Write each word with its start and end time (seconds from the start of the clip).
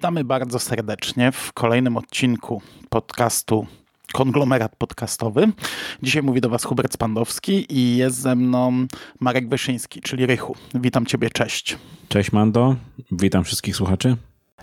Witamy 0.00 0.24
bardzo 0.24 0.58
serdecznie 0.58 1.32
w 1.32 1.52
kolejnym 1.52 1.96
odcinku 1.96 2.62
podcastu 2.88 3.66
Konglomerat 4.12 4.76
podcastowy. 4.76 5.52
Dzisiaj 6.02 6.22
mówi 6.22 6.40
do 6.40 6.48
Was 6.48 6.64
Hubert 6.64 6.94
Spandowski 6.94 7.66
i 7.78 7.96
jest 7.96 8.16
ze 8.16 8.36
mną 8.36 8.86
Marek 9.20 9.48
Wyszyński, 9.48 10.00
czyli 10.00 10.26
Rychu. 10.26 10.56
Witam 10.74 11.06
Ciebie, 11.06 11.30
cześć. 11.30 11.78
Cześć 12.08 12.32
Mando, 12.32 12.76
witam 13.12 13.44
wszystkich 13.44 13.76
słuchaczy. 13.76 14.16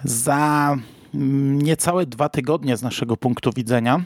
Za 0.04 0.76
niecałe 1.14 2.06
dwa 2.06 2.30
tygodnie 2.30 2.78
z 2.78 2.82
naszego 2.82 3.18
punktu 3.18 3.52
widzenia 3.56 4.06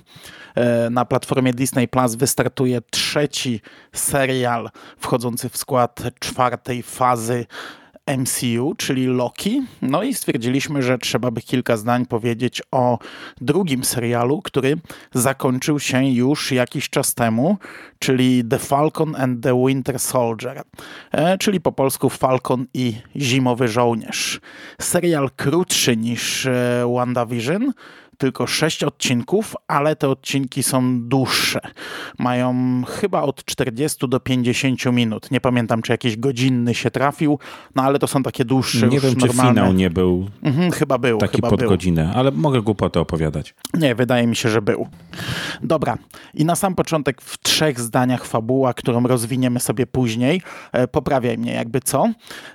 e, 0.55 0.89
na 0.89 1.05
platformie 1.05 1.53
Disney 1.53 1.87
Plus 1.87 2.15
wystartuje 2.15 2.81
trzeci 2.89 3.61
serial 3.93 4.69
wchodzący 4.97 5.49
w 5.49 5.57
skład 5.57 6.03
czwartej 6.19 6.83
fazy 6.83 7.45
MCU, 8.17 8.75
czyli 8.77 9.05
Loki. 9.05 9.63
No 9.81 10.03
i 10.03 10.13
stwierdziliśmy, 10.13 10.81
że 10.81 10.97
trzeba 10.97 11.31
by 11.31 11.41
kilka 11.41 11.77
zdań 11.77 12.05
powiedzieć 12.05 12.61
o 12.71 12.99
drugim 13.41 13.83
serialu, 13.83 14.41
który 14.41 14.77
zakończył 15.13 15.79
się 15.79 16.05
już 16.05 16.51
jakiś 16.51 16.89
czas 16.89 17.13
temu, 17.13 17.57
czyli 17.99 18.43
The 18.45 18.59
Falcon 18.59 19.15
and 19.15 19.43
the 19.43 19.65
Winter 19.67 19.99
Soldier, 19.99 20.61
e, 21.11 21.37
czyli 21.37 21.61
po 21.61 21.71
polsku 21.71 22.09
Falcon 22.09 22.65
i 22.73 22.93
Zimowy 23.15 23.67
Żołnierz. 23.67 24.39
Serial 24.81 25.29
krótszy 25.35 25.97
niż 25.97 26.45
e, 26.45 26.93
WandaVision, 26.95 27.73
tylko 28.21 28.47
6 28.47 28.83
odcinków, 28.83 29.55
ale 29.67 29.95
te 29.95 30.09
odcinki 30.09 30.63
są 30.63 31.01
dłuższe. 31.01 31.59
Mają 32.19 32.81
chyba 32.87 33.21
od 33.21 33.45
40 33.45 34.09
do 34.09 34.19
50 34.19 34.85
minut. 34.85 35.31
Nie 35.31 35.41
pamiętam, 35.41 35.81
czy 35.81 35.91
jakiś 35.91 36.17
godzinny 36.17 36.75
się 36.75 36.91
trafił, 36.91 37.39
no 37.75 37.83
ale 37.83 37.99
to 37.99 38.07
są 38.07 38.23
takie 38.23 38.45
dłuższe. 38.45 38.87
Nie 38.87 38.99
wiem, 38.99 39.13
normalne. 39.17 39.43
czy 39.43 39.49
finał 39.49 39.73
nie 39.73 39.89
był. 39.89 40.27
Mhm, 40.43 40.71
chyba 40.71 40.97
był. 40.97 41.17
Taki 41.17 41.35
chyba 41.35 41.49
pod 41.49 41.59
był. 41.59 41.69
godzinę, 41.69 42.11
ale 42.15 42.31
mogę 42.31 42.61
głupotę 42.61 42.99
opowiadać. 42.99 43.55
Nie, 43.73 43.95
wydaje 43.95 44.27
mi 44.27 44.35
się, 44.35 44.49
że 44.49 44.61
był. 44.61 44.87
Dobra, 45.63 45.97
i 46.33 46.45
na 46.45 46.55
sam 46.55 46.75
początek 46.75 47.21
w 47.21 47.37
trzech 47.39 47.79
zdaniach 47.79 48.25
fabuła, 48.25 48.73
którą 48.73 49.03
rozwiniemy 49.03 49.59
sobie 49.59 49.87
później. 49.87 50.41
E, 50.71 50.87
poprawiaj 50.87 51.37
mnie, 51.37 51.53
jakby 51.53 51.79
co. 51.79 52.11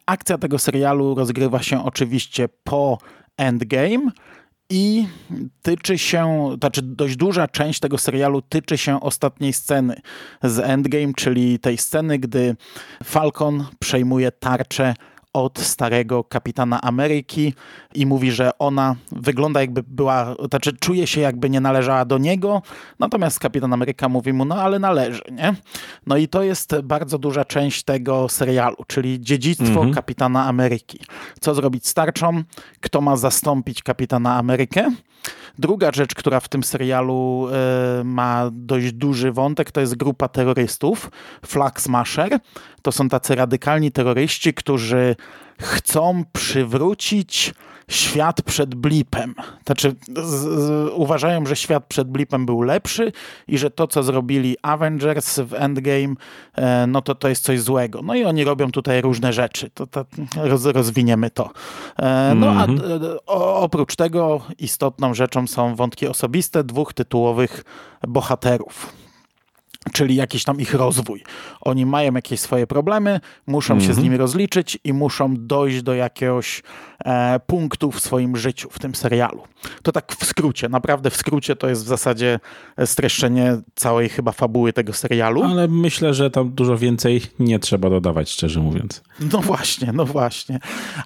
Akcja 0.06 0.39
tego 0.39 0.58
serialu 0.58 1.14
rozgrywa 1.14 1.62
się 1.62 1.84
oczywiście 1.84 2.48
po 2.64 2.98
Endgame 3.36 4.11
i 4.70 5.06
tyczy 5.62 5.98
się, 5.98 6.50
znaczy 6.59 6.83
dość 6.83 7.17
duża 7.17 7.48
część 7.48 7.81
tego 7.81 7.98
serialu 7.98 8.42
tyczy 8.42 8.78
się 8.78 9.00
ostatniej 9.00 9.53
sceny 9.53 10.00
z 10.42 10.58
Endgame, 10.58 11.14
czyli 11.17 11.58
tej 11.58 11.78
sceny, 11.78 12.19
gdy 12.19 12.56
Falcon 13.05 13.67
przejmuje 13.78 14.33
tarczę 14.33 14.95
od 15.37 15.59
starego 15.59 16.25
kapitana 16.25 16.81
Ameryki 16.83 17.55
i 17.95 18.06
mówi, 18.06 18.33
że 18.33 18.59
ona 18.59 18.97
wygląda 19.12 19.61
jakby 19.61 19.83
była, 19.83 20.34
znaczy 20.51 20.73
czuje 20.73 21.06
się 21.06 21.20
jakby 21.20 21.51
nie 21.51 21.61
należała 21.61 22.05
do 22.05 22.19
niego, 22.19 22.62
natomiast 22.98 23.39
kapitan 23.39 23.73
Ameryka 23.73 24.09
mówi 24.09 24.33
mu, 24.33 24.45
no 24.45 24.55
ale 24.55 24.79
należy, 24.79 25.23
nie? 25.33 25.55
No 26.07 26.17
i 26.17 26.29
to 26.29 26.42
jest 26.42 26.81
bardzo 26.83 27.19
duża 27.19 27.45
część 27.45 27.83
tego 27.83 28.29
serialu, 28.29 28.77
czyli 28.87 29.20
dziedzictwo 29.20 29.67
mhm. 29.67 29.95
kapitana 29.95 30.47
Ameryki. 30.47 30.98
Co 31.41 31.55
zrobić 31.55 31.87
z 31.87 31.95
tarczą? 31.95 32.42
Kto 32.81 33.01
ma 33.01 33.17
zastąpić 33.17 33.83
kapitana 33.83 34.37
Amerykę? 34.37 34.91
Druga 35.59 35.91
rzecz, 35.95 36.14
która 36.14 36.41
w 36.41 36.48
tym 36.48 36.62
serialu 36.62 37.48
y, 38.01 38.05
ma 38.05 38.51
dość 38.53 38.92
duży 38.92 39.33
wątek, 39.33 39.73
to 39.73 39.81
jest 39.81 39.97
grupa 39.97 40.29
terrorystów, 40.29 41.11
Flag 41.47 41.81
Smasher. 41.81 42.39
To 42.83 42.92
są 42.92 43.09
tacy 43.09 43.34
radykalni 43.34 43.92
terroryści, 43.92 44.55
którzy 44.55 45.17
chcą 45.60 46.24
przywrócić 46.32 47.55
świat 47.90 48.42
przed 48.42 48.74
blipem. 48.74 49.34
Znaczy, 49.67 49.94
z, 50.17 50.30
z, 50.40 50.90
uważają, 50.94 51.46
że 51.46 51.56
świat 51.56 51.86
przed 51.86 52.08
blipem 52.08 52.46
był 52.46 52.62
lepszy 52.62 53.12
i 53.48 53.58
że 53.58 53.70
to, 53.70 53.86
co 53.86 54.02
zrobili 54.02 54.56
Avengers 54.62 55.39
w 55.39 55.55
Endgame, 55.55 56.14
e, 56.55 56.86
no 56.86 57.02
to 57.02 57.14
to 57.14 57.28
jest 57.28 57.45
coś 57.45 57.61
złego. 57.61 58.02
No 58.02 58.14
i 58.14 58.24
oni 58.24 58.45
robią 58.45 58.70
tutaj 58.70 59.00
różne 59.00 59.33
rzeczy. 59.33 59.70
To, 59.70 59.86
to 59.86 60.05
roz, 60.36 60.64
rozwiniemy 60.64 61.30
to. 61.30 61.50
E, 61.96 62.34
no 62.34 62.46
mm 62.50 62.58
-hmm. 62.58 62.61
a 62.61 62.64
mhm. 62.64 63.18
o, 63.27 63.61
oprócz 63.61 63.96
tego 63.96 64.40
istotną 64.58 65.14
rzeczą 65.14 65.46
są 65.46 65.74
wątki 65.74 66.06
osobiste 66.06 66.64
dwóch 66.64 66.95
tytułowych 66.95 67.64
bohaterów 68.08 69.05
czyli 69.92 70.14
jakiś 70.17 70.45
tam 70.45 70.61
ich 70.61 70.74
rozwój. 70.74 71.23
Oni 71.61 71.86
mają 71.86 72.14
jakieś 72.14 72.41
swoje 72.41 72.67
problemy, 72.67 73.20
muszą 73.47 73.74
mm 73.74 73.85
-hmm. 73.85 73.86
się 73.86 73.95
z 73.95 73.97
mhm. 73.97 74.05
nimi 74.05 74.17
rozliczyć 74.17 74.79
i 74.85 74.92
muszą 74.92 75.35
dojść 75.39 75.83
do 75.83 75.95
jakiegoś 75.95 76.63
e, 77.05 77.41
punktu 77.47 77.92
w 77.92 78.01
swoim 78.01 78.36
życiu, 78.36 78.69
w 78.70 78.79
tym 78.79 78.95
serialu. 78.95 79.42
To 79.83 79.92
tak 79.92 80.13
w 80.13 80.25
skrócie, 80.25 80.69
naprawdę 80.69 81.11
w 81.11 81.17
skrócie 81.17 81.57
to 81.57 81.69
jest 81.69 81.85
w 81.85 81.89
zasadzie 81.89 82.41
streszczenie 82.85 83.57
całej 83.75 84.08
chyba 84.08 84.33
fabuły 84.33 84.73
tego 84.73 84.92
serialu. 84.92 85.42
Ale 85.42 85.69
myślę, 85.69 86.14
że 86.14 86.30
tam 86.30 86.51
dużo 86.51 86.79
więcej 86.79 87.23
nie 87.39 87.58
trzeba 87.58 87.91
dodawać, 87.91 88.30
szczerze 88.30 88.61
mówiąc. 88.61 89.02
No 89.33 89.39
właśnie, 89.39 89.92
no 89.92 90.05
właśnie. 90.05 90.58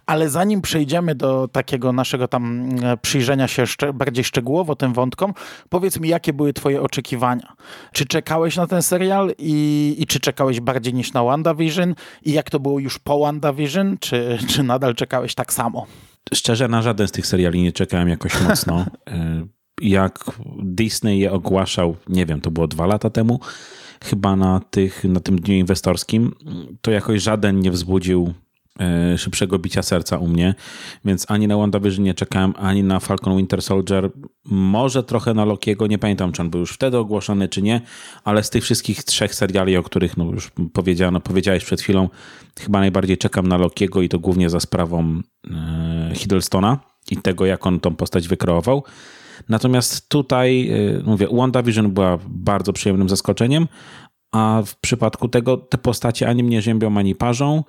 Ale 0.07 0.31
zanim 0.31 0.63
przejdziemy 0.63 1.15
do 1.15 1.49
takiego 1.49 1.93
naszego 1.93 2.29
tam 2.29 2.71
e, 2.83 2.97
przyjrzenia 2.97 3.49
się 3.49 3.63
jeszcze 3.63 3.93
bardziej 3.93 4.25
szczegółowo 4.25 4.77
tym 4.77 4.93
wątkom, 4.93 5.35
powiedz 5.69 6.01
mi, 6.01 6.09
jakie 6.09 6.33
były 6.33 6.53
twoje 6.53 6.83
oczekiwania? 6.83 7.53
Czy 7.93 8.07
czekałeś 8.07 8.57
na 8.57 8.67
ten 8.71 8.83
serial 8.83 9.33
i, 9.39 9.97
i 9.99 10.07
czy 10.07 10.21
czekałeś 10.21 10.61
bardziej 10.61 10.95
niż 10.95 11.13
na 11.13 11.25
WandaVision? 11.25 11.95
I 12.25 12.33
jak 12.33 12.51
to 12.51 12.61
było 12.61 12.79
już 12.79 12.99
po 12.99 13.19
WandaVision? 13.19 13.97
Czy, 14.01 14.39
czy 14.49 14.63
nadal 14.63 14.95
czekałeś 14.95 15.35
tak 15.35 15.53
samo? 15.53 15.87
Szczerze, 16.35 16.69
na 16.69 16.83
żaden 16.83 17.09
z 17.09 17.13
tych 17.13 17.27
seriali 17.27 17.63
nie 17.63 17.73
czekałem 17.73 18.09
jakoś 18.09 18.41
mocno. 18.41 18.85
E, 19.11 19.47
jak 19.81 20.25
Disney 20.63 21.19
je 21.19 21.33
ogłaszał, 21.33 21.97
nie 22.09 22.27
wiem, 22.27 22.41
to 22.41 22.51
było 22.51 22.67
dwa 22.67 22.87
lata 22.87 23.11
temu, 23.11 23.41
chyba 24.05 24.37
na, 24.37 24.61
tych, 24.71 25.05
na 25.05 25.21
tym 25.21 25.41
dniu 25.41 25.55
inwestorskim, 25.55 26.35
to 26.81 26.91
jakoś 26.91 27.23
żaden 27.23 27.61
nie 27.61 27.71
wzbudził 27.71 28.35
szybszego 29.17 29.59
bicia 29.59 29.83
serca 29.83 30.19
u 30.19 30.29
mnie, 30.29 30.55
więc 31.05 31.31
ani 31.31 31.49
na 31.49 31.57
WandaVision 31.57 32.05
nie 32.05 32.15
czekałem, 32.15 32.55
ani 32.57 32.83
na 32.83 33.01
Falcon 33.01 33.37
Winter 33.37 33.63
Soldier, 33.63 34.11
może 34.45 35.03
trochę 35.03 35.35
na 35.35 35.45
Lokiego, 35.45 35.87
nie 35.87 35.99
pamiętam 35.99 36.33
czy 36.33 36.43
on 36.43 36.51
był 36.51 36.61
już 36.61 36.73
wtedy 36.73 36.99
ogłoszony, 36.99 37.49
czy 37.49 37.63
nie, 37.63 37.81
ale 38.25 38.43
z 38.43 38.51
tych 38.51 38.65
wszystkich 38.65 39.05
trzech 39.05 39.35
seriali, 39.35 39.77
o 39.77 39.83
których 39.83 40.17
no 40.17 40.25
już 40.25 40.51
powiedziano, 40.73 41.21
powiedziałeś 41.21 41.65
przed 41.65 41.81
chwilą, 41.81 42.09
chyba 42.61 42.81
najbardziej 42.81 43.19
czekam 43.19 43.47
na 43.47 43.57
Lokiego 43.57 44.03
i 44.03 44.09
to 44.09 44.19
głównie 44.19 44.51
za 44.51 44.61
sprawą 44.61 45.21
e, 45.51 46.13
Hiddlestona 46.15 46.79
i 47.11 47.17
tego, 47.17 47.47
jak 47.47 47.67
on 47.67 47.81
tą 47.81 47.97
postać 47.97 48.29
wykreował. 48.29 48.85
Natomiast 49.49 50.09
tutaj, 50.09 50.69
e, 50.69 51.03
mówię, 51.05 51.27
WandaVision 51.33 51.91
była 51.91 52.19
bardzo 52.29 52.73
przyjemnym 52.73 53.09
zaskoczeniem, 53.09 53.69
a 54.33 54.63
w 54.67 54.77
przypadku 54.81 55.29
tego 55.29 55.57
te 55.57 55.79
postacie 55.79 56.29
ani 56.29 56.45
mnie 56.45 56.63
ziębią, 56.63 56.99
ani 56.99 57.15
parzą, 57.15 57.65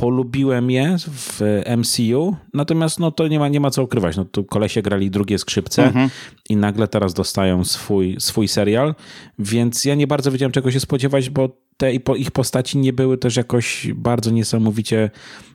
polubiłem 0.00 0.70
je 0.70 0.96
w 0.98 1.40
MCU, 1.76 2.36
natomiast 2.54 3.00
no 3.00 3.10
to 3.10 3.28
nie 3.28 3.38
ma, 3.38 3.48
nie 3.48 3.60
ma 3.60 3.70
co 3.70 3.82
ukrywać. 3.82 4.16
No 4.16 4.24
tu 4.24 4.44
kolesie 4.44 4.82
grali 4.82 5.10
drugie 5.10 5.38
skrzypce 5.38 5.84
mhm. 5.84 6.10
i 6.48 6.56
nagle 6.56 6.88
teraz 6.88 7.14
dostają 7.14 7.64
swój, 7.64 8.16
swój 8.18 8.48
serial, 8.48 8.94
więc 9.38 9.84
ja 9.84 9.94
nie 9.94 10.06
bardzo 10.06 10.32
wiedziałem 10.32 10.52
czego 10.52 10.70
się 10.70 10.80
spodziewać, 10.80 11.30
bo 11.30 11.48
te 11.76 11.92
ich 12.16 12.30
postaci 12.30 12.78
nie 12.78 12.92
były 12.92 13.18
też 13.18 13.36
jakoś 13.36 13.88
bardzo 13.94 14.30
niesamowicie 14.30 15.10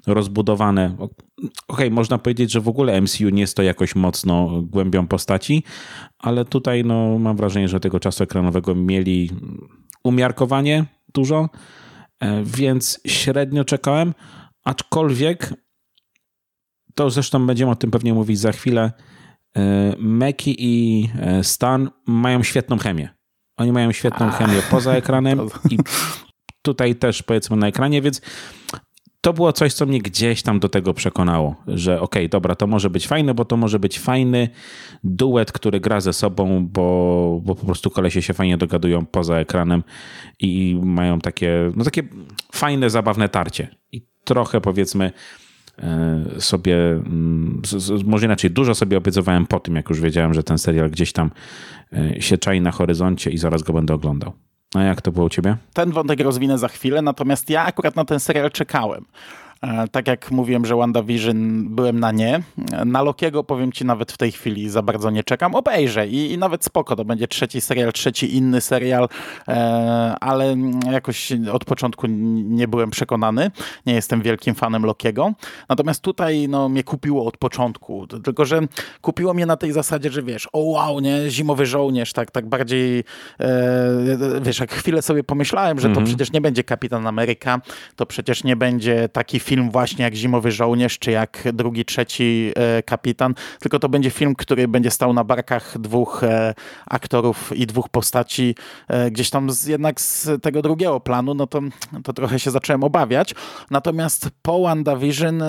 rozbudowane. 0.07 0.95
Okej, 0.97 1.09
okay, 1.67 1.91
można 1.91 2.17
powiedzieć, 2.17 2.51
że 2.51 2.61
w 2.61 2.67
ogóle 2.67 3.01
MCU 3.01 3.29
nie 3.29 3.41
jest 3.41 3.57
to 3.57 3.63
jakoś 3.63 3.95
mocno 3.95 4.61
głębią 4.61 5.07
postaci, 5.07 5.63
ale 6.19 6.45
tutaj 6.45 6.83
no, 6.83 7.19
mam 7.19 7.37
wrażenie, 7.37 7.67
że 7.67 7.79
tego 7.79 7.99
czasu 7.99 8.23
ekranowego 8.23 8.75
mieli 8.75 9.31
umiarkowanie 10.03 10.85
dużo, 11.13 11.49
E, 11.49 11.49
więc 12.43 12.99
średnio 13.07 13.65
czekałem, 13.65 14.13
aczkolwiek 14.63 15.53
to 16.95 17.09
zresztą 17.09 17.47
będziemy 17.47 17.71
o 17.71 17.75
tym 17.75 17.91
pewnie 17.91 18.13
mówić 18.13 18.39
za 18.39 18.51
chwilę. 18.51 18.91
E, 19.57 19.95
Meki 19.99 20.55
i 20.59 21.09
e, 21.21 21.43
Stan 21.43 21.89
mają 22.07 22.43
świetną 22.43 22.77
chemię. 22.77 23.09
Oni 23.57 23.71
mają 23.71 23.91
świetną 23.91 24.29
chemię 24.29 24.61
poza 24.71 24.93
ekranem 25.01 25.39
i 25.69 25.77
tutaj 26.61 26.95
też 26.95 27.23
powiedzmy 27.23 27.57
na 27.57 27.67
ekranie, 27.67 28.01
więc 28.01 28.21
to 29.25 29.33
było 29.33 29.53
coś, 29.53 29.73
co 29.73 29.85
mnie 29.85 29.99
gdzieś 29.99 30.41
tam 30.41 30.59
do 30.59 30.69
tego 30.69 30.93
przekonało, 30.93 31.55
że 31.67 32.01
okej, 32.01 32.23
okay, 32.23 32.29
dobra, 32.29 32.55
to 32.55 32.67
może 32.67 32.89
być 32.89 33.07
fajne, 33.07 33.33
bo 33.33 33.45
to 33.45 33.57
może 33.57 33.79
być 33.79 33.99
fajny 33.99 34.49
duet, 35.03 35.51
który 35.51 35.79
gra 35.79 36.01
ze 36.01 36.13
sobą, 36.13 36.67
bo, 36.67 37.41
bo 37.43 37.55
po 37.55 37.65
prostu 37.65 37.89
kolesie 37.89 38.21
się 38.21 38.33
fajnie 38.33 38.57
dogadują 38.57 39.05
poza 39.05 39.35
ekranem 39.35 39.83
i 40.39 40.79
mają 40.83 41.19
takie, 41.19 41.71
no 41.75 41.83
takie 41.83 42.03
fajne, 42.51 42.89
zabawne 42.89 43.29
tarcie. 43.29 43.67
I 43.91 44.05
trochę 44.23 44.61
powiedzmy 44.61 45.11
e, 45.79 46.25
sobie, 46.39 46.77
mm, 46.91 47.61
może 48.05 48.25
inaczej, 48.25 48.51
dużo 48.51 48.75
sobie 48.75 48.97
obiecowałem 48.97 49.45
po 49.45 49.59
tym, 49.59 49.75
jak 49.75 49.89
już 49.89 50.01
wiedziałem, 50.01 50.33
że 50.33 50.43
ten 50.43 50.57
serial 50.57 50.89
gdzieś 50.89 51.13
tam 51.13 51.31
e, 51.93 52.21
się 52.21 52.37
czai 52.37 52.61
na 52.61 52.71
horyzoncie 52.71 53.31
i 53.31 53.37
zaraz 53.37 53.63
go 53.63 53.73
będę 53.73 53.93
oglądał. 53.93 54.33
A 54.75 54.81
jak 54.81 55.01
to 55.01 55.11
było 55.11 55.25
u 55.25 55.29
ciebie? 55.29 55.57
Ten 55.73 55.91
wątek 55.91 56.19
rozwinę 56.19 56.57
za 56.57 56.67
chwilę, 56.67 57.01
natomiast 57.01 57.49
ja 57.49 57.65
akurat 57.65 57.95
na 57.95 58.05
ten 58.05 58.19
serial 58.19 58.51
czekałem. 58.51 59.05
E, 59.61 59.87
tak 59.87 60.07
jak 60.07 60.31
mówiłem, 60.31 60.65
że 60.65 60.75
WandaVision 60.75 61.69
byłem 61.75 61.99
na 61.99 62.11
nie. 62.11 62.41
Na 62.85 63.01
Lokiego 63.01 63.43
powiem 63.43 63.71
ci 63.71 63.85
nawet 63.85 64.11
w 64.11 64.17
tej 64.17 64.31
chwili 64.31 64.69
za 64.69 64.81
bardzo 64.81 65.09
nie 65.09 65.23
czekam. 65.23 65.55
Obejrzę 65.55 66.07
i, 66.07 66.31
i 66.31 66.37
nawet 66.37 66.65
spoko, 66.65 66.95
to 66.95 67.05
będzie 67.05 67.27
trzeci 67.27 67.61
serial, 67.61 67.93
trzeci 67.93 68.37
inny 68.37 68.61
serial, 68.61 69.09
e, 69.47 70.15
ale 70.19 70.55
jakoś 70.91 71.31
od 71.51 71.65
początku 71.65 72.07
nie 72.07 72.67
byłem 72.67 72.89
przekonany. 72.89 73.51
Nie 73.85 73.93
jestem 73.93 74.21
wielkim 74.21 74.55
fanem 74.55 74.85
Lokiego. 74.85 75.33
Natomiast 75.69 76.01
tutaj 76.01 76.47
no, 76.49 76.69
mnie 76.69 76.83
kupiło 76.83 77.25
od 77.25 77.37
początku. 77.37 78.07
Tylko, 78.07 78.45
że 78.45 78.61
kupiło 79.01 79.33
mnie 79.33 79.45
na 79.45 79.57
tej 79.57 79.71
zasadzie, 79.71 80.11
że 80.11 80.23
wiesz, 80.23 80.47
o 80.53 80.59
wow, 80.59 80.99
nie, 80.99 81.29
zimowy 81.29 81.65
żołnierz, 81.65 82.13
tak, 82.13 82.31
tak 82.31 82.49
bardziej 82.49 83.03
e, 83.39 84.39
wiesz, 84.41 84.59
jak 84.59 84.71
chwilę 84.71 85.01
sobie 85.01 85.23
pomyślałem, 85.23 85.79
że 85.79 85.83
to 85.83 85.89
mhm. 85.89 86.05
przecież 86.05 86.31
nie 86.31 86.41
będzie 86.41 86.63
Kapitan 86.63 87.07
Ameryka, 87.07 87.61
to 87.95 88.05
przecież 88.05 88.43
nie 88.43 88.55
będzie 88.55 89.09
taki 89.09 89.39
film 89.45 89.71
właśnie 89.71 90.03
jak 90.03 90.15
Zimowy 90.15 90.51
Żołnierz, 90.51 90.99
czy 90.99 91.11
jak 91.11 91.47
drugi, 91.53 91.85
trzeci 91.85 92.51
e, 92.55 92.83
Kapitan, 92.83 93.33
tylko 93.59 93.79
to 93.79 93.89
będzie 93.89 94.09
film, 94.09 94.35
który 94.35 94.67
będzie 94.67 94.91
stał 94.91 95.13
na 95.13 95.23
barkach 95.23 95.77
dwóch 95.79 96.23
e, 96.23 96.53
aktorów 96.85 97.57
i 97.57 97.67
dwóch 97.67 97.89
postaci 97.89 98.55
e, 98.87 99.11
gdzieś 99.11 99.29
tam 99.29 99.51
z, 99.51 99.65
jednak 99.65 100.01
z 100.01 100.41
tego 100.41 100.61
drugiego 100.61 100.99
planu, 100.99 101.33
no 101.33 101.47
to, 101.47 101.61
to 102.03 102.13
trochę 102.13 102.39
się 102.39 102.51
zacząłem 102.51 102.83
obawiać. 102.83 103.35
Natomiast 103.71 104.29
po 104.41 104.61
WandaVision 104.61 105.43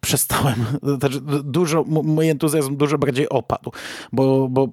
przestałem, 0.00 0.64
znaczy 0.98 1.20
dużo, 1.44 1.84
mój 1.86 2.28
entuzjazm 2.28 2.76
dużo 2.76 2.98
bardziej 2.98 3.28
opadł, 3.28 3.72
bo, 4.12 4.48
bo, 4.48 4.68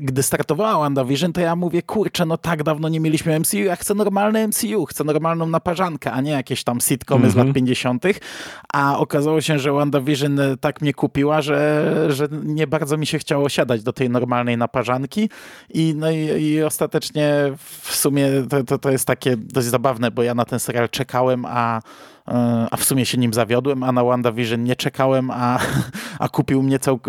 gdy 0.00 0.22
startowała 0.22 0.78
WandaVision, 0.78 1.32
to 1.32 1.40
ja 1.40 1.56
mówię, 1.56 1.82
kurczę, 1.82 2.26
no 2.26 2.36
tak 2.36 2.62
dawno 2.62 2.88
nie 2.88 3.00
mieliśmy 3.00 3.40
MCU, 3.40 3.56
ja 3.56 3.76
chcę 3.76 3.94
normalne 3.94 4.48
MCU, 4.48 4.86
chcę 4.86 5.04
normalną 5.04 5.46
naparzankę, 5.46 6.12
a 6.12 6.20
nie 6.20 6.30
jakieś 6.30 6.64
tam 6.64 6.80
sitcomy 6.80 7.20
mm 7.20 7.30
-hmm. 7.30 7.34
z 7.34 7.36
lat 7.36 7.54
50., 7.54 7.73
mhm. 7.74 8.14
a 8.72 8.98
okazało 8.98 9.40
się, 9.40 9.58
że 9.58 9.72
WandaVision 9.72 10.40
tak 10.60 10.80
mnie 10.80 10.94
kupiła, 10.94 11.42
że, 11.42 11.92
że 12.08 12.28
nie 12.44 12.66
bardzo 12.66 12.96
mi 12.96 13.06
się 13.06 13.18
chciało 13.18 13.48
siadać 13.48 13.82
do 13.82 13.92
tej 13.92 14.10
normalnej 14.10 14.56
naparzanki 14.56 15.30
i, 15.70 15.94
no 15.96 16.10
i, 16.10 16.16
i 16.16 16.62
ostatecznie 16.62 17.52
w 17.82 17.96
sumie 17.96 18.28
to, 18.50 18.64
to, 18.64 18.78
to 18.78 18.90
jest 18.90 19.06
takie 19.06 19.36
dość 19.36 19.66
zabawne, 19.66 20.10
bo 20.10 20.22
ja 20.22 20.34
na 20.34 20.44
ten 20.44 20.58
serial 20.58 20.88
czekałem, 20.88 21.44
a 21.48 21.80
e, 22.28 22.66
a 22.70 22.76
w 22.76 22.84
sumie 22.84 23.06
się 23.06 23.18
nim 23.18 23.32
zawiodłem, 23.32 23.82
a 23.82 23.92
na 23.92 24.04
WandaVision 24.04 24.64
nie 24.64 24.76
czekałem, 24.76 25.30
a, 25.30 25.58
a 26.18 26.28
kupił, 26.28 26.62
mnie 26.62 26.78
cał, 26.78 27.00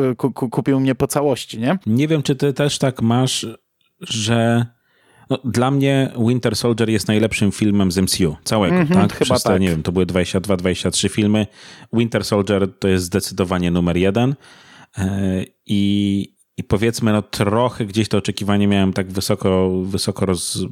kupił 0.51 0.79
mnie 0.79 0.95
po 0.95 1.07
całości, 1.07 1.59
nie? 1.59 1.77
Nie 1.85 2.07
wiem, 2.07 2.23
czy 2.23 2.35
ty 2.35 2.53
też 2.53 2.77
tak 2.77 3.01
masz, 3.01 3.45
że 4.01 4.65
no, 5.29 5.39
dla 5.45 5.71
mnie 5.71 6.11
Winter 6.27 6.55
Soldier 6.55 6.89
jest 6.89 7.07
najlepszym 7.07 7.51
filmem 7.51 7.91
z 7.91 7.97
MCU, 7.97 8.35
całego, 8.43 8.75
mm 8.75 8.87
-hmm, 8.87 8.93
tak? 8.93 9.13
Chyba 9.13 9.35
Przez 9.35 9.43
te, 9.43 9.49
tak. 9.49 9.61
nie 9.61 9.69
wiem, 9.69 9.83
to 9.83 9.91
były 9.91 10.05
22-23 10.05 11.09
filmy. 11.09 11.47
Winter 11.93 12.25
Soldier 12.25 12.67
to 12.79 12.87
jest 12.87 13.05
zdecydowanie 13.05 13.71
numer 13.71 13.97
jeden 13.97 14.35
e, 14.97 15.43
i, 15.65 16.33
i 16.57 16.63
powiedzmy, 16.63 17.11
no 17.11 17.21
trochę 17.21 17.85
gdzieś 17.85 18.09
to 18.09 18.17
oczekiwanie 18.17 18.67
miałem 18.67 18.93
tak 18.93 19.11
wysoko, 19.11 19.81
wysoko 19.83 20.25
roz, 20.25 20.65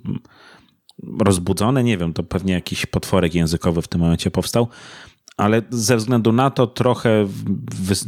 rozbudzone, 1.25 1.83
nie 1.83 1.97
wiem, 1.97 2.13
to 2.13 2.23
pewnie 2.23 2.53
jakiś 2.53 2.85
potworek 2.85 3.35
językowy 3.35 3.81
w 3.81 3.87
tym 3.87 4.01
momencie 4.01 4.31
powstał, 4.31 4.67
ale 5.37 5.61
ze 5.69 5.97
względu 5.97 6.31
na 6.31 6.51
to 6.51 6.67
trochę, 6.67 7.27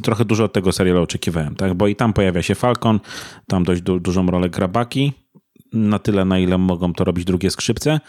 trochę 0.03 0.25
dużo 0.25 0.43
od 0.43 0.53
tego 0.53 0.71
serialu 0.71 1.01
oczekiwałem, 1.01 1.55
tak? 1.55 1.73
Bo 1.73 1.87
i 1.87 1.95
tam 1.95 2.13
pojawia 2.13 2.41
się 2.41 2.55
Falcon, 2.55 2.99
tam 3.47 3.63
dość 3.63 3.81
du 3.81 3.99
dużą 3.99 4.27
rolę 4.27 4.49
grabaki, 4.49 5.13
na 5.73 5.99
tyle, 5.99 6.25
na 6.25 6.39
ile 6.39 6.57
mogą 6.57 6.93
to 6.93 7.03
robić 7.03 7.25
drugie 7.25 7.51
skrzypce, 7.51 7.99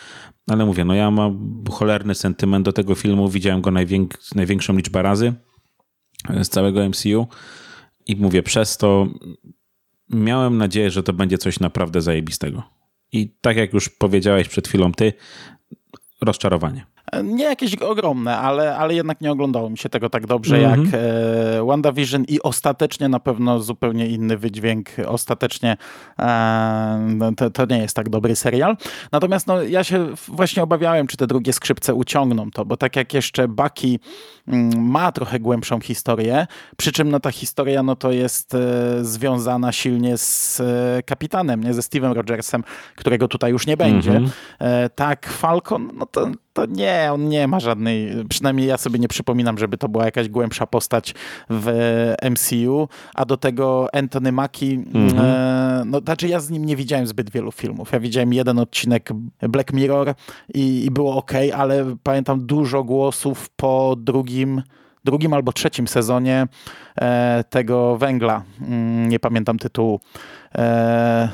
ale 0.51 0.67
mówię, 0.67 0.85
no 0.85 0.95
ja 0.95 1.11
mam 1.11 1.65
cholerny 1.71 2.15
sentyment 2.15 2.65
do 2.65 2.73
tego 2.73 2.95
filmu, 2.95 3.29
widziałem 3.29 3.61
go 3.61 3.71
najwięk 3.71 4.19
największą 4.35 4.77
liczbę 4.77 5.03
razy 5.03 5.35
z 6.43 6.49
całego 6.49 6.89
MCU 6.89 7.27
i 8.07 8.17
mówię, 8.17 8.43
przez 8.43 8.77
to 8.77 9.07
miałem 10.11 10.59
nadzieję, 10.59 10.91
że 10.91 11.03
to 11.03 11.13
będzie 11.13 11.39
coś 11.39 11.61
naprawdę 11.61 12.01
zajebistego. 12.01 12.63
I 13.13 13.37
tak 13.41 13.57
jak 13.57 13.73
już 13.73 13.89
powiedziałeś 13.89 14.49
przed 14.49 14.69
chwilą 14.69 14.93
ty, 14.93 15.13
rozczarowanie. 16.21 16.87
Nie 17.25 17.45
jakieś 17.45 17.75
ogromne, 17.75 18.39
ale, 18.39 18.77
ale 18.77 18.95
jednak 18.95 19.21
nie 19.21 19.33
oglądało 19.33 19.71
mi 19.71 19.79
się 19.79 19.89
tego 19.89 20.11
tak 20.11 20.27
dobrze 20.27 20.57
mm 20.57 20.71
-hmm. 20.71 20.85
jak 20.85 20.95
e, 20.95 21.65
WandaVision 21.67 22.25
i 22.29 22.43
ostatecznie 22.43 23.09
na 23.09 23.21
pewno 23.21 23.61
zupełnie 23.61 24.07
inny 24.07 24.37
wydźwięk. 24.37 24.89
Ostatecznie 25.07 25.77
e, 26.19 27.33
to, 27.37 27.51
to, 27.51 27.67
nie 27.67 27.79
jest 27.79 27.97
tak 27.97 28.09
dobry 28.09 28.37
serial. 28.37 28.77
Natomiast 29.13 29.47
no, 29.47 29.63
ja 29.63 29.85
się 29.85 30.07
właśnie 30.29 30.63
obawiałem, 30.63 31.07
czy 31.07 31.17
te 31.17 31.27
drugie 31.27 31.53
skrzypce 31.53 31.95
uciągną 31.95 32.51
to, 32.51 32.65
bo 32.65 32.77
tak 32.77 32.97
jak 32.97 33.15
jeszcze 33.15 33.49
Bucky 33.49 33.99
mm, 34.49 34.91
ma 34.91 35.13
trochę 35.13 35.41
głębszą 35.41 35.81
historię, 35.81 36.47
przy 36.77 36.93
czym 36.93 37.11
no, 37.11 37.21
ta 37.21 37.31
historia 37.31 37.83
no, 37.83 37.97
to 37.97 38.13
jest 38.13 38.55
e, 38.55 38.59
związana 39.05 39.73
silnie 39.73 40.19
z 40.19 40.61
e, 40.61 41.03
kapitanem, 41.03 41.65
nie 41.65 41.75
ze 41.75 41.81
Steve'em 41.81 42.13
Rogersem, 42.13 42.65
którego 42.97 43.29
tutaj 43.29 43.53
już 43.53 43.67
nie 43.67 43.77
będzie. 43.77 44.11
Mm 44.11 44.25
-hmm. 44.25 44.91
tak, 44.95 45.27
Falcon, 45.27 45.91
no 45.95 46.07
to 46.07 46.31
to 46.57 46.67
nie, 46.67 47.09
on 47.13 47.29
nie 47.29 47.49
ma 47.49 47.61
żadnej, 47.61 48.25
przynajmniej 48.29 48.69
ja 48.69 48.77
sobie 48.77 48.99
nie 48.99 49.09
przypominam, 49.09 49.59
żeby 49.59 49.79
to 49.79 49.89
była 49.89 50.05
jakaś 50.05 50.29
głębsza 50.29 50.67
postać 50.67 51.15
w 51.51 51.69
MCU, 52.31 52.89
a 53.15 53.25
do 53.25 53.37
tego 53.37 53.89
Anthony 53.93 54.33
Mackie, 54.33 54.73
mhm. 54.95 55.19
e, 55.19 55.83
no 55.87 56.01
znaczy 56.01 56.29
ja 56.29 56.41
z 56.41 56.51
nim 56.51 56.65
nie 56.65 56.77
widziałem 56.77 57.07
zbyt 57.07 57.31
wielu 57.31 57.53
filmów. 57.53 57.93
Ja 57.93 58.01
widziałem 58.01 58.33
jeden 58.33 58.59
odcinek 58.59 59.09
Black 59.41 59.73
Mirror 59.73 60.15
i, 60.55 60.85
i 60.85 60.91
było 60.91 61.17
ok, 61.17 61.33
ale 61.57 61.97
pamiętam 62.03 62.47
dużo 62.47 62.85
głosów 62.85 63.51
po 63.57 63.97
drugim 63.99 64.63
drugim 65.05 65.33
albo 65.33 65.53
trzecim 65.53 65.89
sezonie 65.89 66.47
e, 67.01 67.45
tego 67.51 67.97
węgla. 67.97 68.43
Mm, 68.61 69.09
nie 69.09 69.21
pamiętam 69.21 69.59
tytułu. 69.59 70.01
E, 70.55 71.29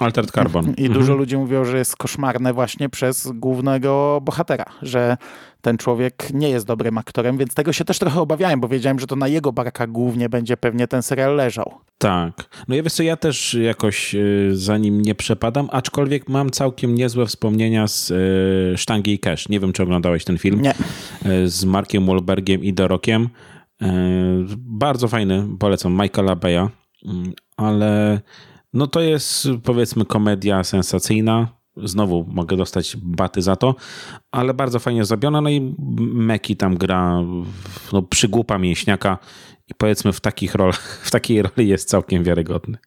Altered 0.00 0.30
Carbon. 0.30 0.64
I 0.64 0.86
mhm. 0.86 0.92
dużo 0.92 1.14
ludzi 1.14 1.36
mówiło, 1.36 1.64
że 1.64 1.78
jest 1.78 1.96
koszmarne 1.96 2.52
właśnie 2.52 2.88
przez 2.88 3.32
głównego 3.34 4.20
bohatera, 4.22 4.64
że 4.82 5.16
ten 5.60 5.78
człowiek 5.78 6.28
nie 6.34 6.48
jest 6.48 6.66
dobrym 6.66 6.98
aktorem, 6.98 7.38
więc 7.38 7.54
tego 7.54 7.72
się 7.72 7.84
też 7.84 7.98
trochę 7.98 8.20
obawiałem, 8.20 8.60
bo 8.60 8.68
wiedziałem, 8.68 8.98
że 8.98 9.06
to 9.06 9.16
na 9.16 9.28
jego 9.28 9.52
barkach 9.52 9.90
głównie 9.90 10.28
będzie 10.28 10.56
pewnie 10.56 10.88
ten 10.88 11.02
serial 11.02 11.36
leżał. 11.36 11.74
Tak. 11.98 12.32
No 12.68 12.74
ja 12.74 12.82
wiesz 12.82 12.92
co, 12.92 13.02
ja 13.02 13.16
też 13.16 13.54
jakoś 13.54 14.14
y, 14.14 14.50
za 14.52 14.78
nim 14.78 15.02
nie 15.02 15.14
przepadam, 15.14 15.68
aczkolwiek 15.72 16.28
mam 16.28 16.50
całkiem 16.50 16.94
niezłe 16.94 17.26
wspomnienia 17.26 17.88
z 17.88 18.10
y, 18.10 18.78
Sztangi 18.78 19.12
i 19.12 19.18
Cash. 19.18 19.48
Nie 19.48 19.60
wiem, 19.60 19.72
czy 19.72 19.82
oglądałeś 19.82 20.24
ten 20.24 20.38
film. 20.38 20.62
Nie. 20.62 20.74
Y, 21.26 21.48
z 21.48 21.64
Markiem 21.64 22.06
Wahlbergiem 22.06 22.64
i 22.64 22.72
Dorokiem. 22.72 23.28
Bardzo 24.58 25.08
fajny, 25.08 25.46
polecam, 25.58 25.92
Michaela 26.02 26.36
Beya, 26.36 26.68
mm, 27.04 27.32
ale 27.56 28.20
no 28.72 28.86
to 28.86 29.00
jest 29.00 29.48
powiedzmy 29.62 30.04
komedia 30.04 30.64
sensacyjna. 30.64 31.48
Znowu 31.76 32.24
mogę 32.28 32.56
dostać 32.56 32.96
baty 33.02 33.42
za 33.42 33.56
to, 33.56 33.74
ale 34.30 34.54
bardzo 34.54 34.78
fajnie 34.78 35.04
zrobiona. 35.04 35.40
No 35.40 35.50
i 35.50 35.74
Meki 35.98 36.56
tam 36.56 36.76
gra 36.76 37.20
no, 37.92 38.02
przygłupa 38.02 38.58
mięśniaka 38.58 39.18
i 39.68 39.74
powiedzmy 39.74 40.12
w 40.12 40.20
takich 40.20 40.54
rolach, 40.54 41.00
w 41.06 41.10
takiej 41.10 41.42
roli 41.42 41.68
jest 41.68 41.88
całkiem 41.88 42.24
wiarygodny. 42.24 42.78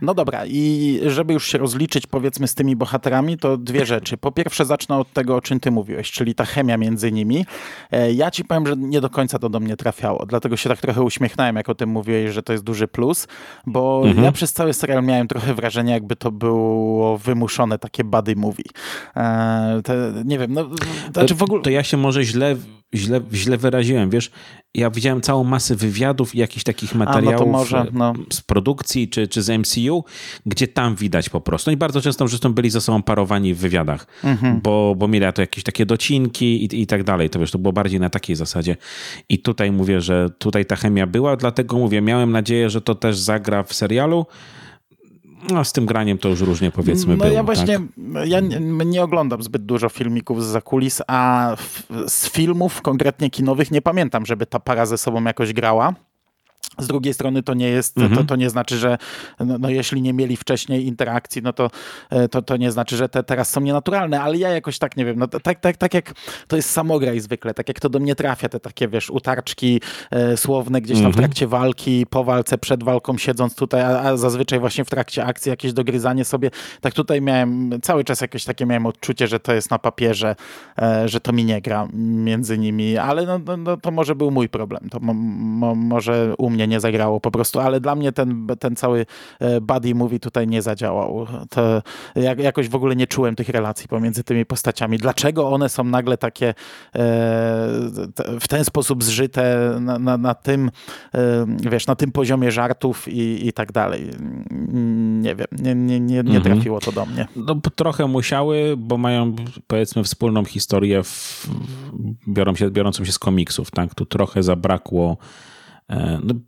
No 0.00 0.14
dobra, 0.14 0.46
i 0.46 1.00
żeby 1.06 1.32
już 1.32 1.46
się 1.46 1.58
rozliczyć 1.58 2.06
powiedzmy 2.06 2.48
z 2.48 2.54
tymi 2.54 2.76
bohaterami, 2.76 3.38
to 3.38 3.56
dwie 3.56 3.86
rzeczy. 3.86 4.16
Po 4.16 4.32
pierwsze 4.32 4.64
zacznę 4.64 4.96
od 4.96 5.12
tego, 5.12 5.36
o 5.36 5.40
czym 5.40 5.60
ty 5.60 5.70
mówiłeś, 5.70 6.10
czyli 6.10 6.34
ta 6.34 6.44
chemia 6.44 6.76
między 6.76 7.12
nimi. 7.12 7.46
E, 7.90 8.12
ja 8.12 8.30
ci 8.30 8.44
powiem, 8.44 8.66
że 8.66 8.76
nie 8.76 9.00
do 9.00 9.10
końca 9.10 9.38
to 9.38 9.48
do 9.48 9.60
mnie 9.60 9.76
trafiało, 9.76 10.26
dlatego 10.26 10.56
się 10.56 10.68
tak 10.68 10.80
trochę 10.80 11.02
uśmiechnąłem, 11.02 11.56
jak 11.56 11.68
o 11.68 11.74
tym 11.74 11.88
mówiłeś, 11.88 12.30
że 12.30 12.42
to 12.42 12.52
jest 12.52 12.64
duży 12.64 12.88
plus, 12.88 13.28
bo 13.66 14.02
mhm. 14.04 14.24
ja 14.24 14.32
przez 14.32 14.52
cały 14.52 14.72
serial 14.72 15.04
miałem 15.04 15.28
trochę 15.28 15.54
wrażenie, 15.54 15.92
jakby 15.92 16.16
to 16.16 16.30
było 16.30 17.18
wymuszone 17.18 17.78
takie 17.78 18.04
buddy 18.04 18.36
movie. 18.36 18.64
E, 19.16 19.80
te, 19.84 20.12
nie 20.24 20.38
wiem, 20.38 20.52
no, 20.52 20.64
to, 20.64 20.76
znaczy 21.12 21.34
w 21.34 21.42
ogóle... 21.42 21.62
To 21.62 21.70
ja 21.70 21.82
się 21.82 21.96
może 21.96 22.24
źle 22.24 22.56
źle, 22.94 23.20
źle 23.32 23.56
wyraziłem, 23.56 24.10
wiesz, 24.10 24.30
ja 24.74 24.90
widziałem 24.90 25.20
całą 25.20 25.44
masę 25.44 25.76
wywiadów 25.76 26.34
i 26.34 26.38
jakichś 26.38 26.64
takich 26.64 26.94
materiałów 26.94 27.40
A, 27.40 27.44
no 27.44 27.52
może, 27.52 27.86
no. 27.92 28.12
z 28.32 28.40
produkcji 28.40 29.08
czy, 29.08 29.28
czy 29.28 29.42
z 29.42 29.58
MCU, 29.60 30.04
gdzie 30.46 30.68
tam 30.68 30.96
widać 30.96 31.28
po 31.28 31.40
prostu. 31.40 31.70
No 31.70 31.74
i 31.74 31.76
bardzo 31.76 32.00
często 32.00 32.28
zresztą 32.28 32.52
byli 32.52 32.70
ze 32.70 32.80
sobą 32.80 33.02
parowani 33.02 33.54
w 33.54 33.58
wywiadach, 33.58 34.06
mhm. 34.24 34.60
bo, 34.60 34.94
bo 34.98 35.08
mieli 35.08 35.32
to 35.34 35.42
jakieś 35.42 35.64
takie 35.64 35.86
docinki 35.86 36.64
i, 36.64 36.82
i 36.82 36.86
tak 36.86 37.04
dalej. 37.04 37.30
To 37.30 37.38
wiesz, 37.38 37.50
to 37.50 37.58
było 37.58 37.72
bardziej 37.72 38.00
na 38.00 38.10
takiej 38.10 38.36
zasadzie. 38.36 38.76
I 39.28 39.38
tutaj 39.38 39.72
mówię, 39.72 40.00
że 40.00 40.30
tutaj 40.38 40.66
ta 40.66 40.76
chemia 40.76 41.06
była, 41.06 41.36
dlatego 41.36 41.78
mówię, 41.78 42.00
miałem 42.00 42.32
nadzieję, 42.32 42.70
że 42.70 42.80
to 42.80 42.94
też 42.94 43.18
zagra 43.18 43.62
w 43.62 43.74
serialu, 43.74 44.26
no, 45.50 45.64
z 45.64 45.72
tym 45.72 45.86
graniem 45.86 46.18
to 46.18 46.28
już 46.28 46.40
różnie 46.40 46.70
powiedzmy 46.70 47.16
no, 47.16 47.24
było. 47.24 47.34
Ja 47.34 47.42
właśnie, 47.42 47.78
tak? 48.14 48.28
ja 48.28 48.40
nie, 48.40 48.60
nie, 48.84 49.02
oglądam 49.02 49.42
zbyt 49.42 49.64
dużo 49.64 49.88
filmików 49.88 50.44
z 50.44 50.46
zakulis, 50.46 51.02
a 51.06 51.54
z 52.06 52.30
filmów, 52.30 52.82
konkretnie 52.82 53.30
kinowych, 53.30 53.70
nie 53.70 53.82
pamiętam, 53.82 54.26
żeby 54.26 54.46
ta 54.46 54.60
para 54.60 54.86
ze 54.86 54.98
sobą 54.98 55.24
jakoś 55.24 55.52
grała. 55.52 55.94
Z 56.78 56.86
drugiej 56.86 57.14
strony 57.14 57.42
to 57.42 57.54
nie 57.54 57.68
jest, 57.68 57.98
mhm. 57.98 58.16
to, 58.16 58.24
to 58.24 58.36
nie 58.36 58.50
znaczy, 58.50 58.76
że 58.76 58.98
no, 59.40 59.58
no, 59.58 59.70
jeśli 59.70 60.02
nie 60.02 60.12
mieli 60.12 60.36
wcześniej 60.36 60.86
interakcji, 60.86 61.42
no 61.42 61.52
to, 61.52 61.70
e, 62.10 62.28
to, 62.28 62.42
to 62.42 62.56
nie 62.56 62.72
znaczy, 62.72 62.96
że 62.96 63.08
te 63.08 63.22
teraz 63.22 63.50
są 63.50 63.60
nienaturalne, 63.60 64.20
ale 64.20 64.36
ja 64.36 64.48
jakoś 64.48 64.78
tak 64.78 64.96
nie 64.96 65.04
wiem, 65.04 65.18
no 65.18 65.28
tak, 65.28 65.60
tak, 65.60 65.76
tak 65.76 65.94
jak 65.94 66.12
to 66.46 66.56
jest 66.56 66.70
samograj 66.70 67.20
zwykle, 67.20 67.54
tak 67.54 67.68
jak 67.68 67.80
to 67.80 67.88
do 67.88 67.98
mnie 67.98 68.14
trafia, 68.14 68.48
te 68.48 68.60
takie 68.60 68.88
wiesz, 68.88 69.10
utarczki 69.10 69.80
e, 70.10 70.36
słowne 70.36 70.80
gdzieś 70.80 70.96
tam 70.96 71.06
mhm. 71.06 71.12
w 71.12 71.16
trakcie 71.16 71.46
walki, 71.46 72.06
po 72.06 72.24
walce, 72.24 72.58
przed 72.58 72.82
walką, 72.82 73.18
siedząc 73.18 73.54
tutaj, 73.54 73.80
a, 73.80 74.00
a, 74.00 74.16
zazwyczaj 74.16 74.60
właśnie 74.60 74.84
w 74.84 74.90
trakcie 74.90 75.24
akcji 75.24 75.50
jakieś 75.50 75.72
dogryzanie 75.72 76.24
sobie, 76.24 76.50
tak 76.80 76.94
tutaj 76.94 77.20
miałem, 77.20 77.80
cały 77.82 78.04
czas 78.04 78.20
jakieś 78.20 78.44
takie 78.44 78.66
miałem 78.66 78.86
odczucie, 78.86 79.26
że 79.26 79.40
to 79.40 79.54
jest 79.54 79.70
na 79.70 79.78
papierze, 79.78 80.36
e, 80.78 81.08
że 81.08 81.20
to 81.20 81.32
mi 81.32 81.44
nie 81.44 81.60
gra 81.60 81.88
między 81.94 82.58
nimi, 82.58 82.98
ale 82.98 83.26
no, 83.26 83.38
no, 83.46 83.56
no 83.56 83.76
to 83.76 83.90
może 83.90 84.14
był 84.14 84.30
mój 84.30 84.48
problem, 84.48 84.88
to 84.90 85.00
mo, 85.00 85.14
mo, 85.14 85.74
może 85.74 86.34
u 86.38 86.50
mnie 86.50 86.61
mnie 86.62 86.74
nie 86.74 86.80
zagrało 86.80 87.20
po 87.20 87.30
prostu, 87.30 87.60
ale 87.60 87.80
dla 87.80 87.94
mnie 87.94 88.12
ten, 88.12 88.46
ten 88.60 88.76
cały 88.76 89.06
e, 89.40 89.60
buddy 89.60 89.94
movie 89.94 90.20
tutaj 90.20 90.46
nie 90.46 90.62
zadziałał. 90.62 91.26
To 91.50 91.82
jak, 92.14 92.38
jakoś 92.38 92.68
w 92.68 92.74
ogóle 92.74 92.96
nie 92.96 93.06
czułem 93.06 93.36
tych 93.36 93.48
relacji 93.48 93.88
pomiędzy 93.88 94.24
tymi 94.24 94.46
postaciami. 94.46 94.98
Dlaczego 94.98 95.48
one 95.48 95.68
są 95.68 95.84
nagle 95.84 96.16
takie 96.16 96.48
e, 96.48 96.54
w 98.40 98.48
ten 98.48 98.64
sposób 98.64 99.04
zżyte 99.04 99.76
na, 99.80 99.98
na, 99.98 100.16
na 100.16 100.34
tym, 100.34 100.70
e, 101.14 101.46
wiesz, 101.70 101.86
na 101.86 101.96
tym 101.96 102.12
poziomie 102.12 102.50
żartów 102.50 103.08
i, 103.08 103.48
i 103.48 103.52
tak 103.52 103.72
dalej. 103.72 104.10
Nie 105.22 105.34
wiem, 105.34 105.46
nie, 105.52 105.74
nie, 105.74 106.00
nie, 106.00 106.22
nie 106.22 106.36
mhm. 106.36 106.42
trafiło 106.42 106.80
to 106.80 106.92
do 106.92 107.06
mnie. 107.06 107.26
No, 107.36 107.54
trochę 107.76 108.06
musiały, 108.06 108.74
bo 108.76 108.98
mają 108.98 109.36
powiedzmy 109.66 110.04
wspólną 110.04 110.44
historię 110.44 111.02
w, 111.02 111.46
biorą 112.28 112.54
się, 112.54 112.70
biorącą 112.70 113.04
się 113.04 113.12
z 113.12 113.18
komiksów, 113.18 113.70
tak? 113.70 113.94
Tu 113.94 114.06
trochę 114.06 114.42
zabrakło 114.42 115.16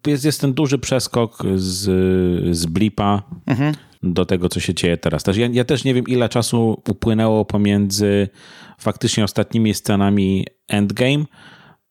jest, 0.07 0.25
jest 0.25 0.41
ten 0.41 0.53
duży 0.53 0.79
przeskok 0.79 1.43
z, 1.57 1.83
z 2.57 2.67
blipa 2.67 3.23
mhm. 3.47 3.75
do 4.03 4.27
tego, 4.27 4.49
co 4.49 4.61
się 4.61 4.75
dzieje 4.75 4.97
teraz. 4.97 5.23
Też 5.23 5.37
ja, 5.37 5.49
ja, 5.53 5.65
też 5.65 5.85
nie 5.85 5.95
wiem, 5.95 6.05
ile 6.09 6.29
czasu 6.29 6.83
upłynęło 6.89 7.45
pomiędzy 7.45 8.29
faktycznie 8.79 9.25
ostatnimi 9.25 9.75
scenami 9.75 10.47
Endgame, 10.69 11.25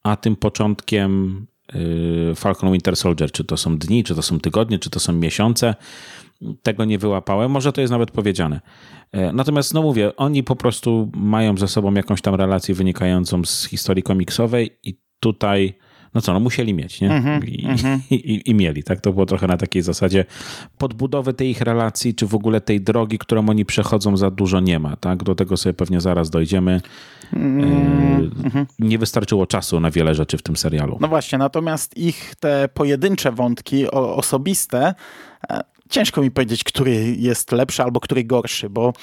a 0.03 0.15
tym 0.15 0.35
początkiem 0.35 1.45
y, 1.75 2.35
Falcon 2.35 2.71
Winter 2.71 2.95
Soldier. 2.95 3.31
Czy 3.31 3.43
to 3.43 3.57
są 3.57 3.77
dni, 3.77 4.03
czy 4.03 4.15
to 4.15 4.21
są 4.21 4.39
tygodnie, 4.39 4.79
czy 4.79 4.89
to 4.89 4.99
są 4.99 5.13
miesiące. 5.13 5.75
Tego 6.63 6.85
nie 6.85 6.97
wyłapałem. 6.97 7.51
Może 7.51 7.73
to 7.73 7.81
jest 7.81 7.91
nawet 7.91 8.11
powiedziane. 8.11 8.61
E, 9.11 9.33
natomiast, 9.33 9.73
no 9.73 9.81
mówię, 9.81 10.15
oni 10.15 10.43
po 10.43 10.55
prostu 10.55 11.11
mają 11.15 11.57
ze 11.57 11.67
sobą 11.67 11.93
jakąś 11.93 12.21
tam 12.21 12.35
relację 12.35 12.75
wynikającą 12.75 13.45
z 13.45 13.65
historii 13.65 14.03
komiksowej 14.03 14.77
i 14.83 14.99
tutaj 15.19 15.73
no 16.15 16.21
co, 16.21 16.33
no 16.33 16.39
musieli 16.39 16.73
mieć, 16.73 17.01
nie? 17.01 17.11
Mm 17.11 17.23
-hmm, 17.23 17.49
I, 17.49 17.65
mm 17.65 17.77
-hmm. 17.77 17.99
i, 18.11 18.15
i, 18.15 18.49
I, 18.49 18.55
mieli, 18.55 18.83
tak? 18.83 19.01
To 19.01 19.13
było 19.13 19.25
trochę 19.25 19.47
na 19.47 19.57
takiej 19.57 19.81
zasadzie 19.81 20.25
podbudowy 20.77 21.33
tej 21.33 21.49
ich 21.49 21.61
relacji, 21.61 22.15
czy 22.15 22.27
w 22.27 22.35
ogóle 22.35 22.61
tej 22.61 22.81
drogi, 22.81 23.17
którą 23.17 23.49
oni 23.49 23.65
przechodzą 23.65 24.17
za 24.17 24.31
dużo 24.31 24.59
nie 24.59 24.79
ma, 24.79 24.95
tak? 24.95 25.23
Do 25.23 25.35
tego 25.35 25.57
sobie 25.57 25.73
pewnie 25.73 26.01
zaraz 26.01 26.29
dojdziemy. 26.29 26.81
Mm 27.33 28.29
-hmm. 28.29 28.65
Nie 28.79 28.97
wystarczyło 28.97 29.47
czasu 29.47 29.79
na 29.79 29.91
wiele 29.91 30.15
rzeczy 30.15 30.37
w 30.37 30.41
tym 30.41 30.55
serialu. 30.57 30.97
No 31.01 31.07
właśnie, 31.07 31.37
natomiast 31.37 31.97
ich 31.97 32.35
te 32.39 32.69
pojedyncze 32.73 33.31
wątki 33.31 33.91
osobiste 33.91 34.93
e, 35.49 35.72
ciężko 35.93 36.21
mi 36.21 36.31
powiedzieć, 36.31 36.63
który 36.63 37.15
jest 37.19 37.51
lepszy 37.51 37.83
albo 37.83 37.99
który 37.99 38.23
gorszy, 38.23 38.69
bo 38.69 38.93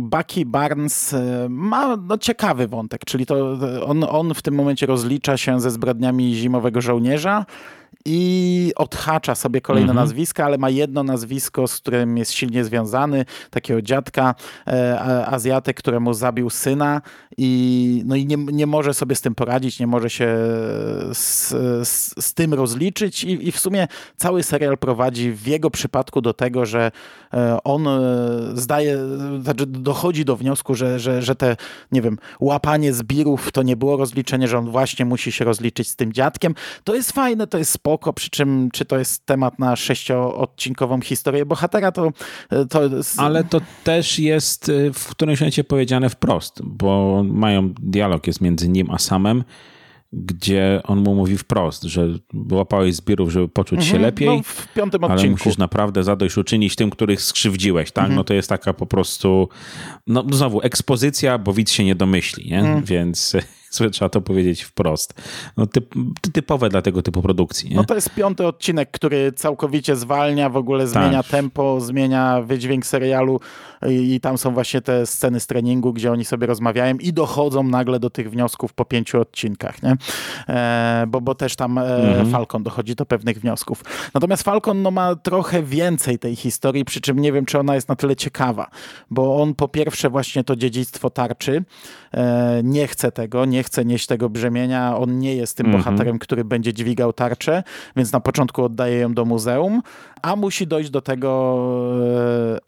Bucky 0.00 0.46
Barnes 0.46 1.12
e, 1.12 1.46
ma 1.48 1.96
no, 1.96 2.18
ciekawy 2.18 2.68
wątek, 2.68 3.04
czyli 3.04 3.26
to 3.26 3.58
on, 3.86 4.04
on 4.08 4.34
w 4.34 4.42
tym 4.42 4.54
momencie 4.54 4.86
rozlicza 4.86 5.36
się 5.36 5.60
ze 5.60 5.70
zbrodniami 5.70 6.34
zimowego 6.34 6.80
żołnierza 6.80 7.46
i 8.04 8.72
odhacza 8.76 9.34
sobie 9.34 9.60
kolejne 9.60 9.90
mhm. 9.90 10.06
nazwiska, 10.06 10.44
ale 10.44 10.58
ma 10.58 10.70
jedno 10.70 11.02
nazwisko, 11.02 11.66
z 11.66 11.76
którym 11.76 12.18
jest 12.18 12.32
silnie 12.32 12.64
związany, 12.64 13.24
takiego 13.50 13.82
dziadka 13.82 14.34
e, 14.66 15.26
Azjatek, 15.26 15.76
któremu 15.76 16.14
zabił 16.14 16.50
syna 16.50 17.02
i, 17.36 18.02
no 18.06 18.16
i 18.16 18.26
nie, 18.26 18.36
nie 18.36 18.66
może 18.66 18.94
sobie 18.94 19.16
z 19.16 19.20
tym 19.20 19.34
poradzić, 19.34 19.80
nie 19.80 19.86
może 19.86 20.10
się 20.10 20.26
z, 21.12 21.48
z, 21.88 22.14
z 22.24 22.34
tym 22.34 22.54
rozliczyć 22.54 23.24
i, 23.24 23.48
i 23.48 23.52
w 23.52 23.58
sumie 23.58 23.88
cały 24.16 24.42
serial 24.42 24.78
prowadzi 24.78 25.32
w 25.32 25.46
jego 25.46 25.70
przypadku 25.70 26.20
do 26.20 26.34
tego, 26.34 26.66
że 26.66 26.90
e, 27.32 27.58
on 27.64 27.88
e, 27.88 28.00
zdaje, 28.54 28.98
znaczy 29.42 29.66
dochodzi 29.66 30.24
do 30.24 30.36
wniosku, 30.36 30.74
że, 30.74 30.98
że, 30.98 31.22
że 31.22 31.34
te, 31.34 31.56
nie 31.92 32.02
wiem, 32.02 32.18
łapanie 32.40 32.92
zbirów 32.92 33.52
to 33.52 33.62
nie 33.62 33.76
było 33.76 33.96
rozliczenie, 33.96 34.48
że 34.48 34.58
on 34.58 34.70
właśnie 34.70 35.04
musi 35.04 35.32
się 35.32 35.44
rozliczyć 35.44 35.88
z 35.88 35.96
tym 35.96 36.12
dziadkiem. 36.12 36.54
To 36.84 36.94
jest 36.94 37.12
fajne, 37.12 37.46
to 37.46 37.58
jest 37.58 37.72
spoko, 37.84 38.12
przy 38.12 38.30
czym 38.30 38.68
czy 38.72 38.84
to 38.84 38.98
jest 38.98 39.26
temat 39.26 39.58
na 39.58 39.76
sześcioodcinkową 39.76 41.00
historię 41.00 41.46
bohatera, 41.46 41.92
to, 41.92 42.12
to... 42.70 42.80
Ale 43.16 43.44
to 43.44 43.60
też 43.84 44.18
jest 44.18 44.68
y, 44.68 44.92
w 44.92 45.06
którymś 45.08 45.40
momencie 45.40 45.64
powiedziane 45.64 46.10
wprost, 46.10 46.62
bo 46.62 47.22
mają 47.24 47.72
dialog 47.82 48.26
jest 48.26 48.40
między 48.40 48.68
nim 48.68 48.90
a 48.90 48.98
samym, 48.98 49.44
gdzie 50.12 50.80
on 50.84 50.98
mu 50.98 51.14
mówi 51.14 51.38
wprost, 51.38 51.82
że 51.82 52.08
łapałeś 52.50 52.94
zbiorów, 52.94 53.30
żeby 53.30 53.48
poczuć 53.48 53.78
mhm, 53.78 53.92
się 53.92 53.98
lepiej, 54.02 54.28
no, 54.28 54.42
w 54.42 54.72
piątym 54.72 55.04
ale 55.04 55.30
musisz 55.30 55.58
naprawdę 55.58 56.02
zadośćuczynić 56.02 56.76
tym, 56.76 56.90
których 56.90 57.22
skrzywdziłeś, 57.22 57.92
tak? 57.92 58.04
Mhm. 58.04 58.16
No 58.16 58.24
to 58.24 58.34
jest 58.34 58.48
taka 58.48 58.74
po 58.74 58.86
prostu, 58.86 59.48
no 60.06 60.24
znowu, 60.32 60.60
ekspozycja, 60.62 61.38
bo 61.38 61.52
widz 61.52 61.70
się 61.70 61.84
nie 61.84 61.94
domyśli, 61.94 62.50
nie? 62.50 62.58
Mhm. 62.58 62.84
Więc 62.84 63.36
trzeba 63.92 64.08
to 64.08 64.20
powiedzieć 64.20 64.62
wprost. 64.62 65.14
No, 65.56 65.66
typ, 65.66 65.94
typowe 66.32 66.68
dla 66.68 66.82
tego 66.82 67.02
typu 67.02 67.22
produkcji. 67.22 67.70
Nie? 67.70 67.76
No 67.76 67.84
to 67.84 67.94
jest 67.94 68.10
piąty 68.10 68.46
odcinek, 68.46 68.90
który 68.90 69.32
całkowicie 69.32 69.96
zwalnia, 69.96 70.48
w 70.48 70.56
ogóle 70.56 70.86
zmienia 70.86 71.22
tak. 71.22 71.30
tempo, 71.30 71.80
zmienia 71.80 72.42
wydźwięk 72.42 72.86
serialu 72.86 73.40
i, 73.88 74.14
i, 74.14 74.20
tam 74.20 74.38
są 74.38 74.54
właśnie 74.54 74.80
te 74.80 75.06
sceny 75.06 75.40
z 75.40 75.46
treningu, 75.46 75.92
gdzie 75.92 76.12
oni 76.12 76.24
sobie 76.24 76.46
rozmawiają 76.46 76.96
i 76.96 77.12
dochodzą 77.12 77.62
nagle 77.62 78.00
do 78.00 78.10
tych 78.10 78.30
wniosków 78.30 78.72
po 78.72 78.84
pięciu 78.84 79.20
odcinkach, 79.20 79.82
nie? 79.82 79.96
E, 80.48 81.04
bo, 81.08 81.20
bo 81.20 81.34
też 81.34 81.56
tam 81.56 81.78
e, 81.78 81.82
mhm. 81.82 82.30
Falcon 82.30 82.62
dochodzi 82.62 82.94
do 82.94 83.06
pewnych 83.06 83.40
wniosków. 83.40 83.84
Natomiast 84.14 84.42
Falcon 84.42 84.82
no, 84.82 84.90
ma 84.90 85.16
trochę 85.16 85.62
więcej 85.62 86.18
tej 86.18 86.36
historii, 86.36 86.84
przy 86.84 87.00
czym 87.00 87.18
nie 87.18 87.32
wiem, 87.32 87.46
czy 87.46 87.58
ona 87.58 87.74
jest 87.74 87.88
na 87.88 87.96
tyle 87.96 88.16
ciekawa, 88.16 88.70
bo 89.10 89.42
on 89.42 89.54
po 89.54 89.68
pierwsze 89.68 90.10
właśnie 90.10 90.44
to 90.44 90.56
dziedzictwo 90.56 91.10
tarczy, 91.10 91.64
e, 92.14 92.60
nie 92.64 92.86
chce 92.86 93.12
tego, 93.12 93.44
nie 93.44 93.62
chce 93.64 93.84
nieść 93.84 94.06
tego 94.06 94.30
brzemienia, 94.30 94.96
on 94.96 95.18
nie 95.18 95.36
jest 95.36 95.56
tym 95.56 95.66
mm 95.66 95.80
-hmm. 95.80 95.84
bohaterem, 95.84 96.18
który 96.18 96.44
będzie 96.44 96.74
dźwigał 96.74 97.12
tarczę, 97.12 97.62
więc 97.96 98.12
na 98.12 98.20
początku 98.20 98.64
oddaje 98.64 98.98
ją 98.98 99.14
do 99.14 99.24
muzeum, 99.24 99.82
a 100.24 100.36
musi 100.36 100.66
dojść 100.66 100.90
do 100.90 101.00
tego 101.00 101.58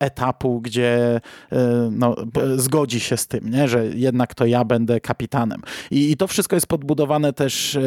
e, 0.00 0.06
etapu, 0.06 0.60
gdzie 0.60 1.20
e, 1.52 1.58
no, 1.92 2.16
zgodzi 2.56 3.00
się 3.00 3.16
z 3.16 3.26
tym, 3.26 3.50
nie? 3.50 3.68
że 3.68 3.86
jednak 3.86 4.34
to 4.34 4.46
ja 4.46 4.64
będę 4.64 5.00
kapitanem. 5.00 5.62
I, 5.90 6.10
I, 6.10 6.16
to 6.16 6.26
wszystko 6.26 6.56
jest 6.56 6.66
podbudowane 6.66 7.32
też 7.32 7.76
e, 7.76 7.80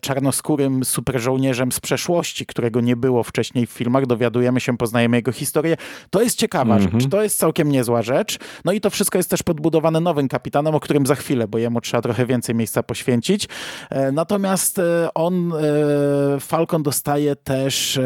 czarnoskórym 0.00 0.84
superżołnierzem 0.84 1.72
z 1.72 1.80
przeszłości, 1.80 2.46
którego 2.46 2.80
nie 2.80 2.96
było 2.96 3.22
wcześniej 3.22 3.66
w 3.66 3.70
filmach. 3.70 4.06
Dowiadujemy 4.06 4.60
się, 4.60 4.76
poznajemy 4.76 5.16
jego 5.16 5.32
historię. 5.32 5.76
To 6.10 6.22
jest 6.22 6.38
ciekawa 6.38 6.76
mm 6.76 6.88
-hmm. 6.88 7.00
rzecz, 7.00 7.10
to 7.10 7.22
jest 7.22 7.38
całkiem 7.38 7.68
niezła 7.72 8.02
rzecz. 8.02 8.38
No 8.64 8.72
i 8.72 8.80
to 8.80 8.90
wszystko 8.90 9.18
jest 9.18 9.30
też 9.30 9.42
podbudowane 9.42 10.00
nowym 10.00 10.28
kapitanem, 10.28 10.74
o 10.74 10.80
którym 10.80 11.06
za 11.06 11.14
chwilę, 11.14 11.48
bo 11.48 11.58
jemu 11.58 11.80
trzeba 11.80 12.02
trochę 12.02 12.26
więcej 12.26 12.51
miejsca 12.54 12.82
poświęcić. 12.82 13.48
Natomiast 14.12 14.80
on, 15.14 15.52
Falcon 16.40 16.82
dostaje 16.82 17.36
też 17.36 18.00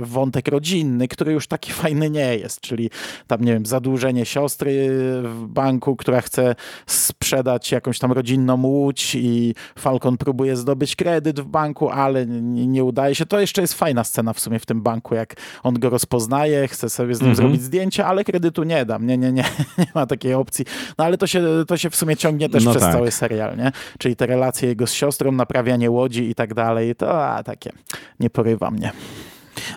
wątek 0.00 0.48
rodzinny, 0.48 1.08
który 1.08 1.32
już 1.32 1.46
taki 1.46 1.72
fajny 1.82 2.10
nie 2.10 2.38
jest, 2.38 2.60
czyli 2.60 2.90
tam, 3.26 3.44
nie 3.44 3.52
wiem, 3.52 3.66
zadłużenie 3.66 4.24
siostry 4.24 4.90
w 5.22 5.46
banku, 5.46 5.96
która 5.96 6.20
chce 6.20 6.54
sprzedać 6.86 7.72
jakąś 7.72 7.98
tam 7.98 8.12
rodzinną 8.12 8.66
łódź 8.66 9.14
i 9.14 9.54
Falcon 9.78 10.16
próbuje 10.16 10.56
zdobyć 10.56 10.96
kredyt 10.96 11.40
w 11.40 11.46
banku, 11.46 11.90
ale 11.90 12.26
nie, 12.26 12.66
nie 12.66 12.84
udaje 12.84 13.14
się. 13.14 13.26
To 13.26 13.40
jeszcze 13.40 13.60
jest 13.60 13.74
fajna 13.74 14.04
scena 14.04 14.32
w 14.32 14.40
sumie 14.40 14.58
w 14.58 14.66
tym 14.66 14.82
banku, 14.82 15.14
jak 15.14 15.34
on 15.62 15.74
go 15.74 15.90
rozpoznaje, 15.90 16.68
chce 16.68 16.90
sobie 16.90 17.14
z 17.14 17.20
nim 17.20 17.30
mhm. 17.30 17.36
zrobić 17.36 17.62
zdjęcie, 17.62 18.06
ale 18.06 18.24
kredytu 18.24 18.62
nie 18.62 18.84
dam. 18.84 19.06
Nie, 19.06 19.18
nie, 19.18 19.32
nie, 19.32 19.44
nie 19.78 19.86
ma 19.94 20.06
takiej 20.06 20.34
opcji. 20.34 20.64
No 20.98 21.04
ale 21.04 21.18
to 21.18 21.26
się, 21.26 21.42
to 21.66 21.76
się 21.76 21.90
w 21.90 21.96
sumie 21.96 22.16
ciągnie 22.16 22.48
też 22.48 22.64
no 22.64 22.70
przez 22.70 22.82
tak. 22.82 22.92
cały 22.92 23.10
serial, 23.10 23.56
nie? 23.56 23.72
Czyli 23.98 24.16
te 24.16 24.26
relacje 24.26 24.68
jego 24.68 24.86
z 24.86 24.92
siostrą, 24.92 25.32
naprawianie 25.32 25.90
łodzi 25.90 26.30
i 26.30 26.34
tak 26.34 26.54
dalej, 26.54 26.94
to 26.94 27.24
a, 27.24 27.42
takie 27.42 27.72
nie 28.20 28.30
porywa 28.30 28.70
mnie. 28.70 28.92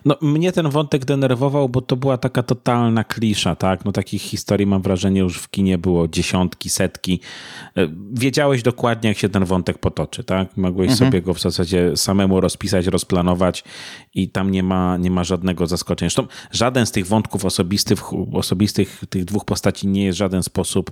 No, 0.06 0.18
mnie 0.22 0.52
ten 0.52 0.70
wątek 0.70 1.06
denerwował, 1.06 1.70
bo 1.70 1.82
to 1.82 1.96
była 1.96 2.18
taka 2.18 2.44
totalna 2.44 3.04
klisza, 3.04 3.56
tak? 3.56 3.86
No 3.86 3.92
takich 3.92 4.22
historii 4.22 4.68
mam 4.68 4.82
wrażenie 4.82 5.20
już 5.20 5.38
w 5.38 5.50
kinie 5.50 5.78
było 5.78 6.08
dziesiątki, 6.08 6.70
setki. 6.70 7.20
E, 7.78 7.88
wiedziałeś 8.14 8.64
dokładnie, 8.64 9.10
jak 9.10 9.18
się 9.18 9.30
ten 9.30 9.46
wątek 9.46 9.78
potoczy, 9.78 10.24
tak? 10.24 10.58
Mogłeś 10.58 10.92
mhm. 10.92 11.12
sobie 11.12 11.22
go 11.22 11.34
w 11.34 11.42
zasadzie 11.42 11.98
samemu 11.98 12.42
rozpisać, 12.42 12.88
rozplanować 12.88 13.64
i 14.14 14.30
tam 14.30 14.52
nie 14.52 14.64
ma, 14.64 14.98
nie 14.98 15.12
ma 15.12 15.24
żadnego 15.24 15.68
zaskoczenia. 15.68 16.10
Zresztą 16.10 16.28
żaden 16.52 16.86
z 16.86 16.92
tych 16.92 17.08
wątków 17.08 17.46
osobistych, 17.46 18.00
osobistych 18.34 19.04
tych 19.10 19.26
dwóch 19.26 19.46
postaci 19.46 19.88
nie 19.88 20.06
jest 20.06 20.18
w 20.18 20.20
żaden 20.20 20.44
sposób 20.44 20.92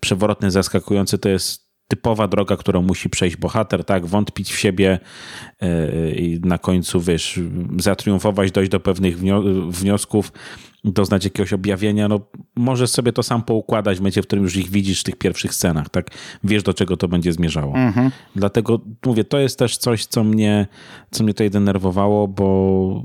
przewrotny, 0.00 0.50
zaskakujący. 0.50 1.18
To 1.18 1.28
jest 1.28 1.63
typowa 1.94 2.28
droga, 2.28 2.56
którą 2.56 2.82
musi 2.82 3.10
przejść 3.10 3.36
bohater, 3.36 3.84
tak? 3.84 4.06
Wątpić 4.06 4.52
w 4.52 4.58
siebie 4.58 4.98
i 6.16 6.40
na 6.44 6.58
końcu, 6.58 7.00
wiesz, 7.00 7.40
zatriumfować, 7.78 8.52
dojść 8.52 8.70
do 8.70 8.80
pewnych 8.80 9.18
wniosków, 9.68 10.32
doznać 10.84 11.24
jakiegoś 11.24 11.52
objawienia, 11.52 12.08
no 12.08 12.20
możesz 12.56 12.90
sobie 12.90 13.12
to 13.12 13.22
sam 13.22 13.42
poukładać 13.42 13.96
w 13.96 14.00
momencie, 14.00 14.22
w 14.22 14.26
którym 14.26 14.44
już 14.44 14.56
ich 14.56 14.70
widzisz 14.70 15.00
w 15.00 15.04
tych 15.04 15.16
pierwszych 15.16 15.54
scenach, 15.54 15.88
tak? 15.88 16.10
Wiesz, 16.44 16.62
do 16.62 16.74
czego 16.74 16.96
to 16.96 17.08
będzie 17.08 17.32
zmierzało. 17.32 17.74
Mhm. 17.74 18.10
Dlatego 18.36 18.80
mówię, 19.06 19.24
to 19.24 19.38
jest 19.38 19.58
też 19.58 19.76
coś, 19.76 20.06
co 20.06 20.24
mnie, 20.24 20.66
co 21.10 21.24
mnie 21.24 21.34
tutaj 21.34 21.50
denerwowało, 21.50 22.28
bo 22.28 23.04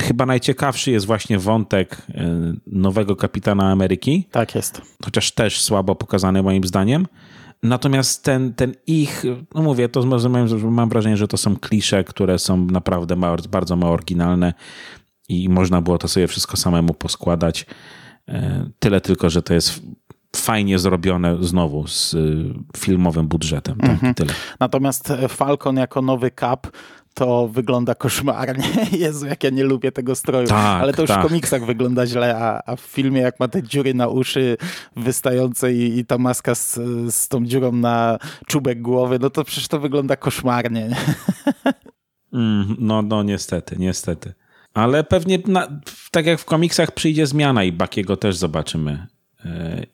chyba 0.00 0.26
najciekawszy 0.26 0.90
jest 0.90 1.06
właśnie 1.06 1.38
wątek 1.38 1.96
e, 2.14 2.54
nowego 2.66 3.16
kapitana 3.16 3.70
Ameryki. 3.70 4.28
Tak 4.30 4.54
jest. 4.54 4.82
Chociaż 5.04 5.32
też 5.32 5.60
słabo 5.60 5.94
pokazany 5.94 6.42
moim 6.42 6.64
zdaniem. 6.64 7.06
Natomiast 7.62 8.24
ten, 8.24 8.54
ten 8.54 8.74
ich, 8.86 9.22
no 9.54 9.62
mówię, 9.62 9.88
to 9.88 10.02
mam, 10.06 10.28
mam 10.70 10.88
wrażenie, 10.88 11.16
że 11.16 11.28
to 11.28 11.36
są 11.36 11.56
klisze, 11.56 12.04
które 12.04 12.38
są 12.38 12.66
naprawdę 12.66 13.16
mało, 13.16 13.36
bardzo 13.50 13.76
mało 13.76 13.92
oryginalne 13.92 14.52
i 15.28 15.48
można 15.48 15.82
było 15.82 15.98
to 15.98 16.08
sobie 16.08 16.28
wszystko 16.28 16.56
samemu 16.56 16.94
poskładać. 16.94 17.66
E, 18.28 18.70
tyle 18.78 19.00
tylko, 19.00 19.30
że 19.30 19.42
to 19.42 19.54
jest 19.54 19.82
fajnie 20.36 20.78
zrobione 20.78 21.36
znowu 21.40 21.86
z 21.86 22.14
y, 22.14 22.54
filmowym 22.76 23.28
budżetem. 23.28 23.78
Tak, 23.78 23.90
mhm. 23.90 24.14
tyle. 24.14 24.34
Natomiast 24.60 25.12
Falcon 25.28 25.76
jako 25.76 26.02
nowy 26.02 26.30
Cap 26.40 26.66
to 27.14 27.48
wygląda 27.48 27.94
koszmarnie. 27.94 28.68
Jezu, 29.04 29.26
jak 29.26 29.44
ja 29.44 29.50
nie 29.50 29.64
lubię 29.64 29.92
tego 29.92 30.14
stroju. 30.14 30.46
Tak, 30.46 30.82
Ale 30.82 30.92
to 30.92 31.02
już 31.02 31.08
tak. 31.08 31.20
w 31.20 31.28
komiksach 31.28 31.66
wygląda 31.66 32.06
źle, 32.06 32.36
a, 32.36 32.62
a, 32.66 32.76
w 32.76 32.80
filmie 32.80 33.20
jak 33.20 33.40
ma 33.40 33.48
te 33.48 33.62
dziury 33.62 33.94
na 33.94 34.08
uszy 34.08 34.56
wystające 34.96 35.72
i, 35.72 35.98
i 35.98 36.04
ta 36.04 36.18
maska 36.18 36.54
z, 36.54 36.74
z 37.14 37.28
tą 37.28 37.46
dziurą 37.46 37.72
na 37.72 38.18
czubek 38.46 38.82
głowy, 38.82 39.18
no 39.18 39.30
to 39.30 39.44
przecież 39.44 39.68
to 39.68 39.80
wygląda 39.80 40.16
koszmarnie. 40.16 40.90
Mm, 42.32 42.76
no, 42.78 43.02
no 43.02 43.22
niestety, 43.22 43.76
niestety. 43.78 44.32
Ale 44.74 45.04
pewnie 45.04 45.38
na, 45.46 45.68
tak 46.10 46.26
jak 46.26 46.40
w 46.40 46.44
komiksach 46.44 46.90
przyjdzie 46.90 47.26
zmiana 47.26 47.64
i 47.64 47.72
Bakiego 47.72 48.16
też 48.16 48.36
zobaczymy 48.36 49.06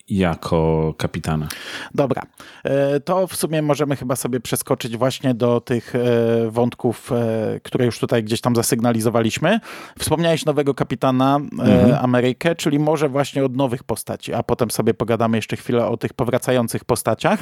jako 0.09 0.95
kapitana. 0.99 1.49
Dobra, 1.95 2.23
e, 2.64 3.00
to 3.00 3.26
w 3.26 3.37
sumie 3.37 3.62
możemy 3.62 3.97
chyba 3.97 4.17
sobie 4.17 4.40
przeskoczyć 4.40 4.97
właśnie 4.97 5.35
do 5.35 5.61
tych 5.61 5.95
e, 5.95 6.50
wątków, 6.50 7.11
które 7.62 7.85
już 7.85 7.99
tutaj 7.99 8.25
gdzieś 8.25 8.40
tam 8.40 8.57
zasygnalizowaliśmy. 8.57 9.61
Wspomniałeś 9.99 10.45
nowego 10.45 10.75
kapitana 10.75 11.37
mhm. 11.37 12.05
Amerykę, 12.05 12.55
czyli 12.55 12.78
może 12.78 13.09
właśnie 13.09 13.45
od 13.45 13.57
nowych 13.57 13.85
postaci, 13.85 14.35
a 14.35 14.43
potem 14.43 14.71
sobie 14.71 14.95
pogadamy 14.95 15.38
jeszcze 15.38 15.57
chwilę 15.57 15.87
o 15.87 15.97
tych 15.97 16.14
powracających 16.14 16.85
postaciach. 16.85 17.40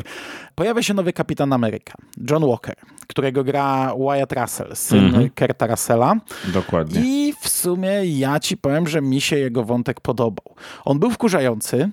Pojawia 0.55 0.83
się 0.83 0.95
nowy 0.95 1.13
kapitan 1.13 1.53
Ameryka, 1.53 1.95
John 2.31 2.47
Walker, 2.47 2.77
którego 3.07 3.45
gra 3.45 3.95
Wyatt 3.99 4.33
Russell, 4.33 4.77
syn 4.77 5.05
mhm. 5.05 5.31
Kurta 5.31 5.67
Russella. 5.67 6.15
Dokładnie. 6.55 7.01
I 7.05 7.35
w 7.41 7.49
sumie 7.49 8.05
ja 8.05 8.41
ci 8.41 8.57
powiem, 8.57 8.89
że 8.89 9.03
mi 9.03 9.21
się 9.21 9.37
jego 9.37 9.65
wątek 9.65 10.01
podobał. 10.01 10.55
On 10.85 10.99
był 10.99 11.11
wkurzający, 11.11 11.77
E, 11.77 11.91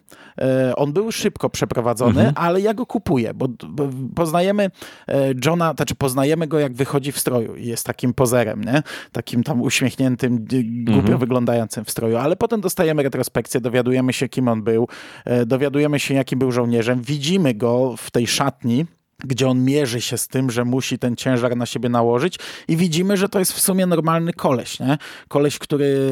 on 0.75 0.93
był 0.93 1.11
szybko 1.11 1.49
przeprowadzony, 1.49 2.19
mhm. 2.19 2.33
ale 2.35 2.61
ja 2.61 2.73
go 2.73 2.85
kupuję, 2.85 3.33
bo, 3.33 3.47
bo, 3.69 3.89
poznajemy 4.15 4.71
e, 5.07 5.33
Johna, 5.45 5.73
znaczy 5.73 5.95
poznajemy 5.95 6.47
go 6.47 6.59
jak 6.59 6.73
wychodzi 6.73 7.11
w 7.11 7.19
stroju 7.19 7.55
i 7.55 7.65
jest 7.65 7.85
takim 7.85 8.13
pozerem, 8.13 8.63
nie? 8.63 8.83
Takim 9.11 9.43
tam 9.43 9.61
uśmiechniętym, 9.61 10.45
głupio 10.83 11.01
mhm. 11.01 11.17
wyglądającym 11.17 11.85
w 11.85 11.91
stroju, 11.91 12.17
ale 12.17 12.35
potem 12.35 12.61
dostajemy 12.61 13.03
retrospekcję, 13.03 13.61
dowiadujemy 13.61 14.13
się 14.13 14.29
kim 14.29 14.47
on 14.47 14.63
był, 14.63 14.87
e, 15.25 15.45
dowiadujemy 15.45 15.99
się 15.99 16.13
jakim 16.13 16.39
był 16.39 16.51
żołnierzem, 16.51 17.01
widzimy 17.01 17.53
go 17.53 17.95
w 17.97 18.11
tej 18.11 18.27
szatni, 18.27 18.85
gdzie 19.19 19.47
on 19.47 19.63
mierzy 19.63 20.01
się 20.01 20.17
z 20.17 20.27
tym, 20.27 20.51
że 20.51 20.65
musi 20.65 20.99
ten 20.99 21.15
ciężar 21.15 21.57
na 21.57 21.65
siebie 21.65 21.89
nałożyć 21.89 22.39
i 22.67 22.77
widzimy, 22.77 23.17
że 23.17 23.29
to 23.29 23.39
jest 23.39 23.53
w 23.53 23.59
sumie 23.59 23.85
normalny 23.85 24.33
koleś, 24.33 24.79
nie? 24.79 24.97
Koleś, 25.27 25.59
który 25.59 26.11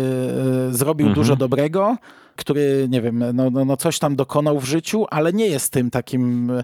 zrobił 0.72 1.08
mhm. 1.08 1.16
dużo 1.16 1.36
dobrego, 1.36 1.98
który, 2.36 2.88
nie 2.90 3.02
wiem, 3.02 3.24
no, 3.34 3.50
no, 3.50 3.66
no 3.66 3.78
coś 3.78 4.00
tam 4.00 4.16
dokonał 4.16 4.60
w 4.60 4.66
życiu, 4.66 5.06
ale 5.10 5.34
nie 5.34 5.48
jest 5.48 5.74
tym 5.74 5.90
takim, 5.90 6.52
e, 6.52 6.64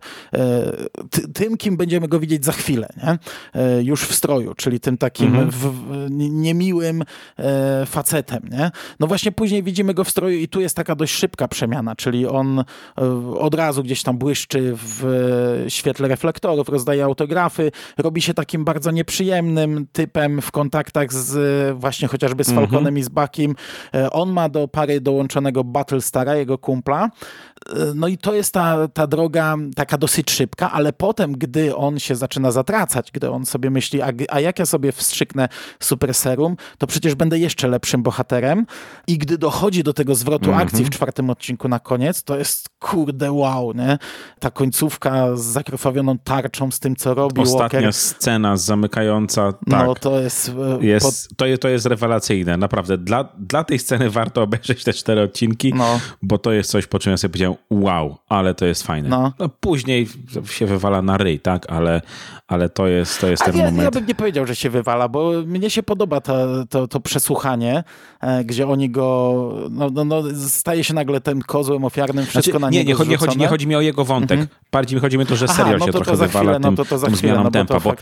tym, 1.34 1.58
kim 1.58 1.78
będziemy 1.78 2.08
go 2.08 2.20
widzieć 2.20 2.46
za 2.46 2.52
chwilę, 2.52 2.90
nie? 3.04 3.18
E, 3.62 3.84
już 3.84 4.04
w 4.04 4.16
stroju, 4.16 4.54
czyli 4.54 4.80
tym 4.80 4.98
takim 4.98 5.28
mhm. 5.28 5.50
w, 5.52 5.72
niemiłym 6.30 7.04
e, 7.38 7.86
facetem. 7.86 8.44
Nie? 8.52 8.72
No 9.00 9.08
właśnie 9.08 9.32
później 9.32 9.64
widzimy 9.64 9.94
go 9.94 10.04
w 10.04 10.10
stroju 10.10 10.38
i 10.40 10.48
tu 10.48 10.62
jest 10.62 10.76
taka 10.76 10.96
dość 10.96 11.14
szybka 11.14 11.48
przemiana, 11.48 11.96
czyli 11.96 12.28
on 12.28 12.64
od 13.40 13.54
razu 13.56 13.84
gdzieś 13.84 14.04
tam 14.04 14.18
błyszczy 14.18 14.74
w 14.76 15.66
świetle 15.68 16.08
reflektorów, 16.08 16.70
rozdaje 16.70 17.04
autografy, 17.04 17.72
robi 17.98 18.22
się 18.22 18.34
takim 18.34 18.66
bardzo 18.66 18.92
nieprzyjemnym 18.92 19.88
typem 19.92 20.42
w 20.42 20.52
kontaktach 20.52 21.14
z 21.14 21.78
właśnie 21.78 22.08
chociażby 22.08 22.44
z 22.44 22.50
mhm. 22.50 22.68
Falconem 22.68 22.88
mhm. 22.88 22.98
i 22.98 23.04
z 23.04 23.10
Bakim. 23.10 23.56
On 24.12 24.32
ma 24.32 24.50
do 24.50 24.68
pary 24.68 25.02
dołączonego 25.02 25.57
Battlestara, 25.64 26.36
jego 26.36 26.58
kumpla. 26.58 27.10
No 27.96 28.08
i 28.08 28.18
to 28.18 28.34
jest 28.34 28.54
ta, 28.54 28.88
ta 28.88 29.08
droga 29.08 29.56
taka 29.76 29.98
dosyć 29.98 30.32
szybka, 30.32 30.72
ale 30.72 30.94
potem, 30.94 31.34
gdy 31.34 31.76
on 31.76 32.00
się 32.00 32.16
zaczyna 32.16 32.52
zatracać, 32.52 33.12
gdy 33.12 33.32
on 33.32 33.46
sobie 33.46 33.70
myśli, 33.70 34.02
a, 34.02 34.12
a 34.30 34.40
jak 34.40 34.60
ja 34.60 34.66
sobie 34.66 34.92
wstrzyknę 34.92 35.50
super 35.80 36.14
serum, 36.14 36.56
to 36.78 36.88
przecież 36.88 37.16
będę 37.16 37.40
jeszcze 37.40 37.68
lepszym 37.68 38.04
bohaterem. 38.04 38.66
I 39.08 39.18
gdy 39.18 39.38
dochodzi 39.38 39.84
do 39.84 39.94
tego 39.94 40.16
zwrotu 40.16 40.46
mm 40.46 40.60
-hmm. 40.60 40.64
akcji 40.64 40.86
w 40.86 40.90
czwartym 40.90 41.30
odcinku 41.30 41.68
na 41.68 41.80
koniec, 41.80 42.24
to 42.24 42.38
jest 42.38 42.70
kurde 42.80 43.32
wow, 43.32 43.74
nie? 43.74 43.98
Ta 44.40 44.52
końcówka 44.52 45.36
z 45.36 45.42
zakrwawioną 45.42 46.18
tarczą, 46.18 46.72
z 46.72 46.80
tym, 46.80 46.96
co 46.96 47.14
robi 47.14 47.42
Ostatnia 47.42 47.80
Walker. 47.80 47.94
scena 47.94 48.58
zamykająca, 48.58 49.52
tak. 49.52 49.88
No 49.88 49.96
to 49.96 50.20
jest... 50.20 50.52
E, 50.82 50.86
jest 50.86 51.28
pod... 51.30 51.38
to, 51.38 51.46
jest 51.46 51.62
to 51.62 51.70
jest 51.70 51.86
rewelacyjne, 51.86 52.58
naprawdę. 52.58 52.98
Dla, 52.98 53.24
dla 53.38 53.64
tej 53.64 53.80
sceny 53.80 54.10
warto 54.10 54.42
obejrzeć 54.42 54.84
te 54.84 54.94
cztery 54.94 55.22
odcinki 55.22 55.47
odcinki, 55.48 55.74
no. 55.74 56.00
bo 56.22 56.38
to 56.38 56.52
jest 56.52 56.72
coś, 56.72 56.88
po 56.88 57.00
czym 57.00 57.12
ja 57.12 57.18
sobie 57.18 57.32
powiedziałem, 57.32 57.58
wow, 57.70 58.18
ale 58.30 58.56
to 58.56 58.66
jest 58.66 58.84
fajne. 58.84 59.10
No. 59.10 59.34
no 59.40 59.50
później 59.50 60.08
się 60.50 60.66
wywala 60.66 61.02
na 61.02 61.18
ryj, 61.18 61.40
tak, 61.40 61.72
ale, 61.72 62.02
ale 62.48 62.70
to 62.70 62.88
jest, 62.88 63.22
to 63.22 63.28
jest 63.28 63.44
ten 63.44 63.58
ja, 63.58 63.66
moment. 63.66 63.84
Ja 63.84 63.92
bym 63.92 64.06
nie 64.06 64.16
powiedział, 64.16 64.48
że 64.48 64.56
się 64.56 64.70
wywala, 64.70 65.08
bo 65.08 65.32
mnie 65.46 65.70
się 65.70 65.84
podoba 65.84 66.22
to, 66.22 66.66
to, 66.66 66.88
to 66.88 67.00
przesłuchanie, 67.00 67.84
e, 68.22 68.44
gdzie 68.44 68.68
oni 68.68 68.90
go, 68.90 69.54
no, 69.70 69.90
no, 69.90 70.06
no, 70.06 70.24
staje 70.48 70.84
się 70.84 70.94
nagle 70.94 71.22
tym 71.22 71.42
kozłem 71.42 71.86
ofiarnym, 71.86 72.26
wszystko 72.26 72.60
znaczy, 72.60 72.62
na 72.62 72.70
nie, 72.70 72.86
niego 72.86 73.04
nie, 73.04 73.10
nie, 73.10 73.18
chodzi, 73.18 73.38
nie 73.38 73.48
chodzi 73.48 73.68
mi 73.68 73.76
o 73.76 73.82
jego 73.82 74.06
wątek, 74.06 74.40
mhm. 74.40 74.60
bardziej 74.72 74.96
mi 74.96 75.02
chodzi 75.02 75.18
mi 75.18 75.24
o 75.24 75.28
to, 75.28 75.36
że 75.36 75.48
serial 75.48 75.76
Aha, 75.76 75.78
no 75.80 75.86
się 75.86 75.92
to 75.92 76.00
trochę 76.00 76.18
wywala 76.18 76.52
chwilę, 76.52 76.60
tym, 76.60 76.76
no 76.76 76.84
to, 76.84 76.86
to 76.86 76.98
za 76.98 77.08
chwilę, 77.08 77.20
zmianą 77.20 77.44
no 77.44 77.52
tempa, 77.52 77.80
bo 77.80 77.94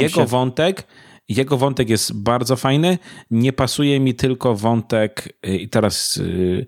jego 0.00 0.08
się... 0.08 0.26
wątek 0.26 0.86
jego 1.28 1.56
wątek 1.56 1.90
jest 1.90 2.22
bardzo 2.22 2.56
fajny. 2.56 2.98
Nie 3.30 3.52
pasuje 3.52 4.00
mi 4.00 4.14
tylko 4.14 4.54
wątek 4.54 5.38
y, 5.46 5.56
i 5.56 5.68
teraz 5.68 6.16
y, 6.16 6.66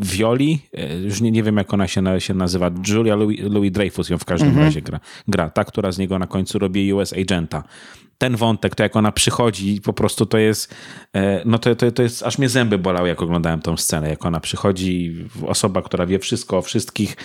Violi, 0.00 0.60
y, 0.78 1.00
już 1.04 1.20
nie, 1.20 1.30
nie 1.30 1.42
wiem 1.42 1.56
jak 1.56 1.74
ona 1.74 1.88
się, 1.88 2.02
się 2.18 2.34
nazywa, 2.34 2.70
Julia 2.88 3.16
Louis, 3.16 3.40
Louis 3.40 3.72
Dreyfus 3.72 4.10
ją 4.10 4.18
w 4.18 4.24
każdym 4.24 4.48
mm 4.48 4.60
-hmm. 4.60 4.64
razie 4.64 4.82
gra, 4.82 5.00
gra. 5.28 5.50
Ta, 5.50 5.64
która 5.64 5.92
z 5.92 5.98
niego 5.98 6.18
na 6.18 6.26
końcu 6.26 6.58
robi 6.58 6.92
US 6.92 7.12
Agenta 7.12 7.64
ten 8.18 8.36
wątek, 8.36 8.74
to 8.74 8.82
jak 8.82 8.96
ona 8.96 9.12
przychodzi, 9.12 9.80
po 9.80 9.92
prostu 9.92 10.26
to 10.26 10.38
jest, 10.38 10.74
e, 11.14 11.42
no 11.44 11.58
to, 11.58 11.76
to, 11.76 11.92
to 11.92 12.02
jest, 12.02 12.22
aż 12.22 12.38
mnie 12.38 12.48
zęby 12.48 12.78
bolały, 12.78 13.08
jak 13.08 13.22
oglądałem 13.22 13.60
tą 13.60 13.76
scenę, 13.76 14.08
jak 14.08 14.26
ona 14.26 14.40
przychodzi, 14.40 15.26
osoba, 15.46 15.82
która 15.82 16.06
wie 16.06 16.18
wszystko 16.18 16.58
o 16.58 16.62
wszystkich, 16.62 17.16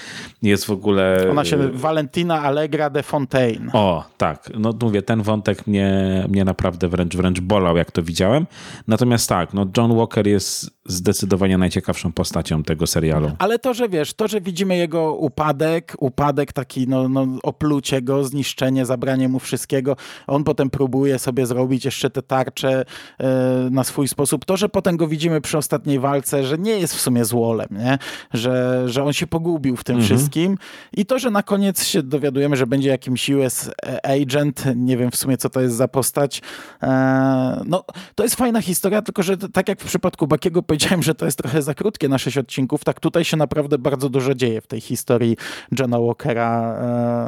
jest 0.41 0.65
w 0.65 0.69
ogóle... 0.69 1.27
Ona 1.31 1.45
się, 1.45 1.57
Valentina 1.57 2.41
Allegra 2.41 2.89
de 2.89 3.03
Fontaine. 3.03 3.69
O, 3.73 4.05
tak, 4.17 4.49
no 4.59 4.73
mówię, 4.81 5.01
ten 5.01 5.21
wątek 5.21 5.67
mnie, 5.67 6.25
mnie 6.29 6.45
naprawdę 6.45 6.87
wręcz, 6.87 7.15
wręcz 7.15 7.39
bolał, 7.39 7.77
jak 7.77 7.91
to 7.91 8.03
widziałem. 8.03 8.47
Natomiast 8.87 9.29
tak, 9.29 9.53
no 9.53 9.65
John 9.77 9.95
Walker 9.95 10.27
jest 10.27 10.79
zdecydowanie 10.85 11.57
najciekawszą 11.57 12.11
postacią 12.11 12.63
tego 12.63 12.87
serialu. 12.87 13.31
Ale 13.39 13.59
to, 13.59 13.73
że 13.73 13.89
wiesz, 13.89 14.13
to, 14.13 14.27
że 14.27 14.41
widzimy 14.41 14.77
jego 14.77 15.13
upadek, 15.13 15.95
upadek 15.99 16.53
taki, 16.53 16.87
no, 16.87 17.09
no 17.09 17.27
oplucie 17.43 18.01
go, 18.01 18.23
zniszczenie, 18.23 18.85
zabranie 18.85 19.29
mu 19.29 19.39
wszystkiego, 19.39 19.95
on 20.27 20.43
potem 20.43 20.69
próbuje 20.79 21.19
sobie 21.19 21.45
zrobić 21.45 21.85
jeszcze 21.85 22.09
te 22.09 22.21
tarcze 22.21 22.85
e, 23.19 23.25
na 23.71 23.83
swój 23.83 24.07
sposób. 24.07 24.45
To, 24.45 24.57
że 24.57 24.69
potem 24.69 24.97
go 24.97 25.07
widzimy 25.07 25.41
przy 25.41 25.57
ostatniej 25.57 25.99
walce, 25.99 26.43
że 26.43 26.57
nie 26.57 26.79
jest 26.79 26.95
w 26.95 27.01
sumie 27.01 27.25
złolem, 27.25 27.67
nie? 27.71 27.97
Że, 28.33 28.83
że 28.85 29.03
on 29.03 29.13
się 29.13 29.27
pogubił 29.27 29.75
w 29.75 29.83
tym 29.83 29.95
mhm. 29.95 30.17
wszystkim 30.17 30.57
i 30.93 31.05
to, 31.05 31.19
że 31.19 31.31
na 31.31 31.43
koniec 31.43 31.83
się 31.83 32.03
dowiadujemy, 32.03 32.55
że 32.55 32.67
będzie 32.67 32.89
jakimś 32.89 33.29
US 33.29 33.71
agent, 34.03 34.63
nie 34.75 34.97
wiem 34.97 35.11
w 35.11 35.15
sumie 35.15 35.37
co 35.37 35.49
to 35.49 35.61
jest 35.61 35.75
za 35.75 35.87
postać. 35.87 36.41
E, 36.83 37.61
no, 37.65 37.83
to 38.15 38.23
jest 38.23 38.35
fajna 38.35 38.61
historia, 38.61 39.01
tylko 39.01 39.23
że 39.23 39.37
tak 39.37 39.67
jak 39.67 39.81
w 39.81 39.85
przypadku 39.85 40.27
Bakiego 40.27 40.63
powiedziałem, 40.63 41.03
że 41.03 41.15
to 41.15 41.25
jest 41.25 41.37
trochę 41.37 41.61
za 41.61 41.73
krótkie 41.73 42.09
na 42.09 42.19
na 42.19 42.23
sześć 42.23 42.37
odcinków, 42.37 42.83
tak 42.83 42.99
tutaj 42.99 43.25
się 43.25 43.37
naprawdę 43.37 43.77
bardzo 43.77 44.09
dużo 44.09 44.35
dzieje 44.35 44.61
w 44.61 44.67
tej 44.67 44.81
historii 44.81 45.37
Johna 45.79 45.99
Walkera. 45.99 46.75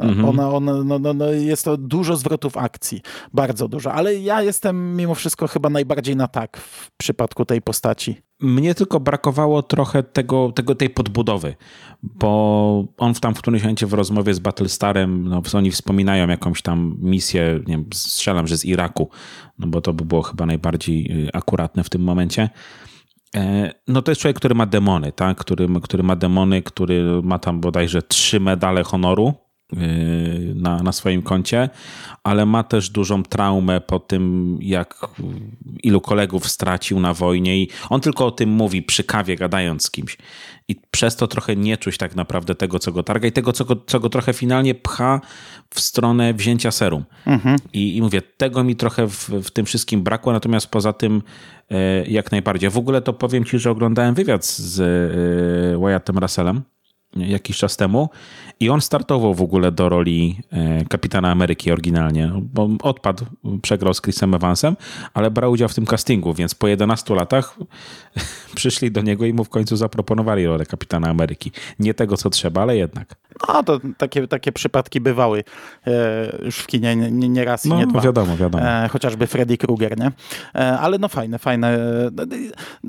E, 0.02 0.08
mhm. 0.08 0.24
Ona, 0.28 0.50
ona, 0.50 0.84
no, 0.84 0.98
no, 0.98 1.14
no, 1.14 1.26
jest 1.32 1.64
to 1.64 1.76
dużo 1.76 2.16
zwrotów 2.16 2.56
akcji, 2.56 3.02
bardzo 3.42 3.68
dużo, 3.68 3.92
ale 3.92 4.14
ja 4.14 4.42
jestem 4.42 4.96
mimo 4.96 5.14
wszystko 5.14 5.46
chyba 5.46 5.70
najbardziej 5.70 6.16
na 6.16 6.28
tak 6.28 6.56
w 6.56 6.90
przypadku 6.96 7.44
tej 7.44 7.62
postaci. 7.62 8.16
Mnie 8.40 8.74
tylko 8.74 9.00
brakowało 9.00 9.62
trochę 9.62 10.02
tego, 10.02 10.52
tego, 10.52 10.74
tej 10.74 10.90
podbudowy, 10.90 11.54
bo 12.02 12.84
on 12.96 13.14
w 13.14 13.20
tam 13.20 13.34
w 13.34 13.38
którymś 13.38 13.62
momencie 13.62 13.86
w 13.86 13.92
rozmowie 13.92 14.34
z 14.34 14.38
Battlestarem, 14.38 15.28
no, 15.28 15.42
oni 15.54 15.70
wspominają 15.70 16.28
jakąś 16.28 16.62
tam 16.62 16.96
misję, 16.98 17.60
nie 17.66 17.74
wiem, 17.74 17.86
strzelam, 17.94 18.46
że 18.46 18.58
z 18.58 18.64
Iraku, 18.64 19.10
no 19.58 19.66
bo 19.66 19.80
to 19.80 19.92
by 19.92 20.04
było 20.04 20.22
chyba 20.22 20.46
najbardziej 20.46 21.26
y, 21.26 21.30
akuratne 21.32 21.84
w 21.84 21.90
tym 21.90 22.02
momencie. 22.02 22.50
E, 23.36 23.72
no 23.88 24.02
to 24.02 24.10
jest 24.10 24.20
człowiek, 24.20 24.36
który 24.36 24.54
ma 24.54 24.66
demony, 24.66 25.12
tak? 25.12 25.38
który, 25.38 25.68
który 25.82 26.02
ma 26.02 26.16
demony, 26.16 26.62
który 26.62 27.22
ma 27.22 27.38
tam 27.38 27.60
bodajże 27.60 28.02
trzy 28.02 28.40
medale 28.40 28.82
honoru 28.82 29.34
na, 30.54 30.82
na 30.82 30.92
swoim 30.92 31.22
koncie, 31.22 31.70
ale 32.24 32.46
ma 32.46 32.62
też 32.62 32.90
dużą 32.90 33.22
traumę 33.22 33.80
po 33.80 34.00
tym, 34.00 34.58
jak 34.60 35.06
ilu 35.82 36.00
kolegów 36.00 36.48
stracił 36.48 37.00
na 37.00 37.14
wojnie 37.14 37.58
i 37.62 37.68
on 37.90 38.00
tylko 38.00 38.26
o 38.26 38.30
tym 38.30 38.50
mówi 38.50 38.82
przy 38.82 39.04
kawie, 39.04 39.36
gadając 39.36 39.84
z 39.84 39.90
kimś. 39.90 40.18
I 40.68 40.76
przez 40.90 41.16
to 41.16 41.26
trochę 41.26 41.56
nie 41.56 41.76
czuć 41.76 41.98
tak 41.98 42.16
naprawdę 42.16 42.54
tego, 42.54 42.78
co 42.78 42.92
go 42.92 43.02
targa 43.02 43.28
i 43.28 43.32
tego, 43.32 43.52
co 43.52 43.64
go, 43.64 43.76
co 43.86 44.00
go 44.00 44.08
trochę 44.08 44.32
finalnie 44.32 44.74
pcha 44.74 45.20
w 45.70 45.80
stronę 45.80 46.34
wzięcia 46.34 46.70
serum. 46.70 47.04
Mhm. 47.26 47.58
I, 47.72 47.96
I, 47.96 48.02
mówię, 48.02 48.22
tego 48.22 48.64
mi 48.64 48.76
trochę 48.76 49.08
w, 49.08 49.28
w 49.28 49.50
tym 49.50 49.66
wszystkim 49.66 50.02
brakło, 50.02 50.32
natomiast 50.32 50.66
poza 50.66 50.92
tym 50.92 51.22
e, 51.70 52.06
jak 52.06 52.32
najbardziej. 52.32 52.70
W 52.70 52.78
ogóle 52.78 53.02
to 53.02 53.12
powiem 53.12 53.44
ci, 53.44 53.58
że 53.58 53.70
oglądałem 53.70 54.14
wywiad 54.14 54.46
z 54.46 54.80
e, 54.80 55.78
Wyattem 55.78 56.18
Russellem 56.18 56.62
jakiś 57.16 57.56
czas 57.58 57.76
temu 57.76 58.08
i 58.60 58.70
on 58.70 58.80
startował 58.80 59.34
w 59.34 59.42
ogóle 59.42 59.72
do 59.72 59.88
roli 59.88 60.38
e, 60.50 60.84
kapitana 60.84 61.30
Ameryki 61.30 61.72
oryginalnie, 61.72 62.32
bo 62.54 62.68
odpadł, 62.82 63.24
przegrał 63.62 63.94
z 63.94 64.00
Chrisem 64.00 64.34
Evansem, 64.34 64.76
ale 65.14 65.30
brał 65.30 65.52
udział 65.52 65.68
w 65.68 65.74
tym 65.74 65.86
castingu, 65.86 66.34
więc 66.34 66.54
po 66.54 66.68
11 66.68 67.14
latach 67.14 67.58
przyszli 68.54 68.90
do 68.90 69.02
niego 69.02 69.26
i 69.26 69.32
mu 69.32 69.44
w 69.44 69.48
końcu 69.48 69.76
zaproponowali 69.76 70.46
rolę 70.46 70.66
kapitana 70.66 71.08
Ameryki. 71.08 71.52
Nie 71.78 71.94
tego, 71.94 72.16
co 72.16 72.30
trzeba, 72.30 72.62
ale 72.62 72.76
jednak. 72.76 73.14
No 73.48 73.62
to 73.62 73.80
takie, 73.98 74.28
takie 74.28 74.52
przypadki 74.52 75.00
bywały 75.00 75.44
e, 75.86 76.36
już 76.44 76.56
w 76.56 76.66
kinie 76.66 76.96
nie, 76.96 77.28
nie 77.28 77.44
raz 77.44 77.64
no, 77.64 77.74
i 77.74 77.78
nie 77.78 77.86
dwa. 77.86 78.00
wiadomo, 78.00 78.36
wiadomo. 78.36 78.64
E, 78.64 78.88
chociażby 78.88 79.26
Freddy 79.26 79.58
Krueger, 79.58 79.98
nie? 79.98 80.12
Ale 80.54 80.98
no 80.98 81.08
fajne, 81.08 81.38
fajne. 81.38 81.78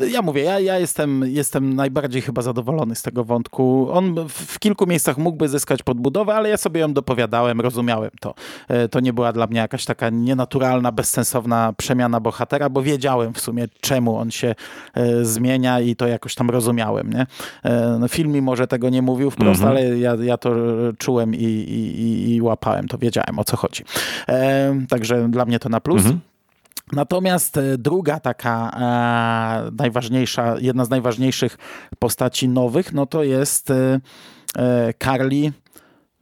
Ja 0.10 0.22
mówię, 0.22 0.44
ja, 0.44 0.60
ja 0.60 0.80
jestem, 0.80 1.24
jestem 1.28 1.76
najbardziej 1.76 2.22
chyba 2.22 2.42
zadowolony 2.42 2.96
z 2.96 3.02
tego 3.02 3.24
wątku. 3.24 3.88
On 3.92 4.13
w 4.30 4.60
kilku 4.60 4.88
miejscach 4.88 5.18
mógłby 5.18 5.50
zyskać 5.50 5.84
podbudowę, 5.84 6.36
ale 6.36 6.50
ja 6.50 6.58
sobie 6.58 6.82
ją 6.82 6.94
dopowiadałem, 6.94 7.62
rozumiałem 7.62 8.12
to. 8.20 8.34
E, 8.68 8.90
to 8.90 9.00
nie 9.00 9.14
była 9.14 9.34
dla 9.34 9.48
mnie 9.48 9.60
jakaś 9.60 9.86
taka 9.86 10.10
nienaturalna, 10.10 10.92
bezsensowna 10.92 11.74
przemiana 11.78 12.20
bohatera, 12.20 12.70
bo 12.70 12.82
wiedziałem 12.82 13.34
w 13.34 13.40
sumie, 13.40 13.68
czemu 13.82 14.18
on 14.18 14.32
się 14.32 14.56
e, 14.94 15.26
zmienia 15.26 15.80
i 15.80 15.96
to 15.96 16.08
jakoś 16.08 16.36
tam 16.36 16.50
rozumiałem. 16.50 17.14
Nie? 17.14 17.26
E, 17.64 17.98
no, 18.00 18.08
film 18.08 18.32
mi 18.32 18.42
może 18.42 18.68
tego 18.68 18.90
nie 18.90 19.02
mówił 19.02 19.32
wprost, 19.32 19.62
mhm. 19.62 19.70
ale 19.70 19.98
ja, 19.98 20.16
ja 20.16 20.38
to 20.38 20.52
czułem 20.98 21.36
i, 21.36 21.44
i, 21.44 22.36
i, 22.36 22.42
łapałem 22.42 22.88
to, 22.88 22.98
wiedziałem 22.98 23.40
o 23.40 23.44
co 23.44 23.58
chodzi. 23.58 23.84
Także 24.90 25.30
dla 25.30 25.46
mnie 25.46 25.60
to 25.60 25.70
na 25.70 25.82
plus. 25.82 25.98
Mhm. 25.98 26.33
Natomiast 26.92 27.60
druga 27.78 28.20
taka 28.20 28.72
e, 29.68 29.72
najważniejsza, 29.72 30.56
jedna 30.60 30.86
z 30.86 30.90
najważniejszych 30.90 31.58
postaci 32.00 32.50
nowych, 32.50 32.94
no 32.94 33.06
to 33.06 33.24
jest 33.24 33.72
e, 33.72 34.00
Carly 35.04 35.54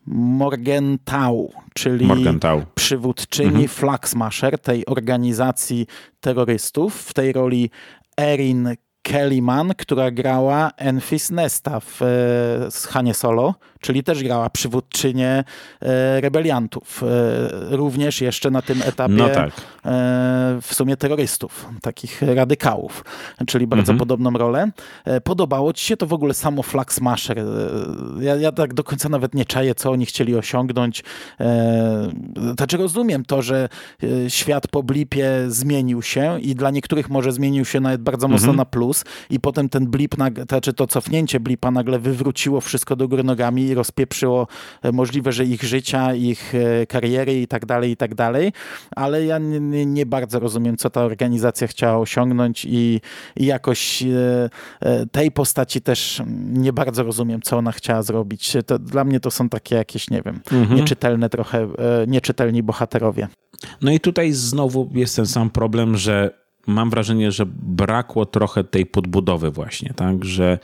Morgenthau, 0.05 1.51
czyli 1.73 2.05
Morgenthau. 2.05 2.61
przywódczyni 2.75 3.47
mhm. 3.47 3.67
Flag 3.67 4.09
Smasher, 4.09 4.59
tej 4.59 4.85
organizacji 4.85 5.87
terrorystów. 6.19 6.95
W 6.95 7.13
tej 7.13 7.33
roli 7.33 7.69
Erin 8.17 8.75
Kellyman, 9.01 9.73
która 9.77 10.11
grała 10.11 10.71
Enfys 10.77 11.31
Nesta 11.31 11.79
w 11.79 12.01
e, 12.01 12.89
Hanie 12.89 13.13
Solo, 13.13 13.55
czyli 13.79 14.03
też 14.03 14.23
grała 14.23 14.49
przywódczynię 14.49 15.43
e, 15.81 16.21
rebeliantów. 16.21 17.03
E, 17.03 17.75
również 17.75 18.21
jeszcze 18.21 18.51
na 18.51 18.61
tym 18.61 18.81
etapie 18.81 19.13
no 19.13 19.29
tak. 19.29 19.51
w 20.61 20.73
sumie 20.73 20.97
terrorystów, 20.97 21.69
takich 21.81 22.21
radykałów, 22.21 23.05
czyli 23.47 23.67
bardzo 23.67 23.91
mhm. 23.91 23.99
podobną 23.99 24.31
rolę. 24.31 24.71
Podobało 25.23 25.73
ci 25.73 25.85
się 25.85 25.97
to 25.97 26.07
w 26.07 26.13
ogóle 26.13 26.33
samo 26.33 26.63
Flag 26.63 26.93
Smasher? 26.93 27.43
Ja, 28.19 28.35
ja 28.35 28.51
tak 28.51 28.73
do 28.73 28.83
końca 28.83 29.09
nawet 29.09 29.35
nie 29.35 29.45
czaję, 29.45 29.75
co 29.75 29.91
oni 29.91 30.05
chcieli 30.05 30.35
osiągnąć. 30.35 31.03
Znaczy 32.57 32.77
rozumiem 32.77 33.25
to, 33.25 33.41
że 33.41 33.69
świat 34.27 34.67
po 34.67 34.83
blipie 34.83 35.29
zmienił 35.47 36.01
się 36.01 36.39
i 36.39 36.55
dla 36.55 36.71
niektórych 36.71 37.09
może 37.09 37.31
zmienił 37.31 37.65
się 37.65 37.79
nawet 37.79 38.01
bardzo 38.01 38.27
mocno 38.27 38.45
mhm. 38.49 38.57
na 38.57 38.65
plus, 38.65 38.90
plus 38.91 39.05
i 39.29 39.39
potem 39.39 39.69
ten 39.69 39.87
blip, 39.87 40.15
czy 40.35 40.43
znaczy 40.49 40.73
to 40.73 40.87
cofnięcie 40.87 41.39
blipa 41.39 41.71
nagle 41.71 41.99
wywróciło 41.99 42.61
wszystko 42.61 42.95
do 42.95 43.07
góry 43.07 43.23
nogami 43.23 43.63
i 43.63 43.73
rozpieprzyło 43.73 44.47
e, 44.81 44.91
możliwe, 44.91 45.31
że 45.31 45.45
ich 45.45 45.63
życia, 45.63 46.15
ich 46.15 46.53
e, 46.55 46.85
kariery 46.85 47.41
i 47.41 47.47
tak 47.47 47.65
dalej, 47.65 47.91
i 47.91 47.97
tak 47.97 48.15
dalej, 48.15 48.53
ale 48.95 49.25
ja 49.25 49.37
nie, 49.37 49.85
nie 49.85 50.05
bardzo 50.05 50.39
rozumiem, 50.39 50.77
co 50.77 50.89
ta 50.89 51.01
organizacja 51.01 51.67
chciała 51.67 51.97
osiągnąć 51.97 52.65
i, 52.65 53.01
i 53.37 53.45
jakoś 53.45 54.03
e, 54.03 54.49
tej 55.11 55.31
postaci 55.31 55.81
też 55.81 56.21
nie 56.53 56.73
bardzo 56.73 57.03
rozumiem, 57.03 57.41
co 57.41 57.57
ona 57.57 57.71
chciała 57.71 58.03
zrobić. 58.03 58.53
To, 58.65 58.79
dla 58.79 59.03
mnie 59.03 59.19
to 59.19 59.31
są 59.31 59.49
takie 59.49 59.75
jakieś, 59.75 60.09
nie 60.09 60.21
wiem, 60.21 60.39
mhm. 60.51 60.79
nieczytelne 60.79 61.29
trochę, 61.29 61.67
nieczytelni 62.07 62.63
bohaterowie. 62.63 63.27
No 63.81 63.91
i 63.91 63.99
tutaj 63.99 64.31
znowu 64.31 64.89
jest 64.93 65.15
ten 65.15 65.25
sam 65.25 65.49
problem, 65.49 65.97
że 65.97 66.40
mam 66.67 66.89
wrażenie, 66.89 67.31
że 67.31 67.45
brakło 67.63 68.25
trochę 68.25 68.63
tej 68.63 68.85
podbudowy 68.85 69.51
właśnie, 69.51 69.93
tak, 69.95 70.25
że 70.25 70.59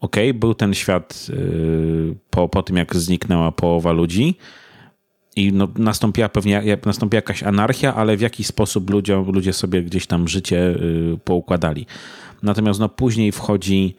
okej, 0.00 0.30
okay, 0.30 0.40
był 0.40 0.54
ten 0.54 0.74
świat 0.74 1.26
yy, 1.28 2.14
po, 2.30 2.48
po 2.48 2.62
tym, 2.62 2.76
jak 2.76 2.96
zniknęła 2.96 3.52
połowa 3.52 3.92
ludzi 3.92 4.34
i 5.36 5.52
no, 5.52 5.68
nastąpiła 5.76 6.28
pewnie 6.28 6.78
nastąpiła 6.86 7.18
jakaś 7.18 7.42
anarchia, 7.42 7.94
ale 7.94 8.16
w 8.16 8.20
jaki 8.20 8.44
sposób 8.44 8.90
ludzie, 8.90 9.24
ludzie 9.32 9.52
sobie 9.52 9.82
gdzieś 9.82 10.06
tam 10.06 10.28
życie 10.28 10.56
yy, 10.56 11.18
poukładali. 11.24 11.86
Natomiast 12.42 12.80
no, 12.80 12.88
później 12.88 13.32
wchodzi 13.32 13.96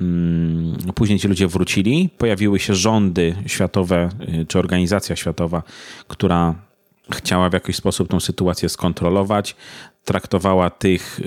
mm, 0.00 0.76
Później 0.94 1.18
ci 1.18 1.28
ludzie 1.28 1.48
wrócili, 1.48 2.10
pojawiły 2.18 2.58
się 2.58 2.74
rządy 2.74 3.34
światowe, 3.46 4.08
yy, 4.28 4.46
czy 4.46 4.58
organizacja 4.58 5.16
światowa, 5.16 5.62
która 6.08 6.54
chciała 7.10 7.50
w 7.50 7.52
jakiś 7.52 7.76
sposób 7.76 8.08
tą 8.08 8.20
sytuację 8.20 8.68
skontrolować, 8.68 9.56
traktowała 10.04 10.70
tych 10.70 11.20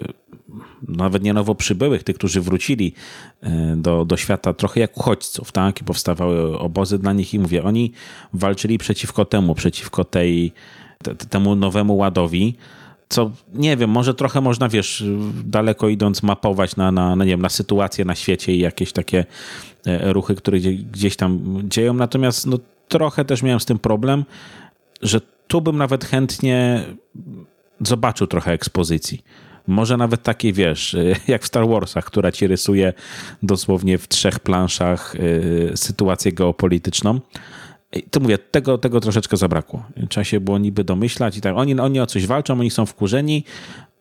nawet 0.87 1.23
nie 1.23 1.33
nowo 1.33 1.55
przybyłych, 1.55 2.03
tych, 2.03 2.15
którzy 2.15 2.41
wrócili 2.41 2.93
e, 3.41 3.75
do, 3.77 4.05
do 4.05 4.17
świata 4.17 4.53
trochę 4.53 4.79
jak 4.79 4.97
uchodźców, 4.97 5.51
tak? 5.51 5.81
I 5.81 5.83
powstawały 5.83 6.59
obozy 6.59 6.99
dla 6.99 7.13
nich 7.13 7.33
i 7.33 7.39
mówię, 7.39 7.63
oni 7.63 7.91
walczyli 8.33 8.77
przeciwko 8.77 9.25
temu, 9.25 9.55
przeciwko 9.55 10.03
tej, 10.03 10.53
te, 11.03 11.15
temu 11.15 11.55
nowemu 11.55 11.97
ładowi, 11.97 12.55
co 13.09 13.31
nie 13.53 13.77
wiem, 13.77 13.89
może 13.89 14.13
trochę 14.13 14.41
można, 14.41 14.69
wiesz, 14.69 15.03
daleko 15.45 15.89
idąc 15.89 16.23
mapować 16.23 16.75
na, 16.75 16.91
na, 16.91 17.15
na, 17.15 17.25
nie 17.25 17.31
wiem, 17.31 17.41
na 17.41 17.49
sytuację 17.49 18.05
na 18.05 18.15
świecie 18.15 18.55
i 18.55 18.59
jakieś 18.59 18.91
takie 18.91 19.25
e, 19.85 20.13
ruchy, 20.13 20.35
które 20.35 20.59
gdzieś 20.59 21.15
tam 21.15 21.61
dzieją, 21.63 21.93
natomiast 21.93 22.47
no, 22.47 22.59
trochę 22.87 23.25
też 23.25 23.43
miałem 23.43 23.59
z 23.59 23.65
tym 23.65 23.79
problem, 23.79 24.25
że 25.01 25.21
tu 25.47 25.61
bym 25.61 25.77
nawet 25.77 26.05
chętnie 26.05 26.83
zobaczył 27.79 28.27
trochę 28.27 28.51
ekspozycji. 28.51 29.23
Może 29.67 29.97
nawet 29.97 30.23
takiej, 30.23 30.53
wiesz, 30.53 30.95
jak 31.27 31.43
w 31.43 31.47
Star 31.47 31.67
Warsach, 31.67 32.05
która 32.05 32.31
ci 32.31 32.47
rysuje 32.47 32.93
dosłownie 33.43 33.97
w 33.97 34.07
trzech 34.07 34.39
planszach 34.39 35.15
y, 35.15 35.71
sytuację 35.75 36.31
geopolityczną. 36.31 37.19
To 38.11 38.19
mówię, 38.19 38.37
tego, 38.37 38.77
tego 38.77 38.99
troszeczkę 38.99 39.37
zabrakło. 39.37 39.83
Trzeba 40.09 40.23
się 40.23 40.39
było 40.39 40.57
niby 40.57 40.83
domyślać 40.83 41.37
i 41.37 41.41
tak. 41.41 41.57
Oni, 41.57 41.79
oni 41.79 41.99
o 41.99 42.05
coś 42.05 42.27
walczą, 42.27 42.59
oni 42.59 42.71
są 42.71 42.85
wkurzeni, 42.85 43.43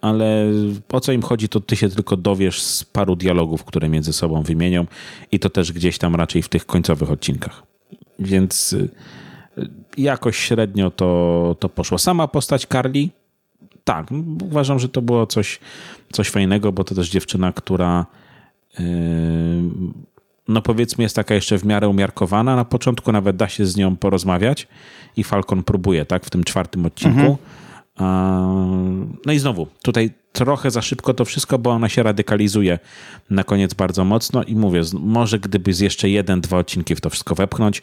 ale 0.00 0.46
o 0.92 1.00
co 1.00 1.12
im 1.12 1.22
chodzi, 1.22 1.48
to 1.48 1.61
ty 1.61 1.76
się 1.76 1.88
tylko 1.88 2.16
dowiesz 2.16 2.62
z 2.62 2.85
paru 2.85 3.16
dialogów, 3.16 3.64
które 3.64 3.88
między 3.88 4.12
sobą 4.12 4.42
wymienią 4.42 4.87
i 5.33 5.38
to 5.40 5.50
też 5.50 5.72
gdzieś 5.72 5.98
tam 5.98 6.14
raczej 6.14 6.42
w 6.42 6.48
tych 6.48 6.66
końcowych 6.66 7.11
odcinkach. 7.11 7.62
Więc 8.18 8.72
y, 8.72 8.88
jakoś 9.96 10.36
średnio 10.36 10.90
to, 10.90 11.56
to 11.60 11.68
poszło. 11.68 11.98
Sama 11.98 12.28
postać 12.28 12.66
Carly, 12.66 13.08
tak, 13.84 14.06
uważam, 14.42 14.78
że 14.78 14.88
to 14.88 15.02
było 15.02 15.26
coś, 15.26 15.60
coś 16.12 16.30
fajnego, 16.30 16.72
bo 16.72 16.84
to 16.84 16.94
też 16.94 17.10
dziewczyna, 17.10 17.52
która 17.52 18.06
yy, 18.78 18.84
no 20.48 20.62
powiedzmy 20.62 21.04
jest 21.04 21.16
taka 21.16 21.34
jeszcze 21.34 21.58
w 21.58 21.64
miarę 21.64 21.88
umiarkowana. 21.88 22.56
Na 22.56 22.64
początku 22.64 23.12
nawet 23.12 23.36
da 23.36 23.48
się 23.48 23.66
z 23.66 23.76
nią 23.76 23.96
porozmawiać 23.96 24.68
i 25.16 25.24
Falcon 25.24 25.62
próbuje, 25.62 26.04
tak, 26.04 26.24
w 26.24 26.30
tym 26.30 26.44
czwartym 26.44 26.86
odcinku. 26.86 27.20
Mhm. 27.20 27.36
No 29.26 29.32
i 29.32 29.38
znowu, 29.38 29.66
tutaj 29.82 30.10
trochę 30.32 30.70
za 30.70 30.82
szybko 30.82 31.14
to 31.14 31.24
wszystko, 31.24 31.58
bo 31.58 31.70
ona 31.70 31.88
się 31.88 32.02
radykalizuje 32.02 32.78
na 33.30 33.44
koniec 33.44 33.74
bardzo 33.74 34.04
mocno 34.04 34.42
i 34.42 34.56
mówię, 34.56 34.82
może 35.00 35.38
gdyby 35.38 35.72
z 35.72 35.80
jeszcze 35.80 36.08
jeden, 36.08 36.40
dwa 36.40 36.58
odcinki 36.58 36.94
w 36.94 37.00
to 37.00 37.10
wszystko 37.10 37.34
wepchnąć, 37.34 37.82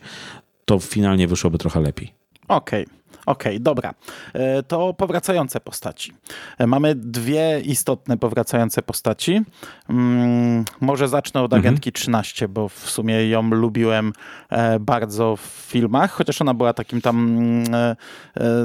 to 0.72 0.80
finalnie 0.80 1.28
wyszłoby 1.28 1.58
trochę 1.58 1.82
lepiej. 1.82 2.14
Okej. 2.48 2.84
Okay. 2.86 3.02
Okej, 3.26 3.52
okay, 3.52 3.60
dobra. 3.60 3.94
E, 4.34 4.64
to 4.64 4.94
powracające 4.94 5.60
postaci. 5.60 6.14
E, 6.58 6.68
mamy 6.68 6.96
dwie 6.96 7.62
istotne 7.66 8.18
powracające 8.18 8.82
postaci. 8.82 9.42
Mm, 9.90 10.66
może 10.82 11.08
zacznę 11.08 11.42
od 11.42 11.54
mhm. 11.54 11.62
Agentki 11.62 11.92
13, 11.92 12.48
bo 12.48 12.70
w 12.70 12.90
sumie 12.90 13.30
ją 13.30 13.50
lubiłem 13.50 14.14
e, 14.50 14.80
bardzo 14.80 15.36
w 15.36 15.42
filmach, 15.42 16.12
chociaż 16.12 16.42
ona 16.42 16.54
była 16.54 16.74
takim 16.74 17.02
tam 17.02 17.38
mm, 17.38 17.96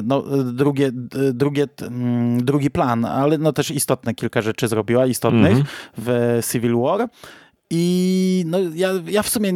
no, 0.05 0.23
drugie, 0.45 0.91
drugie, 1.33 1.67
mm, 1.83 2.45
drugi 2.45 2.71
plan, 2.71 3.05
ale 3.05 3.39
no 3.39 3.53
też 3.53 3.71
istotne 3.71 4.15
kilka 4.15 4.43
rzeczy 4.43 4.69
zrobiła, 4.69 5.07
istotnych 5.07 5.57
mhm. 5.57 5.67
w 5.99 6.39
Civil 6.53 6.77
War. 6.77 7.09
I 7.71 8.45
no, 8.47 8.59
ja, 8.75 8.91
ja 9.07 9.23
w 9.23 9.29
sumie 9.29 9.53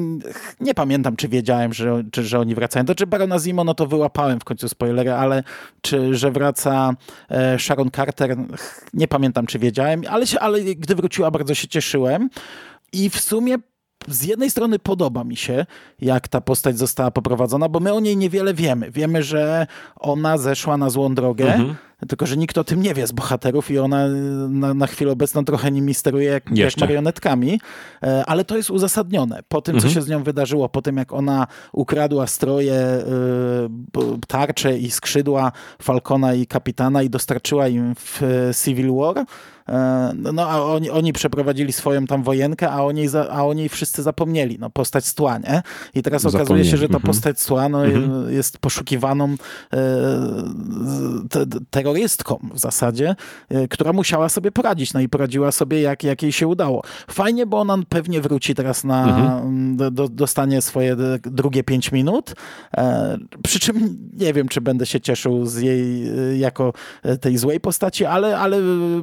nie 0.61 0.75
pamiętam, 0.75 1.17
czy 1.17 1.29
wiedziałem, 1.29 1.73
że, 1.73 2.03
czy, 2.13 2.25
że 2.25 2.39
oni 2.39 2.55
wracają. 2.55 2.85
To 2.85 2.95
czy 2.95 3.07
Barona 3.07 3.39
Zimo, 3.39 3.65
no 3.65 3.75
to 3.75 3.87
wyłapałem 3.87 4.41
w 4.41 4.45
końcu 4.45 4.69
spoilery, 4.69 5.13
ale 5.13 5.43
czy, 5.81 6.15
że 6.15 6.31
wraca 6.31 6.95
e, 7.31 7.59
Sharon 7.59 7.91
Carter, 7.91 8.37
nie 8.95 9.09
pamiętam, 9.09 9.47
czy 9.47 9.59
wiedziałem, 9.59 10.03
ale, 10.11 10.27
się, 10.27 10.41
ale 10.41 10.63
gdy 10.63 10.95
wróciła, 10.95 11.31
bardzo 11.31 11.55
się 11.55 11.69
cieszyłem. 11.69 12.31
I 12.93 13.11
w 13.11 13.21
sumie 13.21 13.57
z 14.09 14.25
jednej 14.25 14.51
strony 14.51 14.79
podoba 14.79 15.25
mi 15.25 15.37
się, 15.37 15.67
jak 16.01 16.29
ta 16.29 16.41
postać 16.41 16.79
została 16.79 17.11
poprowadzona, 17.11 17.69
bo 17.69 17.81
my 17.81 17.93
o 17.93 18.01
niej 18.01 18.17
niewiele 18.17 18.55
wiemy. 18.55 18.91
Wiemy, 18.91 19.23
że 19.23 19.67
ona 19.97 20.39
zeszła 20.39 20.77
na 20.77 20.91
złą 20.91 21.15
drogę, 21.15 21.55
mhm. 21.55 21.77
Tylko 22.09 22.27
że 22.27 22.37
nikt 22.37 22.59
o 22.59 22.65
tym 22.65 22.83
nie 22.83 22.95
wie 22.95 23.07
z 23.07 23.13
bohaterów 23.13 23.71
i 23.71 23.79
ona 23.79 24.09
na, 24.49 24.75
na 24.75 24.87
chwilę 24.87 25.13
obecną 25.13 25.45
trochę 25.45 25.71
nimi 25.71 25.95
steruje 25.95 26.29
jak, 26.29 26.57
jak 26.57 26.77
marionetkami, 26.77 27.61
e, 28.03 28.25
ale 28.27 28.45
to 28.45 28.57
jest 28.57 28.71
uzasadnione. 28.71 29.43
Po 29.49 29.63
tym, 29.63 29.75
mhm. 29.75 29.89
co 29.91 29.95
się 29.95 30.03
z 30.03 30.09
nią 30.09 30.23
wydarzyło, 30.23 30.69
po 30.69 30.83
tym, 30.83 30.97
jak 30.97 31.13
ona 31.13 31.47
ukradła 31.73 32.27
stroje, 32.27 32.75
e, 32.75 33.05
tarcze 34.29 34.79
i 34.79 34.91
skrzydła 34.91 35.53
Falcona 35.83 36.35
i 36.35 36.47
Kapitana 36.47 37.03
i 37.03 37.11
dostarczyła 37.11 37.69
im 37.69 37.95
w 37.95 38.21
Civil 38.65 38.95
War, 38.95 39.25
E, 39.71 40.13
no 40.33 40.49
a 40.49 40.63
oni, 40.63 40.91
oni 40.91 41.13
przeprowadzili 41.13 41.73
swoją 41.73 42.07
tam 42.07 42.23
wojenkę, 42.23 42.71
a 42.71 42.83
o 42.83 42.93
niej, 42.93 43.09
za, 43.09 43.31
a 43.31 43.45
o 43.45 43.53
niej 43.53 43.69
wszyscy 43.69 44.03
zapomnieli. 44.03 44.59
No, 44.59 44.71
postać 44.71 45.07
Stła, 45.07 45.39
nie? 45.39 45.63
I 45.95 46.03
teraz 46.03 46.27
okazuje 46.27 46.65
się, 46.65 46.77
że 46.77 46.89
ta 46.89 46.97
mhm. 46.97 47.03
postać 47.03 47.41
Stła 47.41 47.69
no, 47.69 47.87
mhm. 47.87 48.33
jest 48.33 48.59
poszukiwaną 48.59 49.35
e, 49.73 49.77
te, 51.31 51.47
terrorystką 51.91 52.39
w 52.55 52.59
zasadzie, 52.59 53.17
e, 53.49 53.69
która 53.69 53.93
musiała 53.93 54.29
sobie 54.29 54.53
poradzić. 54.53 54.95
No 54.95 55.01
i 55.01 55.09
poradziła 55.09 55.53
sobie, 55.53 55.81
jak, 55.81 56.05
jak 56.05 56.23
jej 56.23 56.33
się 56.33 56.47
udało. 56.47 56.83
Fajnie, 57.11 57.47
bo 57.47 57.61
ona 57.61 57.79
pewnie 57.89 58.21
wróci 58.21 58.55
teraz 58.55 58.85
na, 58.85 59.05
mhm. 59.05 59.95
do, 59.95 60.09
dostanie 60.09 60.63
swoje 60.63 60.97
drugie 61.23 61.65
pięć 61.65 61.93
minut. 61.93 62.35
Przy 63.43 63.61
czym 63.61 63.97
nie 64.17 64.33
wiem, 64.33 64.49
czy 64.49 64.61
będę 64.61 64.87
się 64.87 65.01
cieszył 65.01 65.47
z 65.47 65.57
jej 65.57 66.11
jako 66.41 66.73
tej 67.21 67.39
złej 67.39 67.61
postaci, 67.61 68.05
ale, 68.05 68.39
ale 68.39 68.57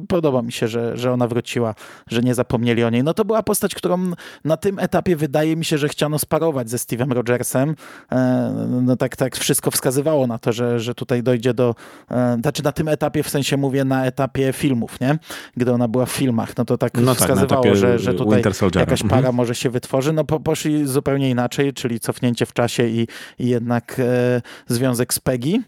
podoba 0.08 0.42
mi 0.42 0.52
się 0.52 0.68
że, 0.68 0.96
że 0.96 1.12
ona 1.12 1.28
wróciła, 1.28 1.74
że 2.06 2.20
nie 2.20 2.34
zapomnieli 2.34 2.84
o 2.84 2.90
niej. 2.90 3.04
No 3.04 3.14
to 3.14 3.24
była 3.24 3.42
postać, 3.42 3.74
którą 3.74 4.12
na 4.44 4.56
tym 4.56 4.78
etapie 4.78 5.16
wydaje 5.16 5.56
mi 5.56 5.64
się, 5.64 5.78
że 5.78 5.88
chciano 5.88 6.18
sparować 6.18 6.70
ze 6.70 6.76
Steve'em 6.76 7.12
Rogersem. 7.12 7.74
E, 8.12 8.68
no 8.82 8.96
tak, 8.96 9.16
tak 9.16 9.36
wszystko 9.36 9.70
wskazywało 9.70 10.26
na 10.26 10.38
to, 10.38 10.52
że, 10.52 10.80
że 10.80 10.94
tutaj 10.94 11.22
dojdzie 11.22 11.54
do, 11.54 11.74
e, 12.10 12.38
znaczy 12.40 12.62
na 12.64 12.72
tym 12.78 12.88
etapie, 12.88 13.22
w 13.22 13.28
sensie 13.28 13.56
mówię 13.56 13.84
na 13.84 14.06
etapie 14.06 14.52
filmów, 14.52 15.00
nie? 15.00 15.18
Gdy 15.56 15.72
ona 15.72 15.88
była 15.88 16.06
w 16.06 16.10
filmach, 16.10 16.56
no 16.56 16.64
to 16.64 16.78
tak 16.78 16.94
no 16.94 17.14
wskazywało, 17.14 17.62
tak, 17.62 17.76
że, 17.76 17.98
że 17.98 18.14
tutaj 18.14 18.42
jakaś 18.74 19.02
para 19.02 19.16
mhm. 19.16 19.34
może 19.34 19.54
się 19.54 19.70
wytworzy. 19.70 20.12
No 20.12 20.24
po, 20.24 20.40
poszli 20.40 20.86
zupełnie 20.86 21.30
inaczej, 21.30 21.72
czyli 21.72 22.00
cofnięcie 22.00 22.46
w 22.46 22.52
czasie 22.52 22.86
i, 22.88 23.06
i 23.38 23.48
jednak 23.48 23.96
e, 23.98 24.42
związek 24.66 25.14
z 25.14 25.18
Peggy. 25.18 25.62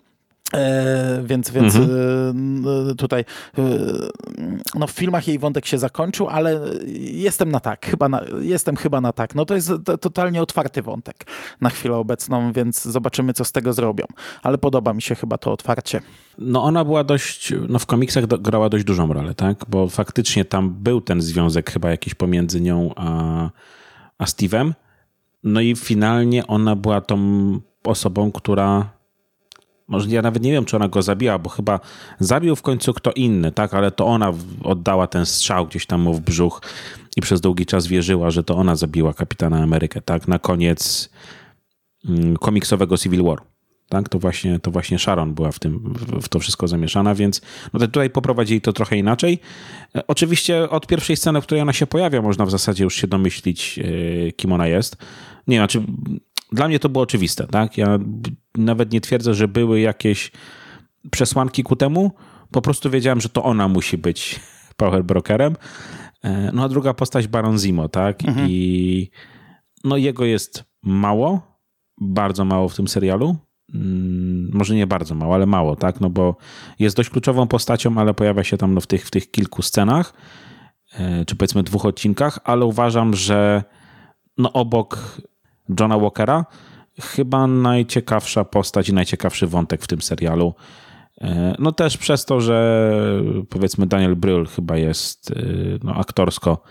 E, 0.54 1.22
więc 1.24 1.50
więc 1.50 1.76
mhm. 1.76 2.64
e, 2.90 2.94
tutaj 2.94 3.24
e, 3.58 3.62
no 4.74 4.86
w 4.86 4.90
filmach 4.90 5.28
jej 5.28 5.38
wątek 5.38 5.66
się 5.66 5.78
zakończył, 5.78 6.28
ale 6.28 6.60
jestem 7.12 7.50
na 7.50 7.60
tak, 7.60 7.86
chyba 7.86 8.08
na, 8.08 8.24
jestem 8.40 8.76
chyba 8.76 9.00
na 9.00 9.12
tak. 9.12 9.34
No 9.34 9.44
to 9.44 9.54
jest 9.54 9.72
to, 9.84 9.98
totalnie 9.98 10.42
otwarty 10.42 10.82
wątek 10.82 11.26
na 11.60 11.70
chwilę 11.70 11.96
obecną, 11.96 12.52
więc 12.52 12.82
zobaczymy, 12.82 13.32
co 13.32 13.44
z 13.44 13.52
tego 13.52 13.72
zrobią. 13.72 14.04
Ale 14.42 14.58
podoba 14.58 14.92
mi 14.92 15.02
się 15.02 15.14
chyba 15.14 15.38
to 15.38 15.52
otwarcie. 15.52 16.00
No 16.38 16.62
ona 16.62 16.84
była 16.84 17.04
dość, 17.04 17.52
no 17.68 17.78
w 17.78 17.86
komiksach 17.86 18.26
do, 18.26 18.38
grała 18.38 18.68
dość 18.68 18.84
dużą 18.84 19.12
rolę, 19.12 19.34
tak? 19.34 19.64
Bo 19.68 19.88
faktycznie 19.88 20.44
tam 20.44 20.70
był 20.70 21.00
ten 21.00 21.20
związek 21.20 21.70
chyba 21.70 21.90
jakiś 21.90 22.14
pomiędzy 22.14 22.60
nią 22.60 22.90
a, 22.96 23.50
a 24.18 24.24
Steve'em. 24.24 24.72
No 25.44 25.60
i 25.60 25.76
finalnie 25.76 26.46
ona 26.46 26.76
była 26.76 27.00
tą 27.00 27.18
osobą, 27.84 28.32
która 28.32 28.99
może 29.90 30.08
ja 30.08 30.22
nawet 30.22 30.42
nie 30.42 30.52
wiem, 30.52 30.64
czy 30.64 30.76
ona 30.76 30.88
go 30.88 31.02
zabiła, 31.02 31.38
bo 31.38 31.50
chyba 31.50 31.80
zabił 32.18 32.56
w 32.56 32.62
końcu 32.62 32.94
kto 32.94 33.12
inny, 33.12 33.52
tak? 33.52 33.74
Ale 33.74 33.90
to 33.90 34.06
ona 34.06 34.32
oddała 34.64 35.06
ten 35.06 35.26
strzał 35.26 35.66
gdzieś 35.66 35.86
tam 35.86 36.00
mu 36.00 36.14
w 36.14 36.20
brzuch 36.20 36.62
i 37.16 37.20
przez 37.20 37.40
długi 37.40 37.66
czas 37.66 37.86
wierzyła, 37.86 38.30
że 38.30 38.44
to 38.44 38.56
ona 38.56 38.76
zabiła 38.76 39.14
kapitana 39.14 39.62
Amerykę, 39.62 40.00
tak? 40.00 40.28
Na 40.28 40.38
koniec 40.38 41.10
mm, 42.08 42.36
komiksowego 42.36 42.98
Civil 42.98 43.22
War. 43.22 43.42
Tak? 43.88 44.08
To, 44.08 44.18
właśnie, 44.18 44.58
to 44.58 44.70
właśnie 44.70 44.98
Sharon 44.98 45.34
była 45.34 45.52
w, 45.52 45.58
tym, 45.58 45.94
w 46.22 46.28
to 46.28 46.38
wszystko 46.38 46.68
zamieszana, 46.68 47.14
więc 47.14 47.40
no 47.72 47.80
tutaj 47.80 48.10
poprowadzili 48.10 48.60
to 48.60 48.72
trochę 48.72 48.96
inaczej. 48.96 49.38
E, 49.94 50.06
oczywiście 50.06 50.70
od 50.70 50.86
pierwszej 50.86 51.16
sceny, 51.16 51.40
w 51.40 51.44
której 51.44 51.62
ona 51.62 51.72
się 51.72 51.86
pojawia, 51.86 52.22
można 52.22 52.46
w 52.46 52.50
zasadzie 52.50 52.84
już 52.84 52.94
się 52.94 53.06
domyślić, 53.06 53.78
e, 53.78 54.32
kim 54.32 54.52
ona 54.52 54.66
jest. 54.66 54.96
Nie, 55.46 55.56
znaczy 55.56 55.82
dla 56.52 56.68
mnie 56.68 56.78
to 56.78 56.88
było 56.88 57.04
oczywiste, 57.04 57.46
tak? 57.46 57.78
Ja 57.78 57.98
nawet 58.54 58.92
nie 58.92 59.00
twierdzę, 59.00 59.34
że 59.34 59.48
były 59.48 59.80
jakieś 59.80 60.32
przesłanki 61.10 61.62
ku 61.62 61.76
temu. 61.76 62.12
Po 62.50 62.62
prostu 62.62 62.90
wiedziałem, 62.90 63.20
że 63.20 63.28
to 63.28 63.44
ona 63.44 63.68
musi 63.68 63.98
być 63.98 64.40
power 64.76 65.04
brokerem. 65.04 65.56
E, 66.24 66.50
no 66.52 66.64
a 66.64 66.68
druga 66.68 66.94
postać 66.94 67.28
Baron 67.28 67.58
Zimo, 67.58 67.88
tak? 67.88 68.24
Mhm. 68.24 68.46
I 68.50 69.10
no 69.84 69.96
jego 69.96 70.24
jest 70.24 70.64
mało, 70.82 71.58
bardzo 72.00 72.44
mało 72.44 72.68
w 72.68 72.76
tym 72.76 72.88
serialu. 72.88 73.36
Mm, 73.74 74.50
może 74.52 74.74
nie 74.74 74.86
bardzo 74.86 75.14
mało, 75.14 75.34
ale 75.34 75.46
mało, 75.46 75.76
tak? 75.76 76.00
No 76.00 76.10
bo 76.10 76.36
jest 76.78 76.96
dość 76.96 77.10
kluczową 77.10 77.46
postacią, 77.46 77.98
ale 77.98 78.14
pojawia 78.14 78.44
się 78.44 78.56
tam 78.56 78.74
no, 78.74 78.80
w, 78.80 78.86
tych, 78.86 79.06
w 79.06 79.10
tych 79.10 79.30
kilku 79.30 79.62
scenach, 79.62 80.14
e, 80.92 81.24
czy 81.24 81.36
powiedzmy 81.36 81.62
dwóch 81.62 81.84
odcinkach, 81.84 82.38
ale 82.44 82.64
uważam, 82.64 83.14
że 83.14 83.64
no 84.38 84.52
obok 84.52 85.20
Johna 85.80 85.98
Walkera. 85.98 86.44
Chyba 87.00 87.46
najciekawsza 87.46 88.44
postać 88.44 88.88
i 88.88 88.94
najciekawszy 88.94 89.46
wątek 89.46 89.82
w 89.82 89.86
tym 89.86 90.02
serialu. 90.02 90.54
E, 91.20 91.54
no 91.58 91.72
też 91.72 91.96
przez 91.96 92.24
to, 92.24 92.40
że 92.40 92.90
powiedzmy 93.48 93.86
Daniel 93.86 94.16
Brühl 94.16 94.46
chyba 94.48 94.76
jest 94.76 95.30
e, 95.30 95.34
no, 95.82 95.94
aktorsko 95.94 96.62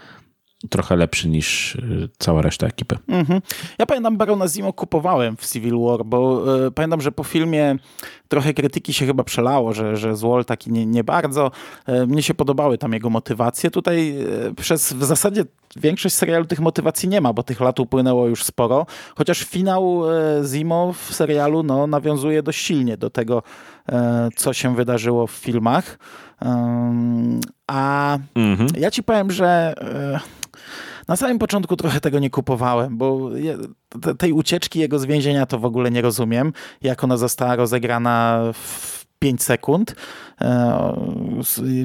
trochę 0.69 0.95
lepszy 0.95 1.29
niż 1.29 1.75
y, 1.75 2.09
cała 2.17 2.41
reszta 2.41 2.67
ekipy. 2.67 2.97
Mhm. 3.07 3.41
Ja 3.77 3.85
pamiętam 3.85 4.17
Barona 4.17 4.47
Zimo 4.47 4.73
kupowałem 4.73 5.37
w 5.37 5.45
Civil 5.45 5.79
War, 5.79 6.05
bo 6.05 6.45
y, 6.67 6.71
pamiętam, 6.71 7.01
że 7.01 7.11
po 7.11 7.23
filmie 7.23 7.75
trochę 8.27 8.53
krytyki 8.53 8.93
się 8.93 9.05
chyba 9.05 9.23
przelało, 9.23 9.73
że, 9.73 9.97
że 9.97 10.15
Złol 10.15 10.45
taki 10.45 10.71
nie, 10.71 10.85
nie 10.85 11.03
bardzo. 11.03 11.51
Y, 11.89 12.07
mnie 12.07 12.23
się 12.23 12.33
podobały 12.33 12.77
tam 12.77 12.93
jego 12.93 13.09
motywacje. 13.09 13.71
Tutaj 13.71 14.15
przez 14.57 14.93
w 14.93 15.03
zasadzie 15.03 15.43
większość 15.75 16.15
serialu 16.15 16.45
tych 16.45 16.59
motywacji 16.59 17.09
nie 17.09 17.21
ma, 17.21 17.33
bo 17.33 17.43
tych 17.43 17.59
lat 17.59 17.79
upłynęło 17.79 18.27
już 18.27 18.43
sporo, 18.43 18.85
chociaż 19.15 19.43
finał 19.43 20.01
Zimo 20.53 20.93
w 20.93 21.13
serialu 21.13 21.63
no, 21.63 21.87
nawiązuje 21.87 22.43
dość 22.43 22.65
silnie 22.65 22.97
do 22.97 23.09
tego, 23.09 23.43
co 24.35 24.53
się 24.53 24.75
wydarzyło 24.75 25.27
w 25.27 25.31
filmach. 25.31 25.99
A 27.67 28.17
mhm. 28.35 28.69
ja 28.77 28.91
ci 28.91 29.03
powiem, 29.03 29.31
że 29.31 29.73
na 31.07 31.15
samym 31.15 31.39
początku 31.39 31.75
trochę 31.75 32.01
tego 32.01 32.19
nie 32.19 32.29
kupowałem, 32.29 32.97
bo 32.97 33.29
tej 34.17 34.33
ucieczki 34.33 34.79
jego 34.79 34.99
z 34.99 35.05
więzienia 35.05 35.45
to 35.45 35.59
w 35.59 35.65
ogóle 35.65 35.91
nie 35.91 36.01
rozumiem, 36.01 36.53
jak 36.81 37.03
ona 37.03 37.17
została 37.17 37.55
rozegrana 37.55 38.41
w 38.53 38.98
5 39.19 39.43
sekund. 39.43 39.95
E, 40.41 40.93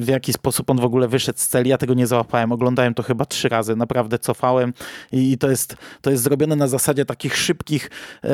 w 0.00 0.08
jaki 0.08 0.32
sposób 0.32 0.70
on 0.70 0.76
w 0.80 0.84
ogóle 0.84 1.08
wyszedł 1.08 1.38
z 1.38 1.48
celi. 1.48 1.70
Ja 1.70 1.78
tego 1.78 1.94
nie 1.94 2.06
załapałem. 2.06 2.52
Oglądałem 2.52 2.94
to 2.94 3.02
chyba 3.02 3.24
trzy 3.24 3.48
razy. 3.48 3.76
Naprawdę 3.76 4.18
cofałem 4.18 4.72
i 5.12 5.38
to 5.38 5.50
jest, 5.50 5.76
to 6.00 6.10
jest 6.10 6.22
zrobione 6.22 6.56
na 6.56 6.68
zasadzie 6.68 7.04
takich 7.04 7.36
szybkich, 7.36 7.90
e, 8.24 8.28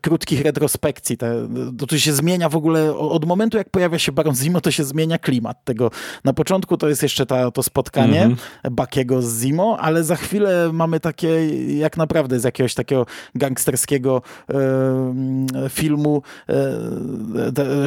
krótkich 0.00 0.40
retrospekcji. 0.40 1.16
Te, 1.16 1.48
to, 1.78 1.86
to 1.86 1.98
się 1.98 2.12
zmienia 2.12 2.48
w 2.48 2.56
ogóle 2.56 2.96
od 2.96 3.24
momentu, 3.24 3.58
jak 3.58 3.70
pojawia 3.70 3.98
się 3.98 4.12
Baron 4.12 4.34
Zimo, 4.34 4.60
to 4.60 4.70
się 4.70 4.84
zmienia 4.84 5.18
klimat 5.18 5.64
tego. 5.64 5.90
Na 6.24 6.32
początku 6.32 6.76
to 6.76 6.88
jest 6.88 7.02
jeszcze 7.02 7.26
ta, 7.26 7.50
to 7.50 7.62
spotkanie 7.62 8.28
-hmm. 8.28 8.70
Bakiego 8.70 9.22
z 9.22 9.42
Zimo, 9.42 9.78
ale 9.80 10.04
za 10.04 10.16
chwilę 10.16 10.70
mamy 10.72 11.00
takie, 11.00 11.46
jak 11.76 11.96
naprawdę 11.96 12.40
z 12.40 12.44
jakiegoś 12.44 12.74
takiego 12.74 13.06
gangsterskiego 13.34 14.22
e, 14.50 15.68
filmu, 15.68 16.22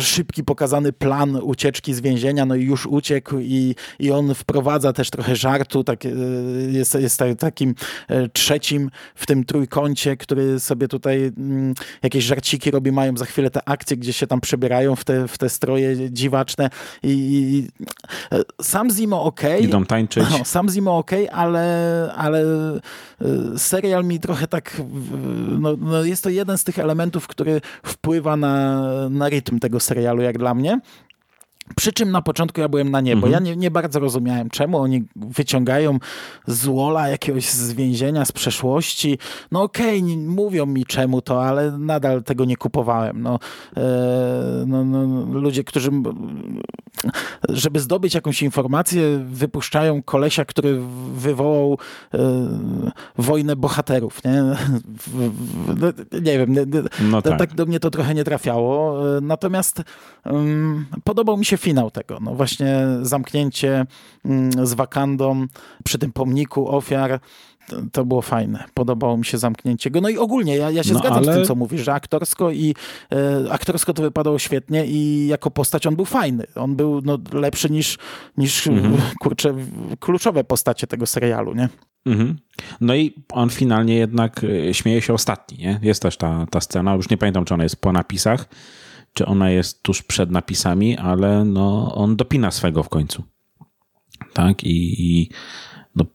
szybki 0.09 0.43
pokazany 0.43 0.93
plan 0.93 1.35
ucieczki 1.35 1.93
z 1.93 2.01
więzienia, 2.01 2.45
no 2.45 2.55
i 2.55 2.63
już 2.63 2.85
uciekł 2.85 3.35
i, 3.39 3.75
i 3.99 4.11
on 4.11 4.35
wprowadza 4.35 4.93
też 4.93 5.09
trochę 5.09 5.35
żartu, 5.35 5.83
tak, 5.83 6.05
e, 6.05 6.09
jest, 6.71 6.95
jest 6.95 7.23
takim 7.39 7.75
e, 8.07 8.29
trzecim 8.29 8.91
w 9.15 9.25
tym 9.25 9.43
trójkącie, 9.43 10.17
który 10.17 10.59
sobie 10.59 10.87
tutaj 10.87 11.31
mm, 11.37 11.73
jakieś 12.03 12.23
żarciki 12.23 12.71
robi, 12.71 12.91
mają 12.91 13.17
za 13.17 13.25
chwilę 13.25 13.49
te 13.49 13.69
akcje, 13.69 13.97
gdzie 13.97 14.13
się 14.13 14.27
tam 14.27 14.41
przebierają 14.41 14.95
w 14.95 15.03
te, 15.03 15.27
w 15.27 15.37
te 15.37 15.49
stroje 15.49 16.11
dziwaczne 16.11 16.69
i, 17.03 17.09
i 17.09 17.67
sam 18.61 18.91
Zimo 18.91 19.23
ok. 19.23 19.41
Idą 19.61 19.85
tańczyć. 19.85 20.23
No, 20.31 20.45
sam 20.45 20.69
Zimo 20.69 20.97
ok, 20.97 21.11
ale, 21.31 22.13
ale 22.15 22.43
serial 23.57 24.05
mi 24.05 24.19
trochę 24.19 24.47
tak, 24.47 24.81
no, 25.59 25.75
no 25.79 26.03
jest 26.03 26.23
to 26.23 26.29
jeden 26.29 26.57
z 26.57 26.63
tych 26.63 26.79
elementów, 26.79 27.27
który 27.27 27.61
wpływa 27.83 28.37
na, 28.37 28.83
na 29.09 29.29
rytm 29.29 29.59
tego 29.59 29.79
serialu, 29.79 29.98
jak 30.23 30.37
dla 30.37 30.53
mnie. 30.53 30.79
Przy 31.75 31.93
czym 31.93 32.11
na 32.11 32.21
początku 32.21 32.61
ja 32.61 32.69
byłem 32.69 32.91
na 32.91 33.01
niebo. 33.01 33.27
Mhm. 33.27 33.33
Ja 33.33 33.49
nie, 33.51 33.57
nie, 33.57 33.71
bardzo 33.71 33.99
rozumiałem, 33.99 34.49
czemu 34.49 34.77
oni 34.77 35.03
wyciągają 35.15 35.99
z 36.47 36.65
Wola 36.65 37.07
jakiegoś 37.07 37.49
z 37.49 37.73
więzienia, 37.73 38.25
z 38.25 38.31
przeszłości. 38.31 39.17
No 39.51 39.61
okej, 39.61 40.03
okay, 40.03 40.17
mówią 40.17 40.65
mi 40.65 40.85
czemu 40.85 41.21
to, 41.21 41.45
ale 41.45 41.71
nadal 41.71 42.23
tego 42.23 42.45
nie 42.45 42.57
kupowałem. 42.57 43.21
No, 43.21 43.39
e, 43.77 43.81
no, 44.67 44.85
no, 44.85 45.25
ludzie, 45.39 45.63
którzy 45.63 45.91
żeby 47.49 47.79
zdobyć 47.79 48.13
jakąś 48.13 48.41
informację, 48.41 49.25
wypuszczają 49.25 50.03
kolesia, 50.03 50.45
który 50.45 50.81
wywołał 51.13 51.77
e, 52.13 52.19
wojnę 53.17 53.55
bohaterów. 53.55 54.23
Nie, 54.23 54.43
no, 54.43 54.55
nie 56.21 56.37
wiem, 56.39 56.55
no 57.11 57.21
tak. 57.21 57.39
tak. 57.39 57.55
do 57.55 57.65
mnie 57.65 57.79
to 57.79 57.89
trochę 57.89 58.15
nie 58.15 58.23
trafiało. 58.23 58.99
E, 59.17 59.21
natomiast 59.21 59.81
um, 60.25 60.85
podobał 61.03 61.37
mi 61.37 61.45
się 61.45 61.57
finał 61.59 61.91
tego. 61.91 62.17
No 62.21 62.35
właśnie 62.35 62.87
zamknięcie 63.01 63.85
mm, 64.25 64.67
z 64.67 64.73
Wakandą 64.73 65.45
przy 65.83 65.99
tym 65.99 66.11
pomniku 66.11 66.69
ofiar 66.75 67.19
to 67.91 68.05
było 68.05 68.21
fajne. 68.21 68.63
Podobało 68.73 69.17
mi 69.17 69.25
się 69.25 69.37
zamknięcie 69.37 69.91
go. 69.91 70.01
No 70.01 70.09
i 70.09 70.17
ogólnie 70.17 70.57
ja, 70.57 70.71
ja 70.71 70.83
się 70.83 70.93
no, 70.93 70.99
zgadzam 70.99 71.17
ale... 71.17 71.33
z 71.33 71.35
tym, 71.35 71.45
co 71.45 71.55
mówisz, 71.55 71.81
że 71.81 71.93
aktorsko 71.93 72.51
i 72.51 72.75
e, 73.11 73.51
aktorsko 73.51 73.93
to 73.93 74.01
wypadało 74.01 74.39
świetnie 74.39 74.85
i 74.85 75.27
jako 75.27 75.51
postać 75.51 75.87
on 75.87 75.95
był 75.95 76.05
fajny. 76.05 76.43
On 76.55 76.75
był 76.75 77.01
no, 77.01 77.17
lepszy 77.33 77.69
niż, 77.69 77.97
niż 78.37 78.67
mhm. 78.67 78.97
kurczę, 79.21 79.53
kluczowe 79.99 80.43
postacie 80.43 80.87
tego 80.87 81.05
serialu, 81.05 81.53
nie? 81.53 81.69
Mhm. 82.05 82.37
No 82.81 82.95
i 82.95 83.13
on 83.31 83.49
finalnie 83.49 83.95
jednak 83.95 84.43
e, 84.43 84.73
śmieje 84.73 85.01
się 85.01 85.13
ostatni, 85.13 85.57
nie? 85.57 85.79
Jest 85.81 86.01
też 86.01 86.17
ta, 86.17 86.45
ta 86.51 86.61
scena, 86.61 86.95
już 86.95 87.09
nie 87.09 87.17
pamiętam, 87.17 87.45
czy 87.45 87.53
ona 87.53 87.63
jest 87.63 87.81
po 87.81 87.91
napisach, 87.91 88.49
czy 89.13 89.25
ona 89.25 89.49
jest 89.49 89.83
tuż 89.83 90.03
przed 90.03 90.31
napisami, 90.31 90.97
ale 90.97 91.45
no, 91.45 91.95
on 91.95 92.15
dopina 92.15 92.51
swego 92.51 92.83
w 92.83 92.89
końcu. 92.89 93.23
Tak? 94.33 94.63
I, 94.63 95.01
i 95.01 95.29
no, 95.95 96.05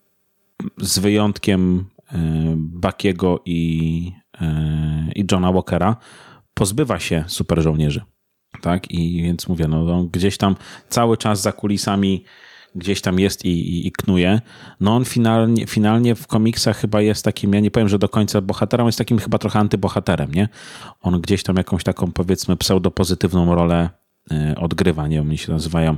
z 0.78 0.98
wyjątkiem 0.98 1.84
e, 2.12 2.54
Bakiego 2.56 3.42
i, 3.44 4.12
e, 4.40 5.12
i 5.14 5.24
Johna 5.32 5.52
Walkera 5.52 5.96
pozbywa 6.54 6.98
się 6.98 7.24
super 7.26 7.62
żołnierzy. 7.62 8.02
Tak? 8.60 8.90
I 8.90 9.22
więc 9.22 9.48
mówię, 9.48 9.68
no, 9.68 10.04
gdzieś 10.04 10.38
tam 10.38 10.56
cały 10.88 11.16
czas 11.16 11.42
za 11.42 11.52
kulisami 11.52 12.24
gdzieś 12.74 13.00
tam 13.00 13.18
jest 13.18 13.44
i, 13.44 13.48
i, 13.48 13.86
i, 13.86 13.92
knuje. 13.92 14.40
No 14.80 14.96
on 14.96 15.04
finalnie, 15.04 15.66
finalnie 15.66 16.14
w 16.14 16.26
komiksach 16.26 16.76
chyba 16.76 17.00
jest 17.00 17.24
takim, 17.24 17.54
ja 17.54 17.60
nie 17.60 17.70
powiem, 17.70 17.88
że 17.88 17.98
do 17.98 18.08
końca 18.08 18.40
bohaterem, 18.40 18.86
jest 18.86 18.98
takim 18.98 19.18
chyba 19.18 19.38
trochę 19.38 19.58
antybohaterem, 19.58 20.34
nie? 20.34 20.48
On 21.02 21.20
gdzieś 21.20 21.42
tam 21.42 21.56
jakąś 21.56 21.84
taką 21.84 22.12
powiedzmy 22.12 22.56
pseudopozytywną 22.56 23.54
rolę 23.54 23.90
y, 24.32 24.58
odgrywa, 24.58 25.08
nie 25.08 25.16
wiem, 25.16 25.28
oni 25.28 25.38
się 25.38 25.52
nazywają 25.52 25.96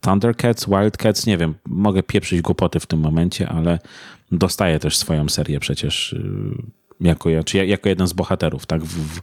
Thundercats, 0.00 0.66
Wildcats, 0.66 1.26
nie 1.26 1.38
wiem, 1.38 1.54
mogę 1.66 2.02
pieprzyć 2.02 2.42
głupoty 2.42 2.80
w 2.80 2.86
tym 2.86 3.00
momencie, 3.00 3.48
ale 3.48 3.78
dostaje 4.32 4.78
też 4.78 4.96
swoją 4.96 5.28
serię 5.28 5.60
przecież 5.60 6.12
y, 6.12 6.78
jako, 7.00 7.30
czy 7.44 7.66
jako 7.66 7.88
jeden 7.88 8.06
z 8.06 8.12
bohaterów, 8.12 8.66
tak, 8.66 8.84
w, 8.84 9.16
w 9.16 9.20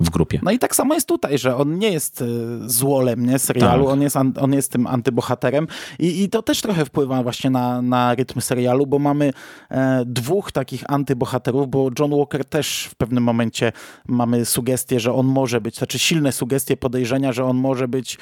grupie. 0.00 0.40
No 0.42 0.50
i 0.50 0.58
tak 0.58 0.76
samo 0.76 0.94
jest 0.94 1.08
tutaj, 1.08 1.38
że 1.38 1.56
on 1.56 1.78
nie 1.78 1.90
jest 1.90 2.22
e, 2.22 2.26
złolem 2.66 3.26
nie, 3.26 3.38
serialu, 3.38 3.84
tak. 3.84 3.92
on, 3.92 4.02
jest, 4.02 4.16
on 4.40 4.52
jest 4.52 4.72
tym 4.72 4.86
antybohaterem 4.86 5.66
i, 5.98 6.22
i 6.22 6.28
to 6.28 6.42
też 6.42 6.60
trochę 6.60 6.84
wpływa 6.84 7.22
właśnie 7.22 7.50
na, 7.50 7.82
na 7.82 8.14
rytm 8.14 8.40
serialu, 8.40 8.86
bo 8.86 8.98
mamy 8.98 9.32
e, 9.70 10.02
dwóch 10.06 10.52
takich 10.52 10.84
antybohaterów, 10.88 11.68
bo 11.68 11.90
John 11.98 12.10
Walker 12.10 12.44
też 12.44 12.88
w 12.90 12.94
pewnym 12.94 13.24
momencie 13.24 13.72
mamy 14.08 14.44
sugestie, 14.44 15.00
że 15.00 15.12
on 15.12 15.26
może 15.26 15.60
być, 15.60 15.76
znaczy 15.76 15.98
silne 15.98 16.32
sugestie, 16.32 16.76
podejrzenia, 16.76 17.32
że 17.32 17.44
on 17.44 17.56
może 17.56 17.88
być 17.88 18.18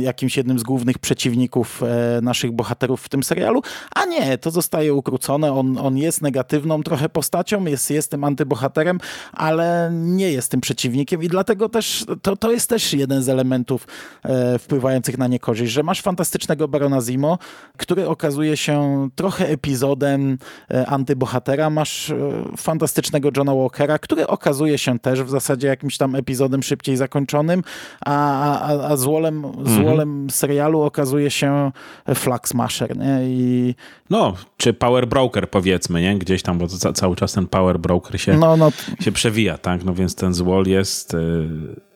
jakimś 0.00 0.36
jednym 0.36 0.58
z 0.58 0.62
głównych 0.62 0.98
przeciwników 0.98 1.82
e, 1.82 2.20
naszych 2.20 2.52
bohaterów 2.52 3.02
w 3.02 3.08
tym 3.08 3.22
serialu, 3.22 3.62
a 3.94 4.04
nie, 4.04 4.38
to 4.38 4.50
zostaje 4.50 4.94
ukrócone, 4.94 5.52
on, 5.52 5.78
on 5.78 5.96
jest 5.96 6.22
negatywną 6.22 6.82
trochę 6.82 7.08
postacią, 7.08 7.64
jest, 7.64 7.90
jest 7.90 8.10
tym 8.10 8.24
antybohaterem, 8.24 8.98
ale 9.32 9.90
nie 9.92 10.32
jest 10.32 10.50
tym 10.50 10.60
przeciwnikiem, 10.60 11.09
i 11.12 11.28
dlatego 11.28 11.68
też 11.68 12.04
to, 12.22 12.36
to 12.36 12.52
jest 12.52 12.68
też 12.68 12.92
jeden 12.92 13.22
z 13.22 13.28
elementów 13.28 13.86
e, 14.22 14.58
wpływających 14.58 15.18
na 15.18 15.26
niekorzyść, 15.26 15.72
że 15.72 15.82
masz 15.82 16.02
fantastycznego 16.02 16.68
Barona 16.68 17.00
Zimo, 17.00 17.38
który 17.76 18.08
okazuje 18.08 18.56
się 18.56 19.08
trochę 19.14 19.48
epizodem 19.48 20.38
e, 20.70 20.86
antybohatera, 20.86 21.70
masz 21.70 22.10
e, 22.10 22.16
fantastycznego 22.56 23.30
Johna 23.36 23.54
Walkera, 23.54 23.98
który 23.98 24.26
okazuje 24.26 24.78
się 24.78 24.98
też 24.98 25.22
w 25.22 25.30
zasadzie 25.30 25.68
jakimś 25.68 25.98
tam 25.98 26.14
epizodem 26.14 26.62
szybciej 26.62 26.96
zakończonym, 26.96 27.62
a, 28.06 28.58
a, 28.60 28.88
a 28.88 28.96
złolem, 28.96 29.44
mhm. 29.44 29.82
złolem 29.82 30.30
serialu 30.30 30.80
okazuje 30.82 31.30
się 31.30 31.72
Flag 32.14 32.48
Smasher, 32.48 32.96
nie? 32.96 33.20
I... 33.22 33.74
No, 34.10 34.34
czy 34.56 34.72
Power 34.72 35.08
Broker 35.08 35.50
powiedzmy, 35.50 36.02
nie? 36.02 36.18
Gdzieś 36.18 36.42
tam, 36.42 36.58
bo 36.58 36.66
cały 36.94 37.16
czas 37.16 37.32
ten 37.32 37.46
Power 37.46 37.78
Broker 37.78 38.20
się, 38.20 38.38
no, 38.38 38.56
no. 38.56 38.72
się 39.00 39.12
przewija, 39.12 39.58
tak? 39.58 39.84
No 39.84 39.94
więc 39.94 40.14
ten 40.14 40.34
złol 40.34 40.66
jest 40.66 40.99
jest 41.00 41.14
y, 41.14 41.89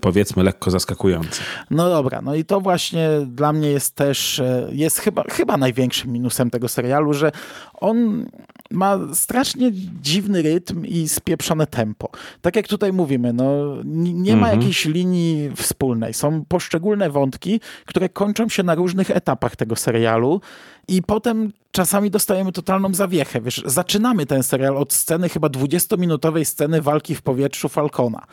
powiedzmy 0.00 0.42
lekko 0.42 0.70
zaskakujący. 0.70 1.40
No 1.70 1.88
dobra, 1.88 2.22
no 2.22 2.34
i 2.34 2.44
to 2.44 2.60
właśnie 2.60 3.08
dla 3.26 3.52
mnie 3.52 3.70
jest 3.70 3.94
też, 3.94 4.38
e, 4.38 4.68
jest 4.72 4.98
chyba, 4.98 5.24
chyba 5.30 5.56
największym 5.56 6.12
minusem 6.12 6.50
tego 6.50 6.68
serialu, 6.68 7.12
że 7.12 7.32
on 7.74 8.26
ma 8.70 8.98
strasznie 9.14 9.72
dziwny 10.02 10.42
rytm 10.42 10.86
i 10.86 11.08
spieprzone 11.08 11.66
tempo. 11.66 12.10
Tak 12.40 12.56
jak 12.56 12.68
tutaj 12.68 12.92
mówimy, 12.92 13.32
no, 13.32 13.76
nie 13.84 14.36
ma 14.36 14.46
mhm. 14.46 14.60
jakiejś 14.60 14.84
linii 14.84 15.50
wspólnej. 15.56 16.14
Są 16.14 16.44
poszczególne 16.44 17.10
wątki, 17.10 17.60
które 17.86 18.08
kończą 18.08 18.48
się 18.48 18.62
na 18.62 18.74
różnych 18.74 19.10
etapach 19.10 19.56
tego 19.56 19.76
serialu 19.76 20.40
i 20.88 21.02
potem 21.02 21.52
czasami 21.70 22.10
dostajemy 22.10 22.52
totalną 22.52 22.94
zawiechę. 22.94 23.40
Wiesz, 23.40 23.62
zaczynamy 23.66 24.26
ten 24.26 24.42
serial 24.42 24.76
od 24.76 24.92
sceny, 24.92 25.28
chyba 25.28 25.48
20-minutowej 25.48 26.44
sceny 26.44 26.82
walki 26.82 27.14
w 27.14 27.22
powietrzu 27.22 27.68
Falcona. 27.68 28.26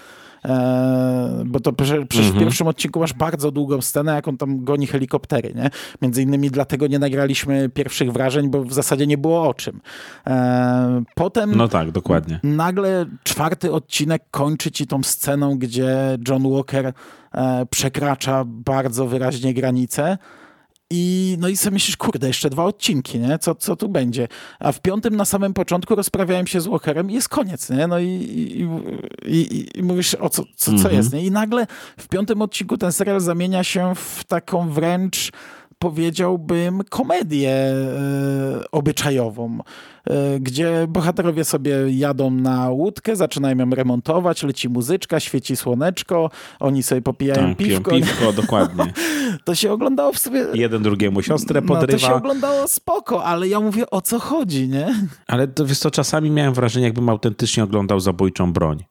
Eee, 0.43 1.45
bo 1.45 1.59
to 1.59 1.73
przecież 1.73 1.97
mhm. 1.97 2.33
w 2.33 2.39
pierwszym 2.39 2.67
odcinku 2.67 2.99
masz 2.99 3.13
bardzo 3.13 3.51
długą 3.51 3.81
scenę, 3.81 4.15
jak 4.15 4.27
on 4.27 4.37
tam 4.37 4.63
goni 4.63 4.87
helikoptery, 4.87 5.53
nie? 5.55 5.69
Między 6.01 6.21
innymi 6.21 6.51
dlatego 6.51 6.87
nie 6.87 6.99
nagraliśmy 6.99 7.69
pierwszych 7.69 8.11
wrażeń, 8.11 8.49
bo 8.49 8.63
w 8.63 8.73
zasadzie 8.73 9.07
nie 9.07 9.17
było 9.17 9.47
o 9.49 9.53
czym. 9.53 9.81
Eee, 10.25 11.03
potem... 11.15 11.55
No 11.55 11.67
tak, 11.67 11.91
dokładnie. 11.91 12.39
Nagle 12.43 13.05
czwarty 13.23 13.71
odcinek 13.71 14.23
kończy 14.31 14.71
ci 14.71 14.87
tą 14.87 15.03
sceną, 15.03 15.57
gdzie 15.57 16.17
John 16.27 16.51
Walker 16.51 16.93
e, 17.33 17.65
przekracza 17.65 18.43
bardzo 18.47 19.07
wyraźnie 19.07 19.53
granice 19.53 20.17
i, 20.95 21.35
no 21.39 21.47
i 21.47 21.57
sobie 21.57 21.73
myślisz, 21.73 21.97
kurde, 21.97 22.27
jeszcze 22.27 22.49
dwa 22.49 22.63
odcinki, 22.65 23.19
nie? 23.19 23.39
Co, 23.39 23.55
co 23.55 23.75
tu 23.75 23.89
będzie? 23.89 24.27
A 24.59 24.71
w 24.71 24.81
piątym 24.81 25.15
na 25.15 25.25
samym 25.25 25.53
początku 25.53 25.95
rozprawiałem 25.95 26.47
się 26.47 26.61
z 26.61 26.67
Walkerem 26.67 27.11
i 27.11 27.13
jest 27.13 27.29
koniec, 27.29 27.69
nie? 27.69 27.87
No 27.87 27.99
i, 27.99 28.07
i, 28.07 28.67
i, 29.25 29.69
i 29.79 29.83
mówisz, 29.83 30.15
o 30.15 30.29
co, 30.29 30.43
co, 30.55 30.65
co 30.65 30.71
mhm. 30.71 30.95
jest, 30.95 31.13
nie? 31.13 31.25
I 31.25 31.31
nagle 31.31 31.67
w 31.97 32.07
piątym 32.07 32.41
odcinku 32.41 32.77
ten 32.77 32.91
serial 32.91 33.19
zamienia 33.19 33.63
się 33.63 33.95
w 33.95 34.23
taką 34.23 34.69
wręcz 34.69 35.31
powiedziałbym, 35.83 36.81
komedię 36.89 37.51
e, 37.51 38.71
obyczajową, 38.71 39.57
e, 40.07 40.39
gdzie 40.39 40.85
bohaterowie 40.87 41.43
sobie 41.43 41.75
jadą 41.89 42.31
na 42.31 42.69
łódkę, 42.69 43.15
zaczynają 43.15 43.57
ją 43.57 43.69
remontować, 43.69 44.43
leci 44.43 44.69
muzyczka, 44.69 45.19
świeci 45.19 45.55
słoneczko, 45.55 46.29
oni 46.59 46.83
sobie 46.83 47.01
popijają 47.01 47.47
tak, 47.49 47.57
piwko. 47.57 47.91
piwko, 47.91 48.33
dokładnie. 48.33 48.93
to 49.45 49.55
się 49.55 49.71
oglądało 49.71 50.13
w 50.13 50.19
sobie... 50.19 50.45
Jeden 50.53 50.83
drugiemu 50.83 51.21
siostrę 51.21 51.61
podrywa. 51.61 51.93
No, 51.93 51.99
to 51.99 52.07
się 52.07 52.13
oglądało 52.13 52.67
spoko, 52.67 53.23
ale 53.23 53.47
ja 53.47 53.59
mówię, 53.59 53.89
o 53.89 54.01
co 54.01 54.19
chodzi, 54.19 54.67
nie? 54.67 54.95
Ale 55.27 55.47
to, 55.47 55.65
wiesz 55.65 55.79
co, 55.79 55.91
czasami 55.91 56.29
miałem 56.29 56.53
wrażenie, 56.53 56.85
jakbym 56.85 57.09
autentycznie 57.09 57.63
oglądał 57.63 57.99
zabójczą 57.99 58.53
broń 58.53 58.83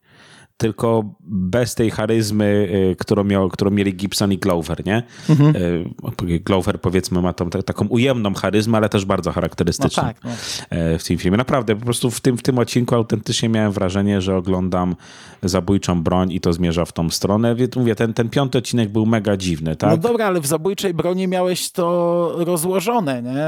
tylko 0.62 1.14
bez 1.20 1.74
tej 1.74 1.90
charyzmy, 1.90 2.68
y, 2.92 2.96
którą, 2.96 3.24
miał, 3.24 3.48
którą 3.48 3.70
mieli 3.70 3.94
Gibson 3.94 4.32
i 4.32 4.38
Glover, 4.38 4.86
nie? 4.86 5.02
Mhm. 5.30 5.56
Y, 5.56 6.40
Glover 6.44 6.80
powiedzmy 6.80 7.22
ma 7.22 7.32
tą, 7.32 7.50
taką 7.50 7.86
ujemną 7.86 8.34
charyzmę, 8.34 8.78
ale 8.78 8.88
też 8.88 9.04
bardzo 9.04 9.32
charakterystyczną 9.32 10.02
no 10.02 10.08
tak, 10.08 10.24
no. 10.24 10.30
E, 10.70 10.98
w 10.98 11.04
tym 11.04 11.18
filmie. 11.18 11.36
Naprawdę, 11.36 11.76
po 11.76 11.84
prostu 11.84 12.10
w 12.10 12.20
tym, 12.20 12.38
w 12.38 12.42
tym 12.42 12.58
odcinku 12.58 12.94
autentycznie 12.94 13.48
miałem 13.48 13.72
wrażenie, 13.72 14.20
że 14.20 14.36
oglądam 14.36 14.96
zabójczą 15.42 16.02
broń 16.02 16.32
i 16.32 16.40
to 16.40 16.52
zmierza 16.52 16.84
w 16.84 16.92
tą 16.92 17.10
stronę. 17.10 17.56
Mówię, 17.76 17.94
ten, 17.94 18.14
ten 18.14 18.30
piąty 18.30 18.58
odcinek 18.58 18.88
był 18.88 19.06
mega 19.06 19.36
dziwny, 19.36 19.76
tak? 19.76 19.90
No 19.90 19.96
dobra, 19.96 20.26
ale 20.26 20.40
w 20.40 20.46
zabójczej 20.46 20.94
broni 20.94 21.28
miałeś 21.28 21.70
to 21.70 22.32
rozłożone, 22.36 23.22
nie? 23.22 23.46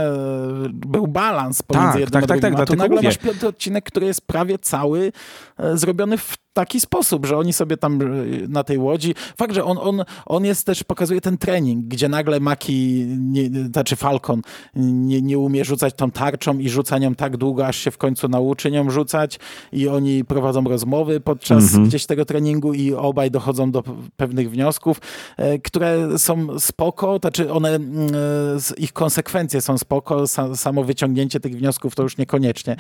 Był 0.72 1.06
balans 1.06 1.62
pomiędzy 1.62 1.92
tak, 1.92 2.00
jednym 2.00 2.22
tak, 2.22 2.24
a 2.24 2.26
tak, 2.26 2.40
drugim, 2.40 2.56
tak, 2.56 2.62
a 2.62 2.72
tu 2.72 2.76
nagle 2.76 2.96
mówię. 2.96 3.08
masz 3.08 3.18
piąty 3.18 3.48
odcinek, 3.48 3.84
który 3.84 4.06
jest 4.06 4.26
prawie 4.26 4.58
cały 4.58 5.12
e, 5.58 5.78
zrobiony 5.78 6.18
w 6.18 6.43
taki 6.55 6.80
sposób, 6.80 7.26
że 7.26 7.38
oni 7.38 7.52
sobie 7.52 7.76
tam 7.76 8.02
e, 8.02 8.07
na 8.48 8.64
tej 8.64 8.78
łodzi, 8.78 9.14
fakt, 9.36 9.55
że 9.55 9.64
on, 9.64 9.78
on, 9.80 10.05
on 10.26 10.44
jest 10.44 10.66
też, 10.66 10.84
pokazuje 10.84 11.20
ten 11.20 11.38
trening, 11.38 11.84
gdzie 11.84 12.09
nagle 12.09 12.40
Maki, 12.40 13.07
nie, 13.18 13.66
znaczy 13.72 13.96
Falcon 13.96 14.42
nie, 14.74 15.22
nie 15.22 15.38
umie 15.38 15.64
rzucać 15.64 15.94
tą 15.94 16.11
tarczą 16.11 16.59
i 16.59 16.68
rzuca 16.68 16.98
nią 16.98 17.14
tak 17.14 17.36
długo, 17.36 17.66
aż 17.66 17.76
się 17.76 17.90
w 17.90 17.98
końcu 17.98 18.28
nauczy 18.28 18.70
nią 18.70 18.90
rzucać 18.90 19.38
i 19.72 19.88
oni 19.88 20.24
prowadzą 20.24 20.64
rozmowy 20.64 21.20
podczas 21.20 21.62
mhm. 21.62 21.84
gdzieś 21.84 22.07
tego 22.07 22.24
treningu 22.24 22.74
i 22.74 22.92
obaj 22.92 23.30
dochodzą 23.30 23.70
do 23.70 23.82
pewnych 24.16 24.50
wniosków, 24.50 25.00
e, 25.36 25.59
które 25.59 26.18
są 26.18 26.59
spoko, 26.59 27.18
znaczy 27.20 27.52
one, 27.52 27.68
mm, 27.68 28.09
e, 28.14 28.76
ich 28.76 28.92
konsekwencje 28.92 29.61
są 29.61 29.78
spoko, 29.78 30.26
samo 30.55 30.84
wyciągnięcie 30.84 31.40
tych 31.40 31.59
wniosków 31.59 31.94
to 31.94 32.02
już 32.02 32.16
niekoniecznie 32.16 32.76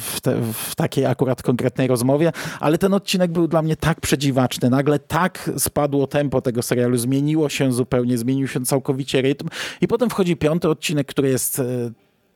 w, 0.00 0.20
te, 0.22 0.42
w 0.52 0.74
takiej 0.74 1.06
akurat 1.06 1.42
konkretnej 1.42 1.88
rozmowie, 1.88 2.29
ale 2.60 2.78
ten 2.78 2.94
odcinek 2.94 3.32
był 3.32 3.48
dla 3.48 3.62
mnie 3.62 3.76
tak 3.76 4.00
przedziwaczny. 4.00 4.70
Nagle 4.70 4.98
tak 4.98 5.50
spadło 5.58 6.06
tempo 6.06 6.40
tego 6.40 6.62
serialu, 6.62 6.96
zmieniło 6.96 7.48
się 7.48 7.72
zupełnie, 7.72 8.18
zmienił 8.18 8.48
się 8.48 8.64
całkowicie 8.64 9.22
rytm 9.22 9.48
i 9.80 9.88
potem 9.88 10.10
wchodzi 10.10 10.36
piąty 10.36 10.68
odcinek, 10.68 11.06
który 11.06 11.28
jest 11.28 11.58
e, 11.58 11.64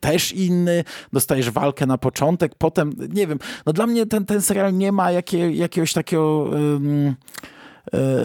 też 0.01 0.33
inny, 0.33 0.85
dostajesz 1.13 1.51
walkę 1.51 1.87
na 1.87 1.99
początek, 1.99 2.55
potem, 2.55 2.93
nie 3.15 3.27
wiem, 3.27 3.39
no 3.67 3.73
dla 3.73 3.87
mnie 3.87 4.07
ten, 4.07 4.27
ten 4.27 4.43
serial 4.43 4.75
nie 4.75 4.93
ma 4.93 5.11
jakie, 5.11 5.51
jakiegoś 5.51 5.93
takiego... 5.93 6.43
Um, 6.43 7.15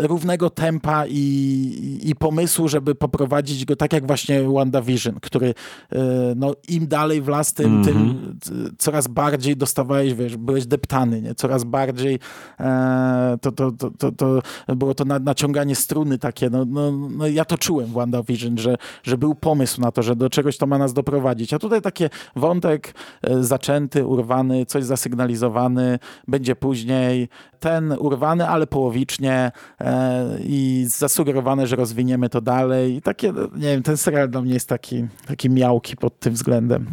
równego 0.02 0.50
tempa 0.50 1.06
i, 1.08 2.00
i 2.04 2.16
pomysłu, 2.16 2.68
żeby 2.68 2.96
poprowadzić 2.96 3.66
go 3.66 3.76
tak 3.76 3.94
jak 3.94 4.08
właśnie 4.08 4.44
WandaVision, 4.44 5.20
który 5.22 5.48
e, 5.92 6.00
no, 6.36 6.54
im 6.68 6.88
dalej 6.88 7.22
w 7.22 7.28
las, 7.28 7.54
tym, 7.54 7.66
mm 7.66 7.82
-hmm. 7.82 7.86
tym 7.86 7.98
mhm. 7.98 8.76
coraz 8.78 9.08
bardziej 9.08 9.58
dostawałeś, 9.58 10.14
wiesz, 10.14 10.38
byłeś 10.38 10.66
deptany, 10.66 11.22
nie? 11.22 11.36
coraz 11.36 11.64
bardziej 11.64 12.20
e, 12.60 13.38
to, 13.42 13.52
to, 13.52 13.72
to, 13.72 13.92
to, 13.92 14.12
to 14.12 14.42
było 14.76 14.94
to 14.94 15.06
naciąganie 15.06 15.76
struny 15.76 16.18
takie, 16.18 16.50
no, 16.50 16.66
no, 16.66 16.92
no 16.92 17.28
ja 17.28 17.46
to 17.46 17.58
czułem 17.58 17.88
w 17.88 17.94
WandaVision, 17.94 18.58
że, 18.58 18.76
że 19.04 19.18
był 19.18 19.36
pomysł 19.36 19.82
na 19.82 19.92
to, 19.92 20.04
że 20.04 20.16
do 20.16 20.30
czegoś 20.30 20.58
to 20.58 20.68
ma 20.68 20.78
nas 20.78 20.94
doprowadzić, 20.94 21.54
a 21.54 21.60
tutaj 21.60 21.82
takie 21.82 22.10
wątek 22.36 22.94
zaczęty, 23.42 24.06
urwany, 24.06 24.66
coś 24.66 24.84
zasygnalizowany, 24.84 26.00
będzie 26.28 26.56
później, 26.56 27.30
ten 27.60 27.96
urwany, 28.00 28.48
ale 28.48 28.68
połowicznie 28.68 29.49
e, 29.80 30.40
i 30.44 30.86
zasugerowane, 30.88 31.68
że 31.68 31.76
rozwiniemy 31.76 32.30
to 32.30 32.42
dalej. 32.42 32.96
I 32.96 33.02
takie, 33.02 33.34
nie 33.56 33.68
wiem, 33.68 33.84
ten 33.84 33.98
serial 33.98 34.30
dla 34.30 34.42
mnie 34.42 34.54
jest 34.54 34.70
taki, 34.70 35.08
taki 35.28 35.50
miałki 35.50 35.98
pod 35.98 36.20
tym 36.20 36.34
względem. 36.34 36.86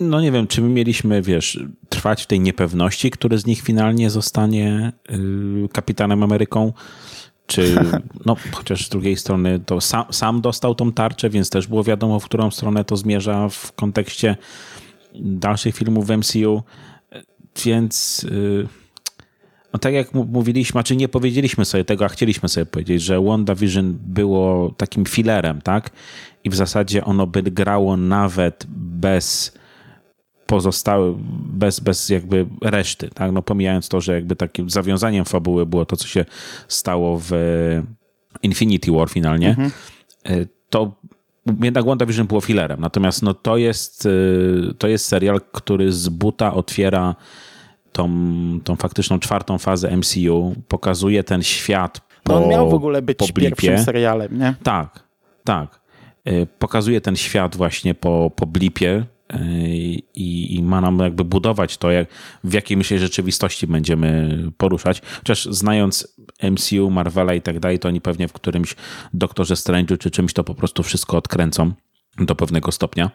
No 0.00 0.20
nie 0.20 0.32
wiem, 0.32 0.46
czy 0.46 0.62
my 0.62 0.68
mieliśmy, 0.68 1.22
wiesz, 1.22 1.64
trwać 1.88 2.22
w 2.22 2.26
tej 2.26 2.40
niepewności, 2.40 3.10
który 3.10 3.38
z 3.38 3.46
nich 3.46 3.62
finalnie 3.62 4.10
zostanie 4.10 4.92
yy, 5.10 5.68
kapitanem 5.72 6.22
Ameryką, 6.22 6.72
czy, 7.46 7.76
no 8.26 8.36
chociaż 8.52 8.86
z 8.86 8.88
drugiej 8.88 9.16
strony 9.16 9.60
to 9.66 9.80
sam, 9.80 10.04
sam 10.10 10.40
dostał 10.40 10.74
tą 10.74 10.92
tarczę, 10.92 11.30
więc 11.30 11.50
też 11.50 11.66
było 11.66 11.84
wiadomo, 11.84 12.20
w 12.20 12.24
którą 12.24 12.50
stronę 12.50 12.84
to 12.84 12.96
zmierza 12.96 13.48
w 13.48 13.72
kontekście 13.72 14.36
dalszych 15.14 15.76
filmów 15.76 16.06
w 16.06 16.16
MCU, 16.16 16.62
więc... 17.64 18.22
Yy, 18.30 18.68
no 19.74 19.78
tak 19.78 19.94
jak 19.94 20.14
mówiliśmy, 20.14 20.84
czy 20.84 20.96
nie 20.96 21.08
powiedzieliśmy 21.08 21.64
sobie 21.64 21.84
tego, 21.84 22.04
a 22.04 22.08
chcieliśmy 22.08 22.48
sobie 22.48 22.66
powiedzieć, 22.66 23.02
że 23.02 23.22
WandaVision 23.22 23.98
było 24.06 24.74
takim 24.76 25.04
filerem, 25.04 25.60
tak? 25.62 25.90
I 26.44 26.50
w 26.50 26.54
zasadzie 26.54 27.04
ono 27.04 27.26
by 27.26 27.42
grało 27.42 27.96
nawet 27.96 28.66
bez 28.68 29.58
pozostałe, 30.46 31.14
bez, 31.52 31.80
bez 31.80 32.08
jakby 32.08 32.46
reszty, 32.62 33.10
tak? 33.14 33.32
No 33.32 33.42
pomijając 33.42 33.88
to, 33.88 34.00
że 34.00 34.14
jakby 34.14 34.36
takim 34.36 34.70
zawiązaniem 34.70 35.24
fabuły 35.24 35.66
było 35.66 35.86
to, 35.86 35.96
co 35.96 36.08
się 36.08 36.24
stało 36.68 37.20
w 37.28 37.32
Infinity 38.42 38.92
War 38.92 39.10
finalnie, 39.10 39.48
mhm. 39.48 39.70
E, 40.24 40.46
to 40.70 40.92
jednak 41.62 41.84
WandaVision 41.84 42.26
było 42.26 42.40
filerem. 42.40 42.80
Natomiast 42.80 43.22
no 43.22 43.34
to 43.34 43.56
jest, 43.56 44.06
e, 44.06 44.74
to 44.74 44.88
jest 44.88 45.06
serial, 45.06 45.40
który 45.52 45.92
z 45.92 46.08
buta 46.08 46.54
otwiera 46.54 47.14
tą, 47.94 48.10
tą 48.64 48.76
faktyczną 48.76 49.18
czwartą 49.18 49.58
fazę 49.58 49.96
MCU, 49.96 50.54
pokazuje 50.68 51.24
ten 51.24 51.42
świat 51.42 52.00
po 52.24 52.32
no 52.32 52.44
On 52.44 52.50
miał 52.50 52.70
w 52.70 52.74
ogóle 52.74 53.02
być 53.02 53.32
pierwszym 53.32 53.78
serialem, 53.78 54.38
nie? 54.38 54.54
Tak, 54.62 55.04
tak. 55.44 55.80
E, 56.24 56.46
pokazuje 56.46 57.00
ten 57.00 57.16
świat 57.16 57.56
właśnie 57.56 57.94
po, 57.94 58.30
po 58.36 58.46
blipie 58.46 59.04
e, 59.28 59.38
i, 60.14 60.56
i 60.56 60.62
ma 60.62 60.80
nam 60.80 60.98
jakby 60.98 61.24
budować 61.24 61.76
to, 61.76 61.90
jak, 61.90 62.08
w 62.44 62.52
jakiej 62.52 62.76
myślę 62.76 62.98
rzeczywistości 62.98 63.66
będziemy 63.66 64.38
poruszać. 64.56 65.02
Chociaż 65.18 65.44
znając 65.44 66.16
MCU, 66.50 66.90
Marvela 66.90 67.34
i 67.34 67.42
tak 67.42 67.60
dalej, 67.60 67.78
to 67.78 67.88
oni 67.88 68.00
pewnie 68.00 68.28
w 68.28 68.32
którymś 68.32 68.74
Doktorze 69.14 69.54
Strange'u 69.54 69.98
czy 69.98 70.10
czymś 70.10 70.32
to 70.32 70.44
po 70.44 70.54
prostu 70.54 70.82
wszystko 70.82 71.16
odkręcą 71.16 71.72
do 72.18 72.34
pewnego 72.34 72.72
stopnia 72.72 73.10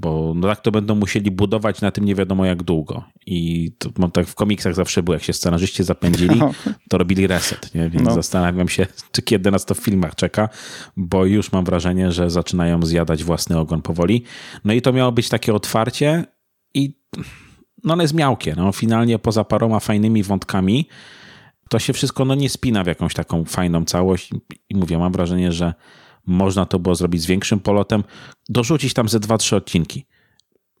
bo 0.00 0.32
no 0.36 0.48
tak 0.48 0.60
to 0.60 0.70
będą 0.70 0.94
musieli 0.94 1.30
budować 1.30 1.80
na 1.80 1.90
tym 1.90 2.04
nie 2.04 2.14
wiadomo 2.14 2.44
jak 2.44 2.62
długo. 2.62 3.04
I 3.26 3.70
to, 3.78 3.90
mam 3.98 4.10
tak 4.10 4.26
w 4.26 4.34
komiksach 4.34 4.74
zawsze 4.74 5.02
było, 5.02 5.14
jak 5.14 5.22
się 5.22 5.32
scenarzyści 5.32 5.84
zapędzili, 5.84 6.40
to 6.90 6.98
robili 6.98 7.26
reset, 7.26 7.74
nie? 7.74 7.90
więc 7.90 8.04
no. 8.04 8.14
zastanawiam 8.14 8.68
się, 8.68 8.86
czy 9.12 9.22
kiedy 9.22 9.50
nas 9.50 9.64
to 9.64 9.74
w 9.74 9.78
filmach 9.78 10.14
czeka, 10.14 10.48
bo 10.96 11.24
już 11.24 11.52
mam 11.52 11.64
wrażenie, 11.64 12.12
że 12.12 12.30
zaczynają 12.30 12.82
zjadać 12.82 13.24
własny 13.24 13.58
ogon 13.58 13.82
powoli. 13.82 14.24
No 14.64 14.72
i 14.72 14.82
to 14.82 14.92
miało 14.92 15.12
być 15.12 15.28
takie 15.28 15.54
otwarcie 15.54 16.24
i 16.74 17.02
no 17.84 17.92
one 17.92 18.04
jest 18.04 18.14
miałkie. 18.14 18.54
No. 18.56 18.72
Finalnie 18.72 19.18
poza 19.18 19.44
paroma 19.44 19.80
fajnymi 19.80 20.22
wątkami 20.22 20.88
to 21.68 21.78
się 21.78 21.92
wszystko 21.92 22.24
no, 22.24 22.34
nie 22.34 22.48
spina 22.48 22.84
w 22.84 22.86
jakąś 22.86 23.14
taką 23.14 23.44
fajną 23.44 23.84
całość 23.84 24.30
i 24.68 24.76
mówię, 24.76 24.98
mam 24.98 25.12
wrażenie, 25.12 25.52
że 25.52 25.74
można 26.26 26.66
to 26.66 26.78
było 26.78 26.94
zrobić 26.94 27.22
z 27.22 27.26
większym 27.26 27.60
polotem, 27.60 28.04
dorzucić 28.48 28.94
tam 28.94 29.08
ze 29.08 29.20
2-3 29.20 29.56
odcinki. 29.56 30.06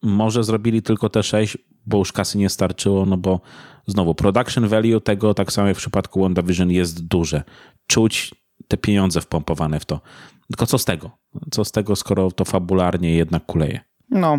Może 0.02 0.44
zrobili 0.44 0.82
tylko 0.82 1.08
te 1.08 1.22
6, 1.22 1.58
bo 1.86 1.98
już 1.98 2.12
kasy 2.12 2.38
nie 2.38 2.48
starczyło, 2.48 3.06
no 3.06 3.16
bo 3.16 3.40
znowu 3.86 4.14
production 4.14 4.68
value 4.68 5.00
tego, 5.00 5.34
tak 5.34 5.52
samo 5.52 5.68
jak 5.68 5.76
w 5.76 5.80
przypadku 5.80 6.20
WandaVision, 6.20 6.70
jest 6.70 7.06
duże. 7.06 7.42
Czuć 7.86 8.34
te 8.68 8.76
pieniądze 8.76 9.20
wpompowane 9.20 9.80
w 9.80 9.84
to. 9.84 10.00
Tylko 10.48 10.66
co 10.66 10.78
z 10.78 10.84
tego? 10.84 11.10
Co 11.50 11.64
z 11.64 11.72
tego, 11.72 11.96
skoro 11.96 12.30
to 12.30 12.44
fabularnie 12.44 13.14
jednak 13.14 13.46
kuleje? 13.46 13.80
No, 14.10 14.38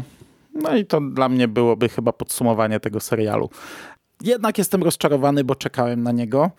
no 0.53 0.75
i 0.75 0.85
to 0.85 1.01
dla 1.01 1.29
mnie 1.29 1.47
byłoby 1.47 1.89
chyba 1.89 2.13
podsumowanie 2.13 2.79
tego 2.79 2.99
serialu. 2.99 3.49
Jednak 4.21 4.57
jestem 4.57 4.83
rozczarowany, 4.83 5.43
bo 5.43 5.55
czekałem 5.55 6.03
na 6.03 6.11
niego 6.11 6.51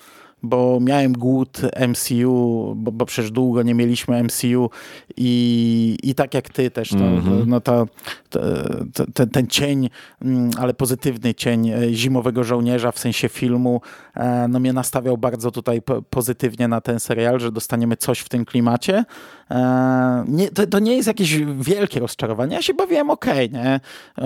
bo 0.45 0.79
miałem 0.81 1.13
głód 1.13 1.61
MCU, 1.89 2.75
bo, 2.77 2.93
bo 2.93 3.07
przecież 3.07 3.31
długo 3.31 3.63
nie 3.63 3.75
mieliśmy 3.75 4.23
MCU 4.25 4.71
i, 5.17 5.99
i 6.03 6.15
tak 6.15 6.35
jak 6.35 6.49
ty 6.49 6.71
też, 6.71 6.89
to, 6.89 6.97
mm 6.97 7.21
-hmm. 7.21 7.47
no 7.47 7.61
to, 7.61 7.87
to, 8.31 8.41
to, 9.15 9.27
ten 9.27 9.47
cień, 9.47 9.91
mm, 10.23 10.51
ale 10.59 10.75
pozytywny 10.75 11.35
cień 11.35 11.69
e, 11.69 11.93
zimowego 11.93 12.45
żołnierza 12.45 12.93
w 12.93 12.99
sensie 12.99 13.29
filmu, 13.29 13.81
e, 14.15 14.49
no 14.49 14.61
mnie 14.61 14.73
nastawiał 14.73 15.19
bardzo 15.19 15.51
tutaj 15.51 15.83
pozytywnie 16.11 16.69
na 16.69 16.81
ten 16.81 17.01
serial, 17.01 17.41
że 17.41 17.53
dostaniemy 17.53 17.97
coś 17.97 18.19
w 18.19 18.29
tym 18.29 18.45
klimacie. 18.45 19.05
E, 19.51 20.25
nie, 20.29 20.51
to, 20.51 20.67
to 20.67 20.79
nie 20.79 20.97
jest 20.97 21.09
jakieś 21.09 21.39
wielkie 21.61 22.01
rozczarowanie, 22.01 22.57
ja 22.57 22.63
się 22.63 22.75
bawiłem 22.75 23.11
ok, 23.11 23.27
nie? 23.53 23.81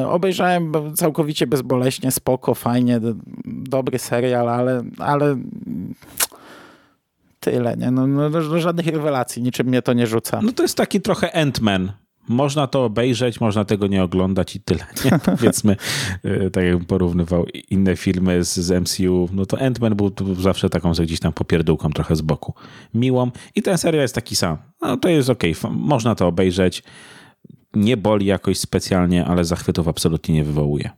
Obejrzałem 0.07 0.73
całkowicie 0.97 1.47
bezboleśnie, 1.47 2.11
spoko, 2.11 2.55
fajnie, 2.55 3.01
dobry 3.45 3.99
serial, 3.99 4.49
ale, 4.49 4.83
ale 4.99 5.37
tyle, 7.51 7.77
nie? 7.77 7.91
No, 7.91 8.07
no, 8.07 8.31
no, 8.31 8.61
żadnych 8.61 8.87
rewelacji, 8.87 9.43
niczym 9.43 9.67
mnie 9.67 9.83
to 9.83 9.93
nie 9.93 10.07
rzuca. 10.07 10.41
No 10.43 10.53
to 10.53 10.63
jest 10.63 10.77
taki 10.77 11.01
trochę 11.01 11.31
Ant-Man. 11.45 11.93
Można 12.29 12.67
to 12.67 12.85
obejrzeć, 12.85 13.41
można 13.41 13.65
tego 13.65 13.87
nie 13.87 14.03
oglądać 14.03 14.57
i 14.57 14.61
tyle. 14.61 14.87
Nie? 15.05 15.19
Powiedzmy, 15.37 15.77
e, 16.25 16.51
tak 16.51 16.65
jakbym 16.65 16.85
porównywał 16.85 17.47
inne 17.71 17.97
filmy 17.97 18.45
z, 18.45 18.57
z 18.57 18.83
MCU, 18.83 19.29
no 19.33 19.47
to 19.47 19.57
Ant-Man 19.57 19.95
był, 19.95 20.11
był 20.11 20.35
zawsze 20.35 20.71
taką 20.71 20.95
że 20.95 21.03
gdzieś 21.03 21.21
tam 21.21 21.33
popierdółką 21.33 21.91
trochę 21.91 22.17
z 22.17 22.21
boku. 22.21 22.55
Miłą 22.95 23.31
i 23.55 23.63
ten 23.63 23.79
serial 23.79 24.03
jest 24.03 24.15
taki 24.15 24.37
sam. 24.37 24.59
No 24.81 24.97
to 24.97 25.09
jest 25.09 25.31
okej, 25.31 25.55
okay. 25.59 25.71
można 25.71 26.15
to 26.15 26.27
obejrzeć. 26.27 26.83
Nie 27.75 27.97
boli 27.97 28.27
jakoś 28.27 28.59
specjalnie, 28.59 29.25
ale 29.25 29.45
zachwytów 29.45 29.89
absolutnie 29.89 30.35
nie 30.35 30.45
wywołuje. 30.45 30.91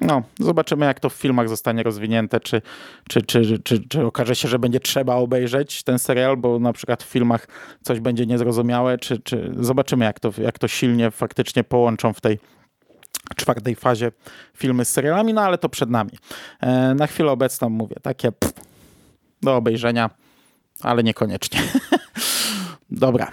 No, 0.00 0.22
zobaczymy, 0.40 0.86
jak 0.86 1.00
to 1.00 1.10
w 1.10 1.12
filmach 1.12 1.48
zostanie 1.48 1.82
rozwinięte, 1.82 2.40
czy, 2.40 2.62
czy, 3.08 3.22
czy, 3.22 3.58
czy, 3.58 3.88
czy 3.88 4.06
okaże 4.06 4.36
się, 4.36 4.48
że 4.48 4.58
będzie 4.58 4.80
trzeba 4.80 5.14
obejrzeć 5.14 5.82
ten 5.82 5.98
serial, 5.98 6.36
bo 6.36 6.58
na 6.58 6.72
przykład 6.72 7.02
w 7.02 7.06
filmach 7.06 7.48
coś 7.82 8.00
będzie 8.00 8.26
niezrozumiałe, 8.26 8.98
czy, 8.98 9.18
czy 9.18 9.52
zobaczymy, 9.58 10.04
jak 10.04 10.20
to, 10.20 10.32
jak 10.38 10.58
to 10.58 10.68
silnie 10.68 11.10
faktycznie 11.10 11.64
połączą 11.64 12.12
w 12.12 12.20
tej 12.20 12.38
czwartej 13.36 13.74
fazie 13.74 14.12
filmy 14.56 14.84
z 14.84 14.88
serialami, 14.88 15.34
no 15.34 15.42
ale 15.42 15.58
to 15.58 15.68
przed 15.68 15.90
nami. 15.90 16.10
E, 16.60 16.94
na 16.94 17.06
chwilę 17.06 17.32
obecną 17.32 17.68
mówię, 17.68 17.96
takie 18.02 18.32
pff, 18.32 18.54
do 19.42 19.56
obejrzenia, 19.56 20.10
ale 20.82 21.02
niekoniecznie. 21.02 21.60
Dobra. 22.90 23.32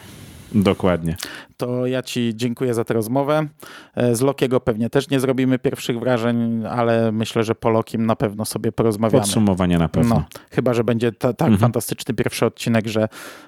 Dokładnie. 0.56 1.16
To 1.58 1.86
ja 1.86 2.04
Ci 2.04 2.32
dziękuję 2.36 2.74
za 2.74 2.84
tę 2.84 2.94
rozmowę. 2.94 3.48
E, 3.96 4.16
Z 4.16 4.22
Lokiego 4.22 4.60
pewnie 4.60 4.90
też 4.90 5.10
nie 5.10 5.20
zrobimy 5.20 5.60
pierwszych 5.60 6.00
wrażeń, 6.00 6.64
ale 6.70 7.12
myślę, 7.12 7.44
że 7.44 7.56
po 7.56 7.70
Lokim 7.70 8.06
na 8.06 8.16
pewno 8.16 8.46
sobie 8.46 8.72
porozmawiamy. 8.72 9.22
Podsumowanie 9.24 9.78
na 9.78 9.90
pewno. 9.90 10.16
No, 10.16 10.26
chyba, 10.52 10.74
że 10.74 10.84
będzie 10.84 11.12
ta, 11.12 11.34
tak 11.34 11.48
Mhm. 11.48 11.60
fantastyczny 11.60 12.14
pierwszy 12.14 12.46
odcinek, 12.46 12.88
że, 12.88 13.08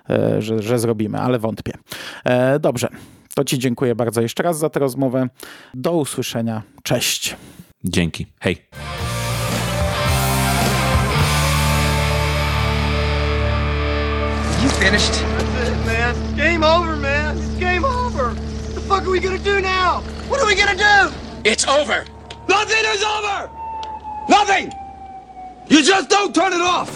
e, 0.09 0.41
że, 0.41 0.61
że 0.61 0.79
zrobimy, 0.79 1.17
ale 1.19 1.39
wątpię. 1.39 1.73
E, 2.25 2.59
dobrze, 2.59 2.87
to 3.35 3.43
Ci 3.43 3.59
dziękuję 3.59 3.95
bardzo 3.95 4.21
jeszcze 4.21 4.43
raz 4.43 4.57
za 4.57 4.69
tę 4.69 4.79
rozmowę. 4.79 5.29
Do 5.73 5.91
usłyszenia. 5.97 6.61
Cześć. 6.83 7.35
Dzięki. 7.83 8.25
Hej. 8.39 8.57
You 14.63 14.69
finished? 14.69 15.28
Over, 16.69 16.95
man. 16.95 17.37
It's 17.37 17.47
game 17.55 17.83
over. 17.83 18.29
What 18.29 18.75
the 18.75 18.81
fuck 18.81 19.03
are 19.03 19.09
we 19.09 19.19
gonna 19.19 19.39
do 19.39 19.59
now? 19.59 20.01
What 20.29 20.39
are 20.39 20.45
we 20.45 20.55
gonna 20.55 20.77
do? 20.77 21.15
It's 21.43 21.67
over. 21.67 22.05
Nothing 22.47 22.83
is 22.85 23.03
over! 23.03 23.49
Nothing! 24.27 24.71
You 25.67 25.83
just 25.83 26.09
don't 26.09 26.33
turn 26.33 26.53
it 26.53 26.61
off! 26.61 26.89